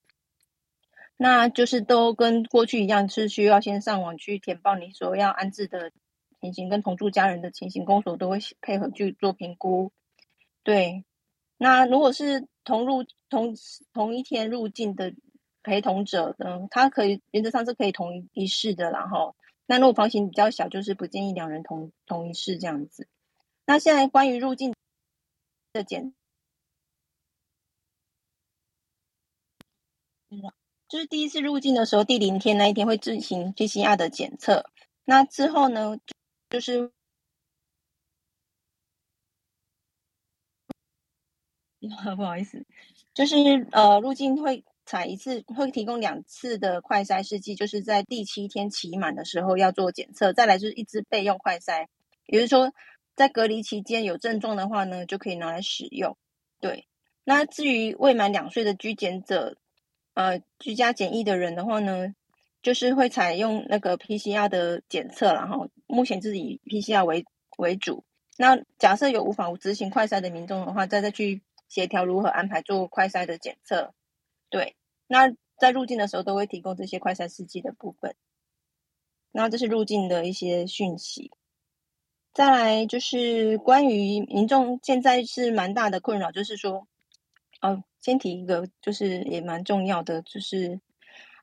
[1.18, 5.92] 那就是都跟过去一样，是需要先上网去填报你所要安置的
[6.42, 9.94] 情形跟同住家人的情形，公所都会配合去做评估。
[10.64, 11.06] 对，
[11.58, 13.56] 那如果是同入同
[13.94, 15.14] 同一天入境的
[15.64, 19.36] 陪同者呢，他可以原则上是可以同一室的，然后
[19.66, 23.08] 那如果房型比较小，就是不建议两人同同一室这样子。
[23.66, 24.74] 那现在关于入境
[25.74, 26.14] 的检，
[30.90, 34.66] 就是第一次入境的时候，第零天那一天会进行 PCR 的检测，
[35.06, 35.98] 那之后呢，
[36.50, 36.95] 就是。
[42.16, 42.66] 不好意思，
[43.14, 43.36] 就是
[43.72, 51.88] 呃，入境会采一次，会提供两次的快筛试剂，就是在第七天期满的时候要做检测，再来就是一支备用快筛，
[52.28, 52.72] 也就是说
[53.16, 56.18] 在隔离期间有症状的话呢，就可以拿来使用。
[56.60, 56.88] 对，
[57.24, 59.58] 那至于未满两岁的居检者，
[60.14, 62.14] 呃，居家检疫的人的话呢，
[62.62, 67.26] 就是会采用那个 PCR 的检测，然后目前是以 PCR 为
[67.58, 68.04] 为主。
[68.38, 71.42] 那假设有无法执行快筛的民众的话，再再去。
[71.68, 73.94] 协调如何安排做快筛的检测，
[74.50, 74.76] 对，
[75.08, 78.16] 那在入境的时候都会提供这些快筛试剂的部分。
[79.32, 81.32] 那这是入境的一些讯息。
[82.34, 86.88] 再来就是关于民众现在是蛮大的困扰，就是说，
[87.62, 90.80] 哦，先提一个，就是也蛮重要的，就是，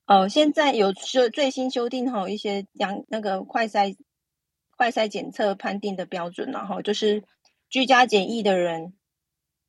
[0.06, 3.96] 哦，现在有修最新修订好一些阳那个快筛
[4.76, 7.24] 快筛检测判定的标准，然后就是
[7.68, 8.94] 居家检疫的人。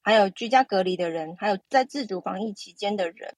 [0.04, 3.36] 还有居家隔离的人，还有在自主防疫期间的人，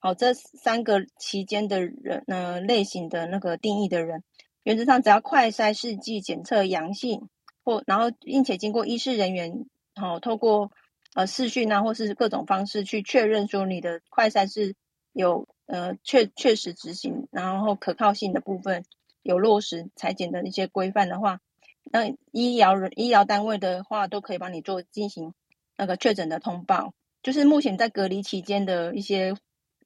[0.00, 4.24] 好，这三个期间的人，呃，类型的那个定义的人，
[4.64, 7.28] 原则上只要快筛试剂检测阳性，
[7.62, 9.64] 或然后并且经过医师人员，
[9.94, 10.72] 好，透过
[11.14, 14.74] 呃视讯啊，或是各种方式去确认说你的快筛是
[15.12, 18.84] 有呃确确实执行，然后可靠性的部分
[19.22, 21.40] 有落实采检的一些规范的话，
[21.84, 25.32] 那医疗人医疗单位的话都可以帮你做进行。
[25.78, 26.92] 那个确诊的通报，
[27.22, 29.32] 就是目前在隔离期间的一些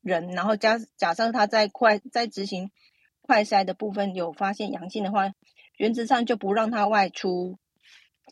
[0.01, 2.70] 人，然后加假设他在快在执行
[3.20, 5.31] 快筛的部分有发现阳性的话，
[5.77, 7.59] 原则上就不让他外出。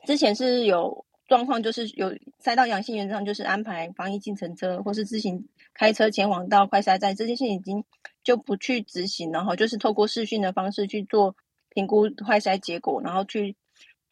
[0.06, 7.84] 之前是有状况，就是有筛到阳性，原则上就是安排防疫进程车或是自行开车前往到快筛站，这件事情已经
[8.24, 11.36] 就不去执行，然后就是透过视讯的方式去做
[11.68, 13.54] 评估快筛结果，然后去。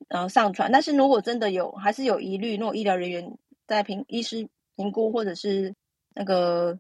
[0.08, 5.74] 然后上传，但是如果真的有，还是有疑虑，如果医疗人员在评医师评估或者是
[6.14, 6.78] 那个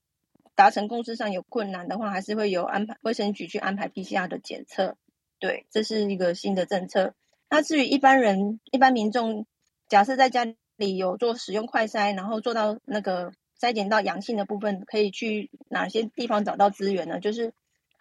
[0.54, 4.96] 达成共识上有困难的话，还是会有安排卫生局去安排 PCR 的检测。
[5.40, 7.14] 对，这是一个新的政策。
[7.50, 9.46] 那至于一般人、一般民众，
[9.88, 10.46] 假设在家
[10.76, 17.20] 里有做使用快筛，然后做到那个筛检到阳性的部分，可以去哪些地方找到资源呢？
[17.20, 17.52] 就是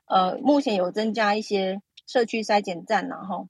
[0.08, 3.48] 呃，目前有增加一些社区筛检站，然后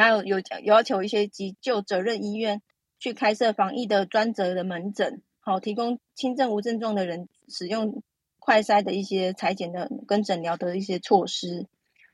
[0.00, 2.62] 还有有有要求一些急救责任医院
[2.98, 8.02] 去开设防疫的专责的门诊，好，提供轻症无症状的人使用
[8.38, 11.66] 快筛的一些裁剪的跟诊疗的一些措施。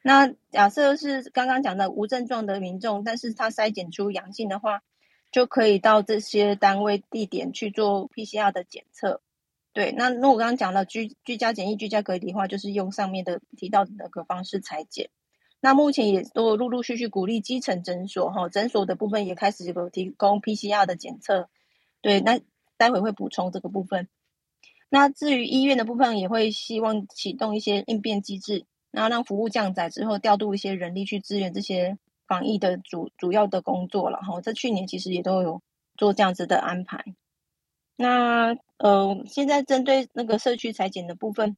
[0.02, 4.82] 那假设是刚刚讲的无症状的民众，但是他筛检出阳性的话，
[5.32, 9.20] 就可以到这些单位地点去做 PCR 的检测。
[9.72, 15.10] 对，那那我刚刚讲的居居家检疫、居家隔离的话，就是用上面的提到的那个方式裁剪。
[15.66, 21.48] 那目前也都陆陆续续鼓励基层诊所哈，诊所的部分也开始有提供 PCR 的检测。
[22.00, 22.38] 对，那
[22.76, 24.06] 待会会补充这个部分。
[24.88, 28.64] 那至于医院的部分，也会希望启动一些应变机制。
[28.92, 31.98] 然后让服务降载之后，调度一些人力去支援这些
[32.28, 34.40] 防疫的主主要的工作了哈。
[34.40, 35.62] 在去年其实也都有
[35.96, 37.04] 做这样子的安排。
[37.96, 41.56] 那呃，现在针对那个社区采检的部分，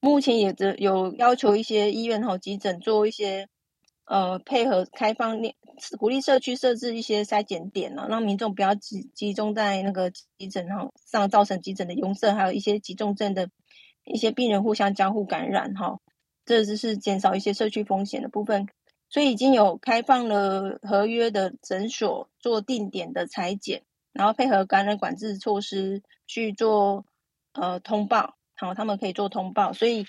[0.00, 3.48] 目前也只有要求一些医院和急诊做一些
[4.06, 5.38] 呃配合开放，
[5.98, 13.50] 鼓励社区设置一些筛检点了，让民众不要集集中在那个急诊哈上，造成急诊的拥塞，还有一些急重症的
[14.04, 15.98] 一些病人互相交互感染哈。
[16.46, 18.66] 这只是减少一些社区风险的部分，
[19.08, 23.82] 所以已经有开放了合约的诊所做定点的采检，
[24.12, 27.04] 然后配合感染管制措施去做
[27.52, 29.72] 呃通报，好，他们可以做通报。
[29.72, 30.04] 所以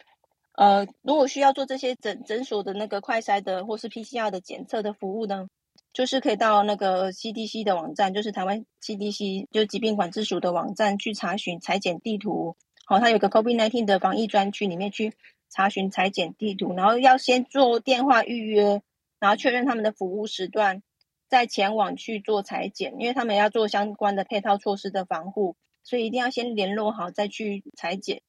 [0.53, 5.47] 呃，如果需要做这些诊诊所的那个快筛的或是 PCR 的检测的服务呢，
[5.93, 12.57] 就是可以到那个 CDC 的网站，就是台湾 CDC 就疾病管制署的网站去查询裁剪地图。
[12.85, 15.13] 好，它有个 COVID-19 的防疫专区里面去。
[15.53, 18.81] 查询裁剪地图，然后要先做电话预约，
[19.19, 20.81] 然后确认他们的服务时段，
[21.27, 28.21] 再前往去做裁剪，因为他们要做相关的配套措施的防护，所以一定要先联络好再去裁剪。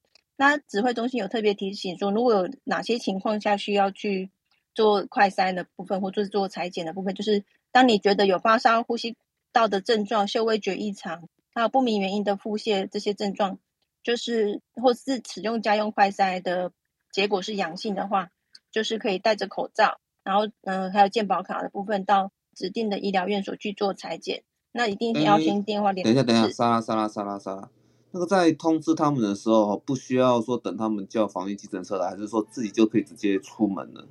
[0.43, 4.32] 那指挥中心有特别提醒说，如果有哪些情况下需要去
[4.74, 9.16] 做快筛的部分，或者是做裁剪的部分，就是当你觉得有发烧、呼吸
[9.52, 13.60] 道的症状、嗅味觉异常，还有不明原因的腹泻这些症状，
[14.02, 16.73] 就是或是使用家用快筛的。
[17.12, 18.31] 结果是阳性的话，
[18.73, 24.43] 就是可以戴着口罩，然后嗯、呃，还有健保卡的部分，到指定的医疗院所去做裁剪。
[24.73, 26.14] 那一定要先电话联系。
[26.14, 27.69] 等一下，等一下，沙拉，沙拉，沙拉，沙拉，
[28.12, 34.06] 那个在通知他们的时候，不需要说等他们叫防疫计程车来，还是说自己就可以直接出门了？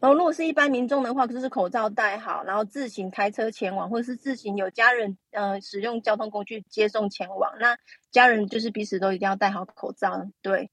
[0.00, 7.52] 哦，如果是一般民众的话，就是口罩戴好，然后自行开车前往，或者是自行有家人呃使用交通工具接送前往。
[7.60, 7.78] 那
[8.10, 10.70] 家人就是彼此都一定要戴好口罩，对。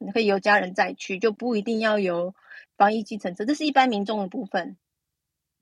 [0.00, 2.32] 你可以由家人再去，就不一定要由
[2.76, 4.76] 防疫计程车，这是一般民众的部分。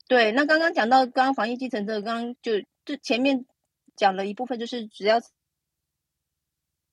[0.07, 3.47] 对，那刚刚讲到刚刚防疫计程车，刚刚就就前面
[3.95, 5.19] 讲了一部分，就是只要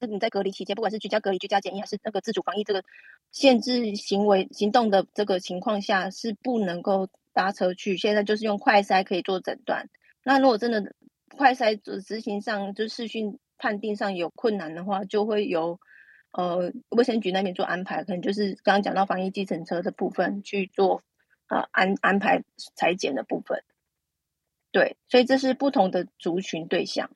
[0.06, 2.84] 你在隔离期间，不管是居家隔离、居家检疫，还是那个自主防疫这个
[3.32, 7.96] 限制行为行动的这个情况下，是不能够搭车去。
[7.96, 9.88] 现在就是用快筛可以做诊断。
[10.22, 10.94] 那如果真的
[11.36, 15.78] 快筛执行上就视讯判定上有困难的话，就会由。
[16.36, 21.04] 呃，卫生局那边做安排，可能就是刚刚讲到防疫计程车的部分去做
[21.46, 22.42] 啊、安安排
[22.74, 23.62] 裁剪的部分。
[24.72, 27.08] 对，所以这是不同的族群对象。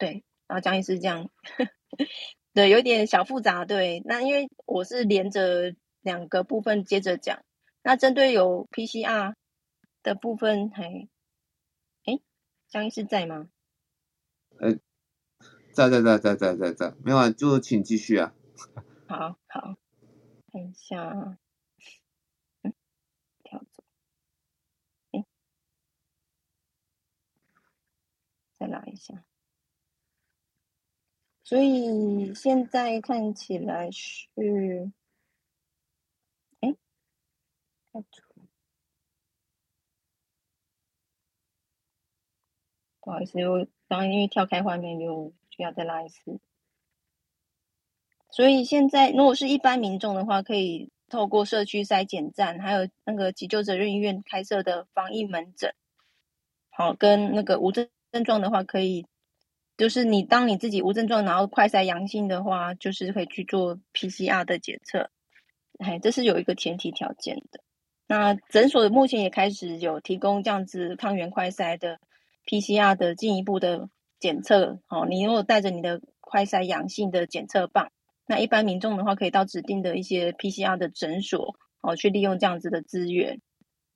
[0.00, 1.30] 对，然后江医师这样，
[2.54, 3.64] 对，有点小复杂。
[3.64, 7.44] 对，那因为我是连着两个部分接着讲。
[7.82, 9.34] 那针对有 PCR
[10.02, 11.08] 的部分，还，
[12.04, 12.18] 哎，
[12.68, 13.48] 江医师在吗？
[14.58, 14.78] 呃。
[15.72, 18.34] 在在在在在在在，没有啊，就请继续啊。
[19.06, 19.76] 好好，
[20.52, 21.38] 看一下，
[22.62, 22.74] 嗯，
[23.44, 23.84] 跳走，
[25.12, 25.24] 哎，
[28.58, 29.24] 再来一下。
[31.50, 34.92] 所以现在看起来是，
[36.60, 36.72] 哎，
[37.90, 38.22] 跳走，
[43.00, 45.32] 不好意思，我刚刚因为跳开画面就。
[45.56, 46.40] 要再拉一次，
[48.30, 55.74] 所以现在如果是一般民众的话，可以透过社区筛检站，还有那个急救责任医院开设的防疫门诊，
[56.70, 59.04] 好，跟那个无症症状的话，可以
[59.80, 65.08] 就是你当你自己无症状，然后快筛阳性的话，就是可以去做 PCR 的检测，
[65.78, 67.60] 哎，这是有一个前提条件的。
[68.06, 71.98] 那诊所目前也开始有提供这样子抗原快筛的
[72.44, 73.88] PCR 的进一步的。
[74.22, 77.90] 检测，哦，你如果带着你的快筛阳性的检测棒，
[78.26, 83.40] 那一般民众的话，可以到指定的一些 PCR 的诊所，哦，去利用这样子的资源。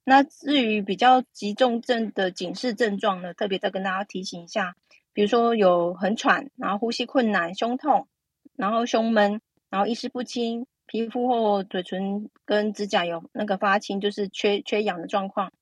[0.02, 4.76] 那至于比较急重症的警示症状呢，特别再跟大家提醒一下，
[5.14, 8.08] 比如说有很喘，然后呼吸困难、胸痛，
[8.56, 15.52] 然后胸闷，然后意识不清，皮肤或嘴唇跟指甲有那个发青，就是缺缺氧的状况，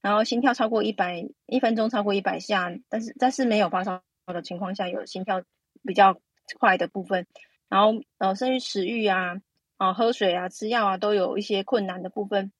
[0.00, 5.42] 然后心跳超过一百，一分钟超过一百下，但是但是没有发烧的情况下，有心跳
[5.84, 6.18] 比较
[6.58, 7.26] 快的部分，
[7.68, 9.36] 然后呃，甚至食欲啊，
[9.76, 12.50] 啊，喝水啊，吃药啊，都有一些困难的部分。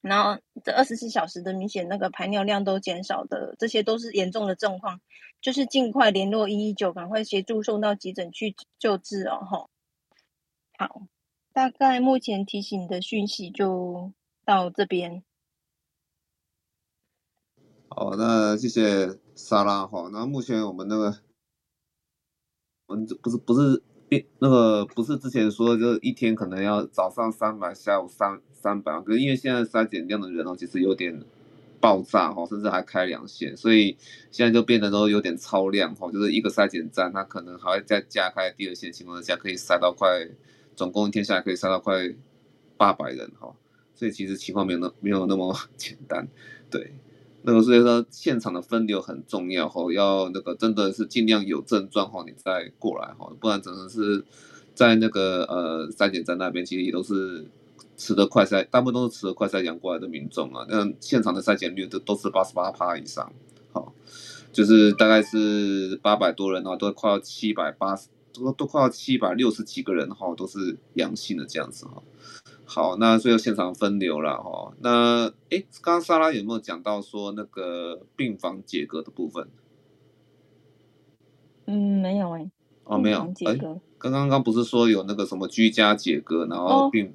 [0.00, 5.00] 然后这二十四小时的明显那个排尿量都减少的，这些都是严重的状况，
[5.40, 9.38] 就是尽快联络一一九，赶快协助送到急诊去救治哦。
[9.44, 9.70] 吼，
[10.78, 11.02] 好，
[11.52, 14.12] 大概目前提醒的讯息就
[14.44, 15.22] 到这边。
[17.88, 20.08] 好，那谢谢莎拉哈。
[20.12, 21.18] 那目前我们那个，
[22.86, 23.82] 我们不是不是。
[24.38, 31.22] 那个不是之前说，就是一天可能要早上三百，下午三三百，可是因为现在筛检量的人哦，其实有点
[31.80, 33.96] 爆炸哈，甚至还开两线，所以
[34.30, 40.28] 现在就变得都有点超量哈，就是一个筛检站，它可能还会再加开第二线情况下，可以塞到快，
[40.74, 42.14] 总共一天下来可以塞到快
[42.76, 43.54] 八百人哈，
[43.94, 46.28] 所以其实情况没有那没有那么 简单，
[46.70, 46.92] 对。
[47.42, 54.24] 那个所以说现场的分流很重要哈，要那个真的是尽量有症状哈，你再过来哈，不然只能是
[54.74, 57.46] 在那个呃筛检站那边，其实也都是
[57.98, 63.30] 持的快筛，大部分都是持的快筛阳过来的民众啊，那现场的筛检率都都是八十八趴以上，
[63.72, 63.92] 好，
[64.52, 72.02] 就是大概是八百多人的话，都快要七百八十，都都快要七百六十几个人哈，都是阳性的这样子哈。
[72.64, 74.72] 好，那最后现场分流了哈。
[74.80, 79.48] 那诶，刚刚莎拉有没有讲到说那个病房解隔的部分？
[81.66, 82.50] 嗯，没有哎。
[82.84, 83.20] 哦，没有。
[83.46, 83.56] 哎，
[83.98, 87.10] 刚刚刚不是说有那个什么居家解隔，然后病、哦、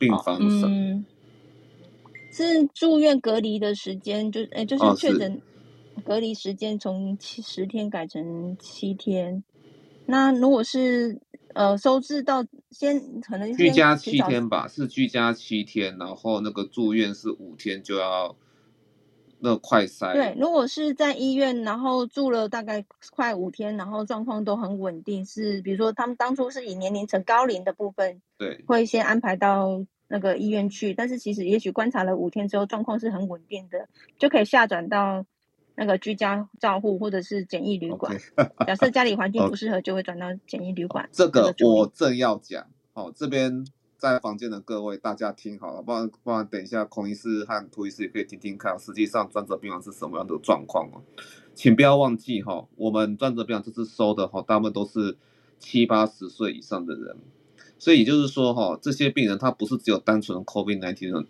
[0.00, 0.38] 病房？
[0.40, 1.04] 嗯，
[2.32, 5.40] 是住院隔离的时间，就哎，就是确诊
[6.04, 9.44] 隔离时间从七十天改成七天。
[10.06, 11.20] 那如果是
[11.54, 18.34] 呃收治到先可能先居家七天吧，是居家七天，然后那个住院是五天就要
[19.40, 20.12] 那快筛。
[20.12, 33.88] 对，如果是在医院，然后住了大概快五天，然后状况都很稳定，是比如说他们当初是以年龄层高龄的部分，对，会先安排到那个医院去，但是其实也许观察了五天之后，状况是很稳定的，
[34.18, 35.24] 就可以下转到。
[35.76, 38.66] 那个居家照护或者是简易旅馆，okay.
[38.66, 41.08] 假设家里环境不适合，就会转到简易旅馆。
[41.12, 43.64] 这个我正要讲，好、哦，这边
[44.00, 51.02] 在房间的各位，大家听好了，不然不然等一下孔医师和涂医师也可以听听看，实际上专责病房是什么样的状况哦。
[51.54, 55.18] 请不要忘记哈、我们专责病房这次收的哈，大部分都是
[55.58, 57.18] 七八十岁以上的人，
[57.78, 61.26] 所以也就是说哈，这些病人他不是只有单纯 COVID-19 的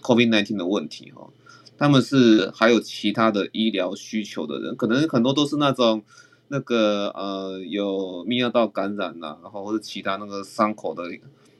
[0.00, 1.28] COVID-19 的问题哈。
[1.76, 6.04] 他们是还有其他的医疗需求的人，可能很多都是那种
[6.46, 11.02] 那个呃有泌尿道感染呐、然后或者其他那个伤口的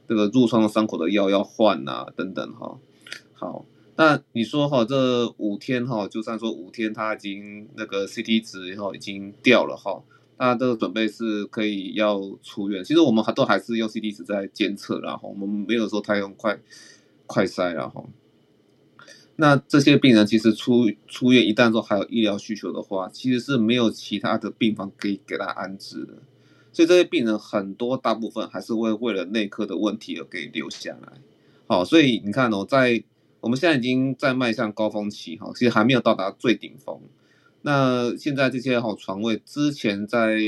[0.08, 2.78] 这个褥疮的伤口的药要换呐、啊、等等哈。
[3.34, 3.64] 好，
[3.96, 10.02] 那你说哈这五天哈，就算说五天他已经那个 CT 值以后已经掉了哈，
[10.38, 12.82] 那这个准备是可以要出院。
[12.84, 16.58] 其实我们还都还是用 CT 值在监测，然后我们没有说太用快
[17.26, 18.08] 快筛然后。
[19.36, 26.14] 那这些病人其实出出院一旦说还有医疗需求的话，其实是没有其他的病房可以给他安置的，
[26.72, 31.12] 所以这些病人很多大部分还是会为了内科的问题而给留下来。
[31.66, 33.04] 好，所以你看哦，在
[33.40, 37.00] 我们现在已经在迈向高峰期哈，其实还没有到达最顶峰。
[37.62, 40.38] 那现在这些好床位，之前在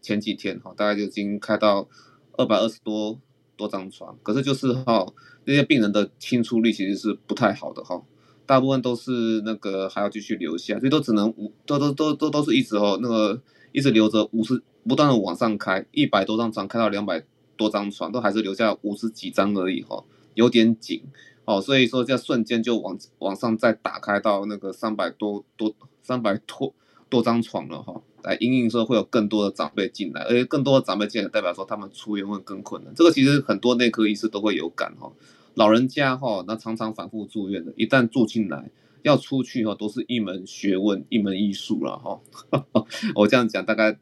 [0.00, 1.88] 前几天哈，大概就已经开到
[2.32, 3.20] 二百二十多
[3.56, 5.06] 多张床，可是就是哈，
[5.44, 8.02] 那些病人的清出率其实是不太好的哈。
[8.46, 17.22] 大部分都是那个还要继续留下，所以都只能五都都都都都是一直哦，那个一直留着五十，不断的往上开，一百多张床开到两百
[17.56, 20.04] 多张床，都还是留下五十几张而已哈，
[20.34, 21.02] 有点紧
[21.44, 26.74] 哦，所以说这瞬间就往往上再打开到那个三百多多三百多
[27.08, 35.12] 多张床了哈，来因应说会有更多的长辈进来，而且更多的长辈进来代表说他们出院会更困难，这个其实很多内科医师都会有感哈。
[35.54, 42.20] 老人家哈，那常常反复住院的，一旦住进来，要出去哈，都是一门学问，一门艺术了哈。
[43.16, 43.98] 我这样讲，大概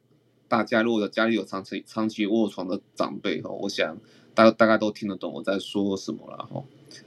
[0.49, 3.97] 大家如果家里有长期长期卧床的长辈哈，我想
[4.35, 6.63] 大大概都听得懂我在说什么了哈。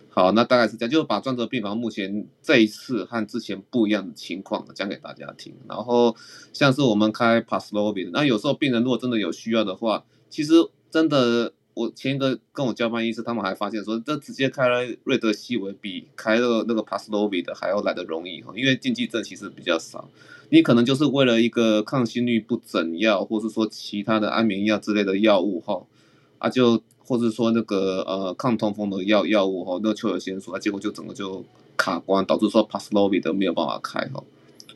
[0.10, 5.54] 好，那大概是这样，就是把专责病房目前这一次和之前不一样的情况讲给大家听。
[5.70, 6.16] 然后
[6.52, 10.54] 像是我们开 Paxlovid，那有时候病人如果真的有需要的话，其实
[10.90, 20.10] 真的，我前一个跟我交班医师，他们还发现说，这直接开了瑞德西韦比开了那个 Paxlovid 的还要来得容易哈，因为禁忌症其实比较少，
[20.50, 25.84] 你可能就是为了一个抗心律不整药，或是说其他的安眠药之类的药物哈，
[26.40, 26.82] 啊就。
[27.10, 31.42] 或者说那个呃抗痛风的药药物哈，那邱有先说，结果就整个就
[31.78, 34.22] 卡关，导致说 Paxlovid 的没有办法开哈，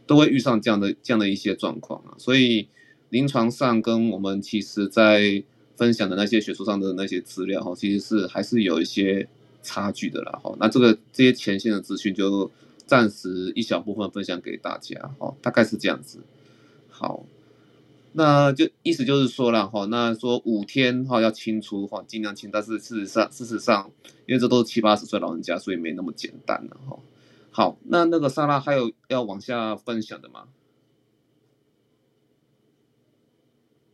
[0.07, 2.15] 都会遇上这样的这样的一些状况啊。
[2.17, 2.69] 所以
[3.09, 5.43] 临床上跟我们其实在
[5.75, 9.27] 分享的那些学术上的那些资料哈，其实是还是有一些
[9.61, 10.55] 差距的啦哈。
[10.57, 12.49] 那这个这些前线的资讯就
[12.85, 16.19] 暂时一小部分分享给大家哈，大概是这样子。
[16.89, 17.25] 好。
[18.13, 23.89] 那就意思就是说了哈，那说五天哈要清出哈，尽量清，但是事实上事实上，
[24.25, 26.99] 因为这都是七八十岁老人家，所以没那么简单了哈。
[27.51, 30.49] 好，那那个莎拉还有要往下分享的吗？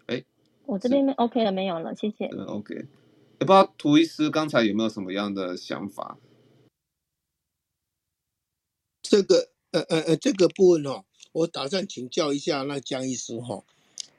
[0.08, 0.24] 哎，
[0.66, 2.26] 我这边 OK 了没有了，谢谢。
[2.26, 2.86] 嗯，OK，也
[3.42, 6.18] 不知道涂医师刚才有没有什么样的想法？
[9.10, 13.64] 这个呃呃呃，这个部分哈，我打算请教一下那江医师哈。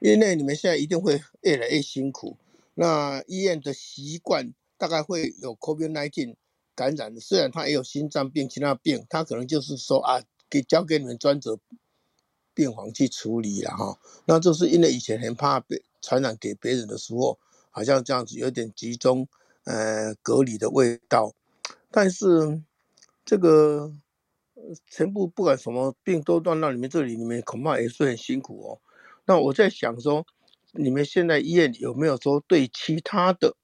[0.00, 2.36] 因为你们现在一定会越来越辛苦，
[2.74, 6.36] 那医院的习惯大概会有 COVID-19
[6.76, 11.58] 感染，虽然他也有心脏病、其他病，他可能就是说啊，给交给你们专责
[12.54, 13.98] 病房去处理了哈。
[14.26, 17.38] 那就是因为以前很怕被传染给别人的时候，
[17.70, 19.26] 好像这样子有点集中
[19.64, 21.34] 呃隔离的味道，
[21.90, 22.62] 但是
[23.24, 23.92] 这个
[24.86, 28.80] 全部不管什么病都断到你们这里，你们恐怕也是很辛苦哦。
[29.24, 30.26] 那我在想说，
[30.72, 33.56] 你们现在医院有没有说对其他的，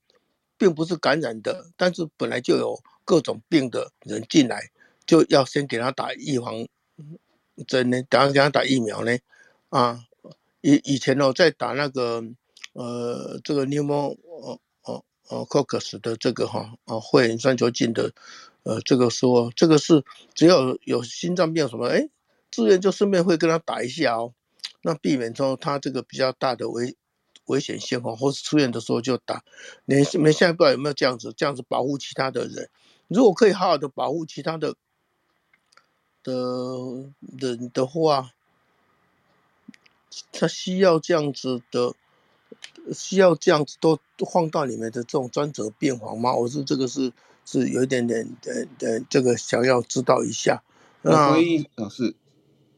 [0.56, 4.70] 并不是感染的，但是本来就有各种病的人进来，
[5.06, 6.66] 就要先给他打预防
[7.66, 8.02] 针呢？
[8.08, 9.18] 等下给他打疫苗呢？
[9.70, 10.06] 啊，
[10.60, 12.22] 以以前呢，在打那个
[12.72, 18.12] 呃这个 pneumococcus 的这个哈啊肺炎链球菌的
[18.64, 20.04] 呃这个说这个是
[20.34, 22.08] 只要有，心脏病什么哎，
[22.50, 24.34] 自愿就顺便会跟他打一下哦。
[24.82, 26.96] 那避免说他这个比较大的危
[27.46, 29.44] 危险性哦，或是出院的时候就打。
[29.86, 32.68] 你们现在不知道有没有这样子，这样子保护其他的人。
[33.08, 34.74] 如果可以好好的保护其他的
[36.22, 36.32] 的
[37.38, 38.30] 人的话，
[40.32, 41.94] 他需要这样子的，
[42.94, 43.98] 需要这样子都
[44.32, 46.34] 放到你们的这种专责病房吗？
[46.34, 47.12] 我说这个是
[47.44, 50.62] 是有一点点的的这个想要知道一下。
[51.02, 52.14] 那回应啊是。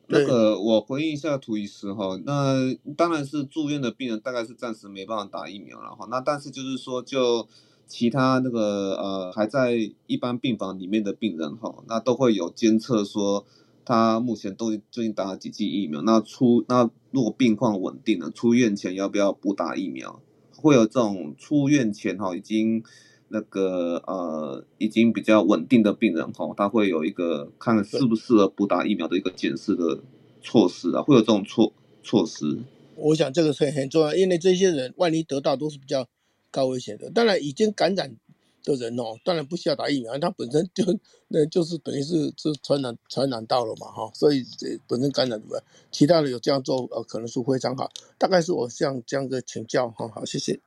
[0.09, 6.07] 那个，我回应一下涂医师哈，那当然是住院的病人，大概是暂时没办法打疫苗了哈。
[6.09, 7.49] 那但是就是说，就
[7.89, 9.75] 其他那个呃还在
[10.07, 13.45] 一般病房里面的病人哈，那都会有监测说
[13.85, 16.01] 他目前都最近打了几剂疫苗。
[16.03, 20.23] 那出那如果病况稳定了，出院前要不要补打疫苗？
[20.55, 22.85] 会有这种出院前哈已经。
[23.29, 29.99] 那个呃，已经比较稳定的病人哈，他会有一个看适不适合补打疫苗的一个检视的
[30.43, 31.73] 措施啊，会有这种措
[32.03, 32.59] 措施。
[32.95, 36.07] 我想这个是很重要，因为这些人万一得到都是比较
[36.51, 37.11] 高危险的。
[37.11, 38.17] 当然，已经感染
[38.63, 40.85] 的人哦，当然不需要打疫苗，他本身就
[41.29, 47.91] 那就是等于是是传染传染到了嘛哈，所以这本身感染的，其他的有这样做呃，可能是非常好。
[48.17, 50.61] 大概是我这样这样的请教哈，好，谢谢。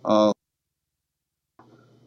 [0.00, 0.34] 呃。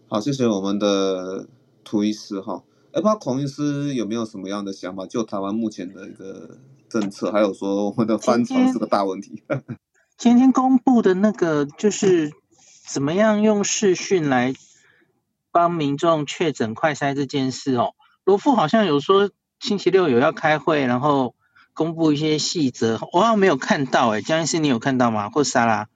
[0.07, 1.47] 好，谢谢我们的
[1.83, 2.63] 涂医师哈。
[2.91, 5.07] 哎，不知道孔医师有没有什么样的想法？
[5.07, 9.41] 就台湾目前的一个政策，还有说我们的翻船是个大问题。
[10.15, 12.31] 今天公布的那个就是
[12.87, 14.53] 怎么样用视讯来
[15.51, 17.95] 帮民众确诊快筛这件事哦。
[18.23, 21.33] 罗富好像有说星期六有要开会，然后
[21.73, 24.21] 公布一些细则，我好像没有看到哎。
[24.21, 25.29] 江医师，你有看到吗？
[25.31, 25.89] 或莎拉？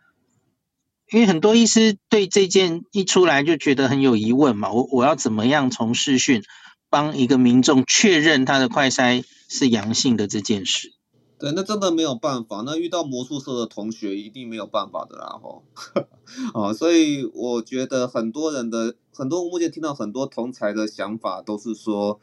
[1.11, 6.43] 因为很多医师对这件一出来就觉得很有疑问嘛，我我要怎么样从视讯
[6.89, 10.93] 帮一个民众确认他的快筛是阳性的这件事？
[11.39, 15.63] 对，那真的没有办法，那遇到魔术社的同学一定没有办法的啦吼。
[16.53, 22.19] 啊， 所以我觉得很多人的很多我目前听到很多同侪的想法都是说。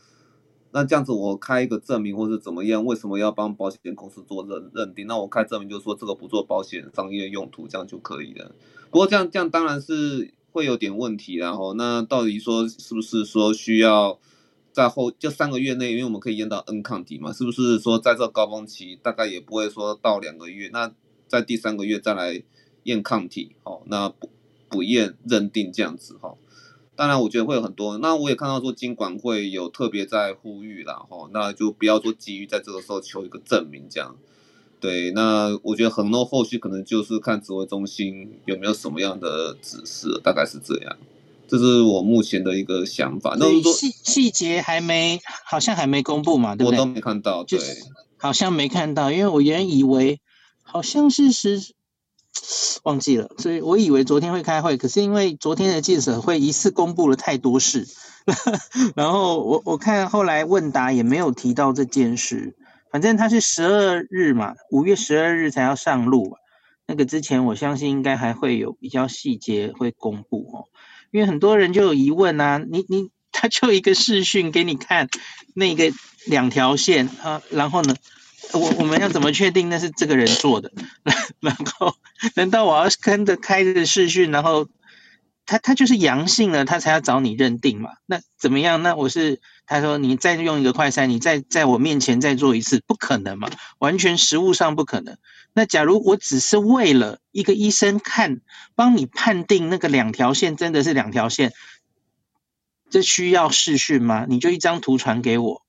[0.73, 2.85] 那这样子，我开一个证明，或是怎么样？
[2.85, 5.07] 为什么要帮保险公司做认认定？
[5.07, 8.55] 那我开证明就是说这个不做保险商业用途，这样就可以了。
[8.91, 14.19] 不过这样这样当然是会有点问题，然后那到底说是不是说需要
[14.73, 17.33] 在后就三个月内，因为我们可以验到 N 抗体嘛？
[17.33, 20.71] 是不是说在这高峰期大概也不会说到两个月？
[20.73, 20.93] 那
[21.27, 22.43] 在第三个月再来
[22.85, 24.31] 验抗体，好，那不
[24.69, 26.35] 不验认定这样子哈。
[26.95, 27.99] 当然我觉得会有很多。
[27.99, 34.17] 那我也看到说金管会有特别在呼吁啦，吼，那就不要说急于在这个时候求一个证明这样。
[34.79, 40.97] 对，那我觉得恒诺后续可能就是看指挥中心有没有什么样的指示，大概是这样。
[41.49, 43.37] 这是我目前的一个想法。
[43.39, 46.81] 那细细节还没，好像还没公布嘛，对不对？
[46.81, 47.59] 我都没看到，对，
[48.19, 50.21] 好像没看到，因为我原以为
[50.63, 51.63] 好像是十，
[52.83, 57.87] 忘记了，所以我以为昨天会开会，可是因为昨天的记者会一次公布了太多事，
[58.95, 62.57] 然后我我看后来问答也没有提到这件事。
[62.97, 66.39] 反正他是十二日嘛，五月十二日才要上路嘛。
[66.87, 70.65] 那个之前我相信应该还会有比较细节会公布哦，
[71.11, 75.11] 因为很多人就有疑问啊，你你他就一个视讯给你看
[75.55, 75.93] 那个
[76.25, 77.95] 两条线啊，然后呢，
[78.55, 80.73] 我我们要怎么确定那是这个人做的？
[81.41, 81.95] 然后
[82.35, 84.69] 难道我要跟着开着视讯，然后？
[85.49, 87.91] 他他就是阳性了，他才要找你认定嘛。
[88.05, 88.83] 那怎么样？
[88.83, 95.19] 那我是他说你再用一个快筛，你再在我面前再做一次，不可能嘛，完全实物上不可能。
[95.53, 98.41] 那假如我只是为了一个医生看，
[98.75, 101.53] 帮你判定那个两条线真的是两条线，
[102.91, 104.27] 这需要视讯吗？
[104.29, 105.63] 你就一张图传给我，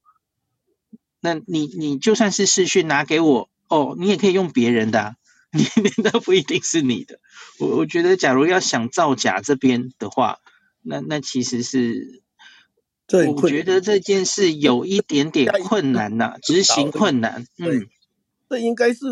[1.20, 5.16] 那你你就算是视讯拿给我，哦，你也可以用别人的啊。
[5.52, 5.66] 你
[6.04, 7.20] 那不一定是你的，
[7.58, 10.40] 我我觉得，假如要想造假这边的话，
[10.84, 12.22] 那那其实是，
[13.10, 17.46] 我觉得这件事有一点点困难呐、啊， 执行困难。
[17.58, 17.88] 嗯，
[18.50, 19.06] 这应该是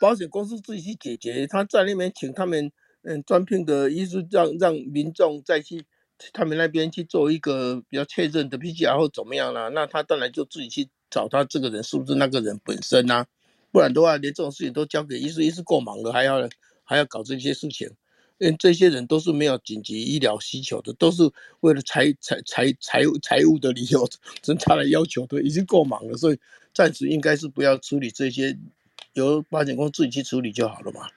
[0.00, 5.84] 保险公司自己去解决，他在那边请他们嗯专聘的医师，让让民众再去
[6.32, 13.26] 他们那边去做一个比较确认的 PCR 或怎么样啦、啊，那他当然就自己去找他这个人是不是那个人本身呐、啊。
[13.72, 16.48] 不然的话，连这种事情都交给医师，医师够忙了，还要
[16.82, 17.88] 还要搞这些事情。
[18.40, 21.30] 因为这些人都是没有紧急医疗需求的，都是
[21.60, 24.08] 为了财财财财务财务的理由，
[24.40, 26.38] 增加来要求的，已经够忙了，所以
[26.72, 28.58] 暂时应该是不要处理这些，
[29.12, 31.08] 由保险公司自己去处理就好了嘛。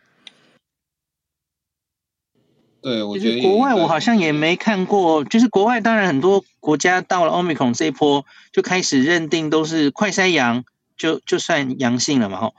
[2.82, 10.66] 对，我觉得国外我好像也没看过，就是国外当然很多国家到了 Omicron 这一波就开始认定都是快筛阳。
[10.96, 12.56] 就就算阳性了嘛吼，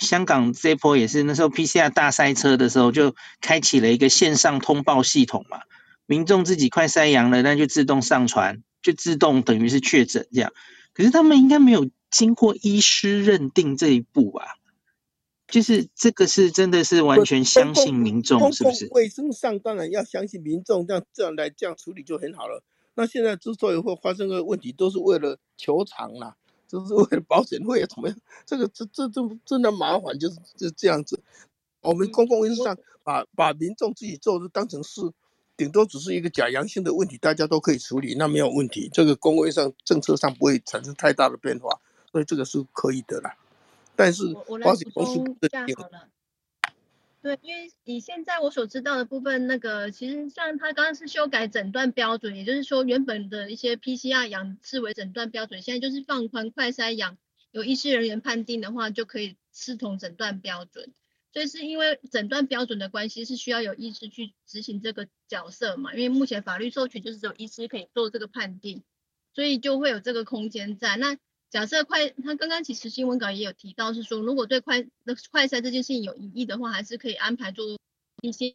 [0.00, 5.60] 香港这波也是那时候 PCR 大塞车的时候，就开启了一个线上通报系统嘛，
[6.06, 10.52] 民众自己快塞阳了，那就自动上传，就自动等于是确诊这样。
[10.94, 14.56] 可是他们应该没有经过医师认定这一步吧？
[15.46, 18.88] 就是这个是真的是完全相信民众，是不是？
[18.92, 22.64] 卫生上当然要相信民众，这样这样来这样处理就很好了。
[22.94, 26.36] 那现在之所以会发生个问题，都是为了求偿啦。
[26.70, 28.16] 就是为了保险费怎么样？
[28.46, 31.20] 这个这这这真的麻烦，就是就这样子。
[31.80, 35.00] 我们公共卫生上把把民众自己做的当成是，
[35.56, 38.88] 顶多只是一个假阳性的问题，大家都可以处理，那没有问题。
[38.92, 41.80] 这个公共卫生政策上不会产生太大的变化，
[42.12, 43.34] 所以这个是可以的啦。
[43.96, 44.32] 但是
[44.62, 45.76] 保险公司不一定。
[47.22, 57.18] 对，因为以现在我所知道的部分，那个其实像他刚刚是修改诊断标准，也就是说原本的一些 PCR 阳视为诊断标准，现在就是放宽快筛阳，
[57.50, 60.94] 有医师人员判定的话就可以视同诊断标准。
[61.32, 65.92] 所以是因为诊断标准的关系，是需要有医师去执行这个角色嘛？
[65.92, 68.82] 因为目前法律授权就是只有医师可以做这个判定，
[69.34, 71.18] 所以就会有这个空间在那。
[71.50, 77.66] 假设快，他刚刚其实新闻稿也有提到，是说如果对快那快筛这件事情有异议的话，还是可以安排做
[78.22, 78.54] 一些。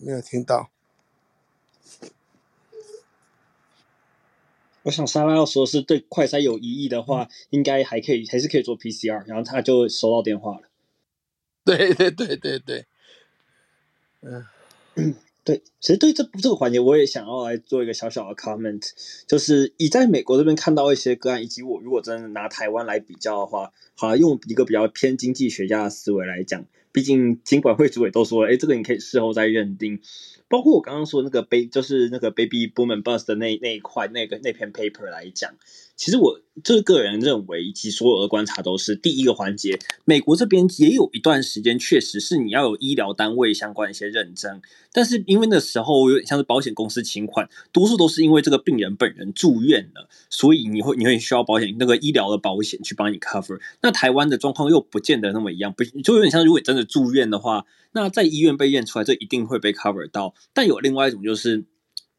[0.00, 0.70] 没有听到。
[4.84, 10.68] 我想莎拉要说是对快筛有异议的话，嗯、应该还可以，还是可以做 PCR，然后他就收到电话了。
[11.64, 12.86] 对对对对对，
[14.22, 14.46] 嗯。
[15.44, 18.82] 对，其实对这这个环节，我也想要来做一个小小的 comment，
[19.26, 30.00] 就是以在美国这边看到一些个案，以及我如果真的拿台湾来比较的话，好，用一个比较偏经济学家的思维来讲，毕竟金管会主委都说了，哎，这个你可以事后再认定。
[30.48, 35.54] 包括我刚刚说那个 baby，就是那个 baby boom and bust 的那那一块那个那篇 paper 来讲，
[35.96, 44.60] 其实我这个人认为，以及所有的观察都是第一个环节，美国这边也有一段时间确实是你要有医疗单位相关一些认证，
[44.92, 53.60] 但是因为那时候有点像是保险公司请款，多数都是因为这个病人本人住院了，所以你会你会需要保险那个医疗的保险去帮你 cover。
[53.82, 57.66] 那台湾的状况又不见得那么一样，不就有点像如果真的住院的话。
[57.96, 60.34] 那在医院被验出来，这一定会被 cover 到。
[60.52, 61.64] 但有另外一种，就是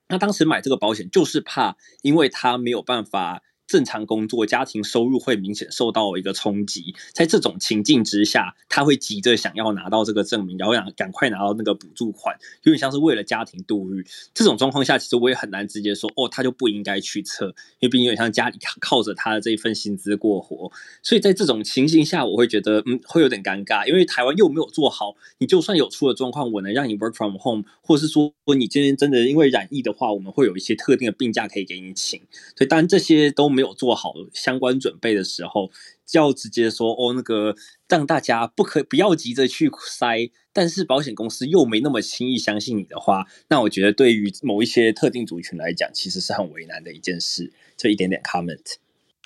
[0.07, 6.93] 他当时买这个保险，就是怕因为他没有办法正常工作，家庭收入会明显受到一个冲击。
[7.13, 14.05] 在这种情境之下，他会急着想要拿到这个证明，然后想赶快拿到那个补助款，有点像是为了家庭度日。
[14.33, 17.47] 这种状况下，其实我也很难直接说哦，他就不应该去测，
[17.79, 20.71] 因为毕竟有点像家里靠着他的这一份薪资过活。
[21.01, 25.15] 所以在这种情形下，我会觉得嗯，会有点尴尬，因为台湾又没有做好。
[25.39, 32.19] 你就算有出了状况，我能让你 work from home，或是说你今天真的因为染疫的话，我们会有一些特定的病假可以给你请。
[32.55, 35.72] 所以当然这些都没有做好相关准备的时候，
[36.06, 37.56] 就要直接说哦，那个
[37.88, 47.53] 让大家不可不要急着去塞，但是保险公司又没那么轻易相信你的话，那我觉得对于某一些特定族群来讲，其实是很为难的一件事。
[47.77, 48.76] 这一点点 comment。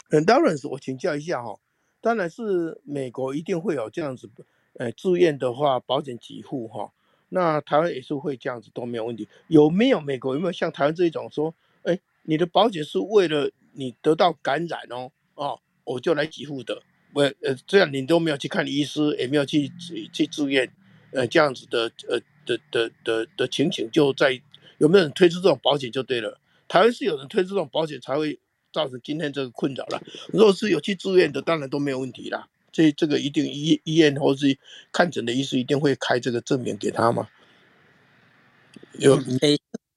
[0.10, 1.60] 嗯，当然是我请教一下哈，
[2.02, 4.28] 当然是美国一定会有这样子，
[4.74, 6.92] 呃，住院的话保险给付哈，
[7.30, 9.28] 那台湾也是会这样子都没有问题。
[9.48, 11.54] 有没有美国有没有像台湾这一种说，
[11.84, 16.84] 哎，你的保险是为了你得到感染哦，哦，我就来给付的，
[17.14, 19.72] 我呃这样你都没有去看医师，也没有去
[20.14, 20.70] 去住院，
[21.14, 24.42] 呃这样子的呃的的的的，情形就在
[24.78, 26.40] 有没有人推出这种保险就对了。
[26.68, 28.40] 台湾是有人推出这种保险才会。
[28.72, 30.00] 造成今天这个困扰了。
[30.28, 32.48] 如果是有去住院的，当然都没有问题啦。
[32.72, 34.60] 这这个一定医医院或是
[34.92, 37.28] 看诊的医师一定会开这个证明给他嘛。
[39.00, 39.20] 有，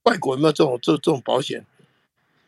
[0.04, 1.66] 外国有没有这种这这种保险？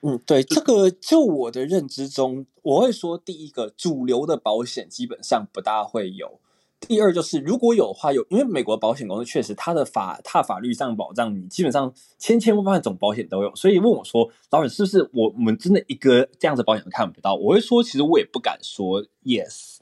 [0.06, 6.40] 嗯，对，这个就我的认知中，我会说第一个主流的保险基本上不大会有。
[6.78, 13.56] 第二就是，如果有的话，有因为美国保险公司确实它的法它法律上保障你，基本上千千万万种保险都有。
[13.56, 17.35] 所以问我说，老板是不是我我们真的一个这样子保险都看不到？
[17.35, 19.76] 我会说，其实我也不敢说 yes。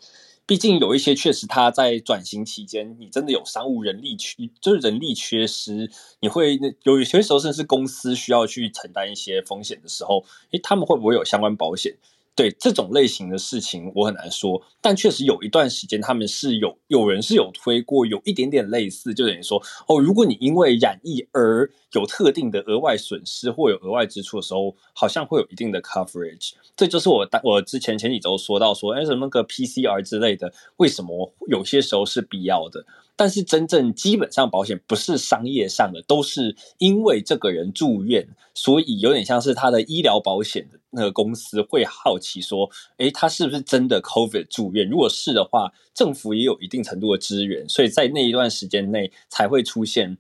[0.47, 5.91] 毕竟有一些确实他在转型期间，你真的有商务人力缺，就是人力缺失，
[6.21, 11.97] 你会有有些时候甚至公司需要去承担一些风险的时候，诶，他们会不会有相关保险？
[12.35, 26.53] 对这种类型的事情，我很难说，但确实有一段时间，他们是有有人是有推过，有一点点类似，就等于说，哦，如果你因为染疫而有特定的额外损失或有额外支出的时候，好像会有一定的 coverage。
[26.75, 32.87] 这就是我当我之前前几周说到说，哎，什么个 PCR 之类的，为什么有些时候是必要的？
[33.15, 44.89] 但是真正基本上保险不是商业上的，都是因为这个人住院，所以有点像是他的医疗保险的那个公司会好奇说，诶，他是不是真的 COVID 住院？
[44.89, 50.19] 如果是的话，政府也有一定程度的支援，所以在那一段时间内才会出现。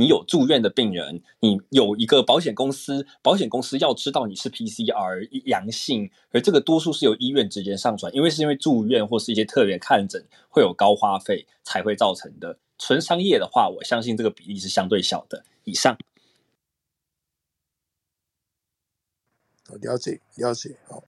[0.00, 12.56] 你有住院的病人，你有一个保险公司，保险公司要知道你是 PCR 阳性，而这个多数是由医院直接上传，因为是因为住院或是一些特别看诊会有高花费才会造成的。
[12.78, 15.42] 纯商业的话，我相信这个比例是相对小的。
[15.64, 15.98] 以上，
[19.76, 21.04] 了解了解，好。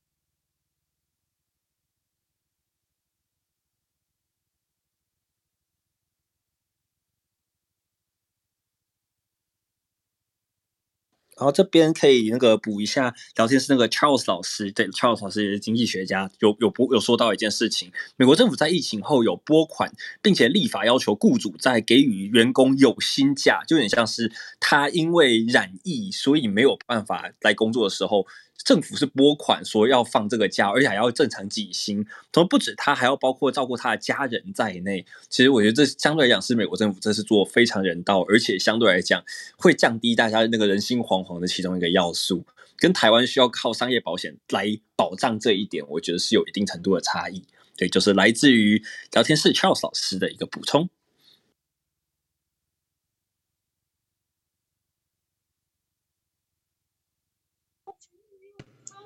[11.37, 24.31] 然后这边可以那个补一下聊天室那个 Charles 老师，对，Charles 老师也是经济学家，有有播有说到一件事情，美国政府在疫情后有拨款，并且立法要求雇主在给予员工有薪假，就有点像是
[24.61, 28.27] 他因为染疫，所以没有办法来工作的时候。
[28.65, 32.05] 政府是拨款说要放这个假，而且还要正常给薪。
[32.31, 35.05] 同时，不止他，还要包括照顾他的家人在内。
[35.29, 39.23] 其实，我觉得这相对来讲是美国政府这是做非常人道，而且相对来讲
[39.57, 42.45] 会降低大家那个人心惶惶的其中一个要素。
[42.77, 44.67] 跟台湾需要靠商业保险来
[44.97, 47.45] 保障这一点，我觉得是有一定程度的差异。
[47.77, 48.83] 对，就是来自于
[49.13, 50.89] 聊天室 Charles 老师的一个补充。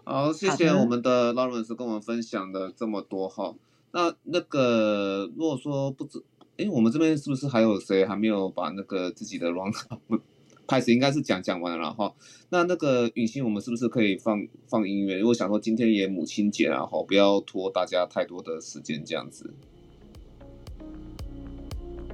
[0.06, 3.54] 好，谢谢我们的 Lawrence 跟我们分享的这么多哈。
[3.92, 6.22] 那那个如果说不知，
[6.58, 9.74] 哎，我们这边是不是还有谁还没有把那个自己的 round
[10.06, 10.20] 不
[10.66, 12.12] 开始应该是讲讲完了哈。
[12.50, 15.14] 那那个允欣，我们是不是可以放放音乐？
[15.14, 19.54] 因为我想说今天也母亲节了哈，不要拖大家太多的时间这样子。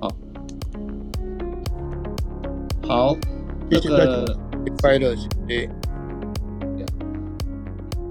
[0.01, 0.09] 好，
[2.87, 3.17] 好，
[3.69, 4.39] 那个
[4.81, 5.15] 快乐
[5.49, 5.69] 节。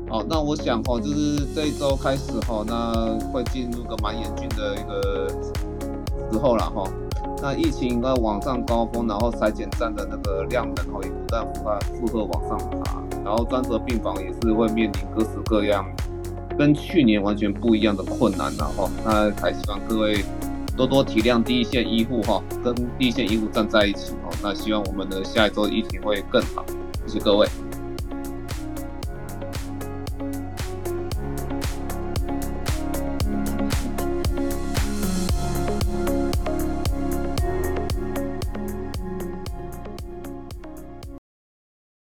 [0.10, 5.30] 好，那我想哈，就是这一周开始哈，那会进入个蛮严峻的一个
[6.31, 6.84] 时候了哈。
[7.41, 15.86] 那疫情应该往上高峰，然后筛检站的那个量能哈也不断负荷负荷往上爬，然后专责病房也是会面临各式各样
[16.57, 20.26] 跟去年完全不一样的困难然后，那还希望各位
[20.76, 24.30] 多多体谅第一线医护哈，跟第一线医护站在一起哈。
[24.41, 26.65] 那希望我们的下一周疫情会更好，
[27.06, 27.48] 谢谢各位。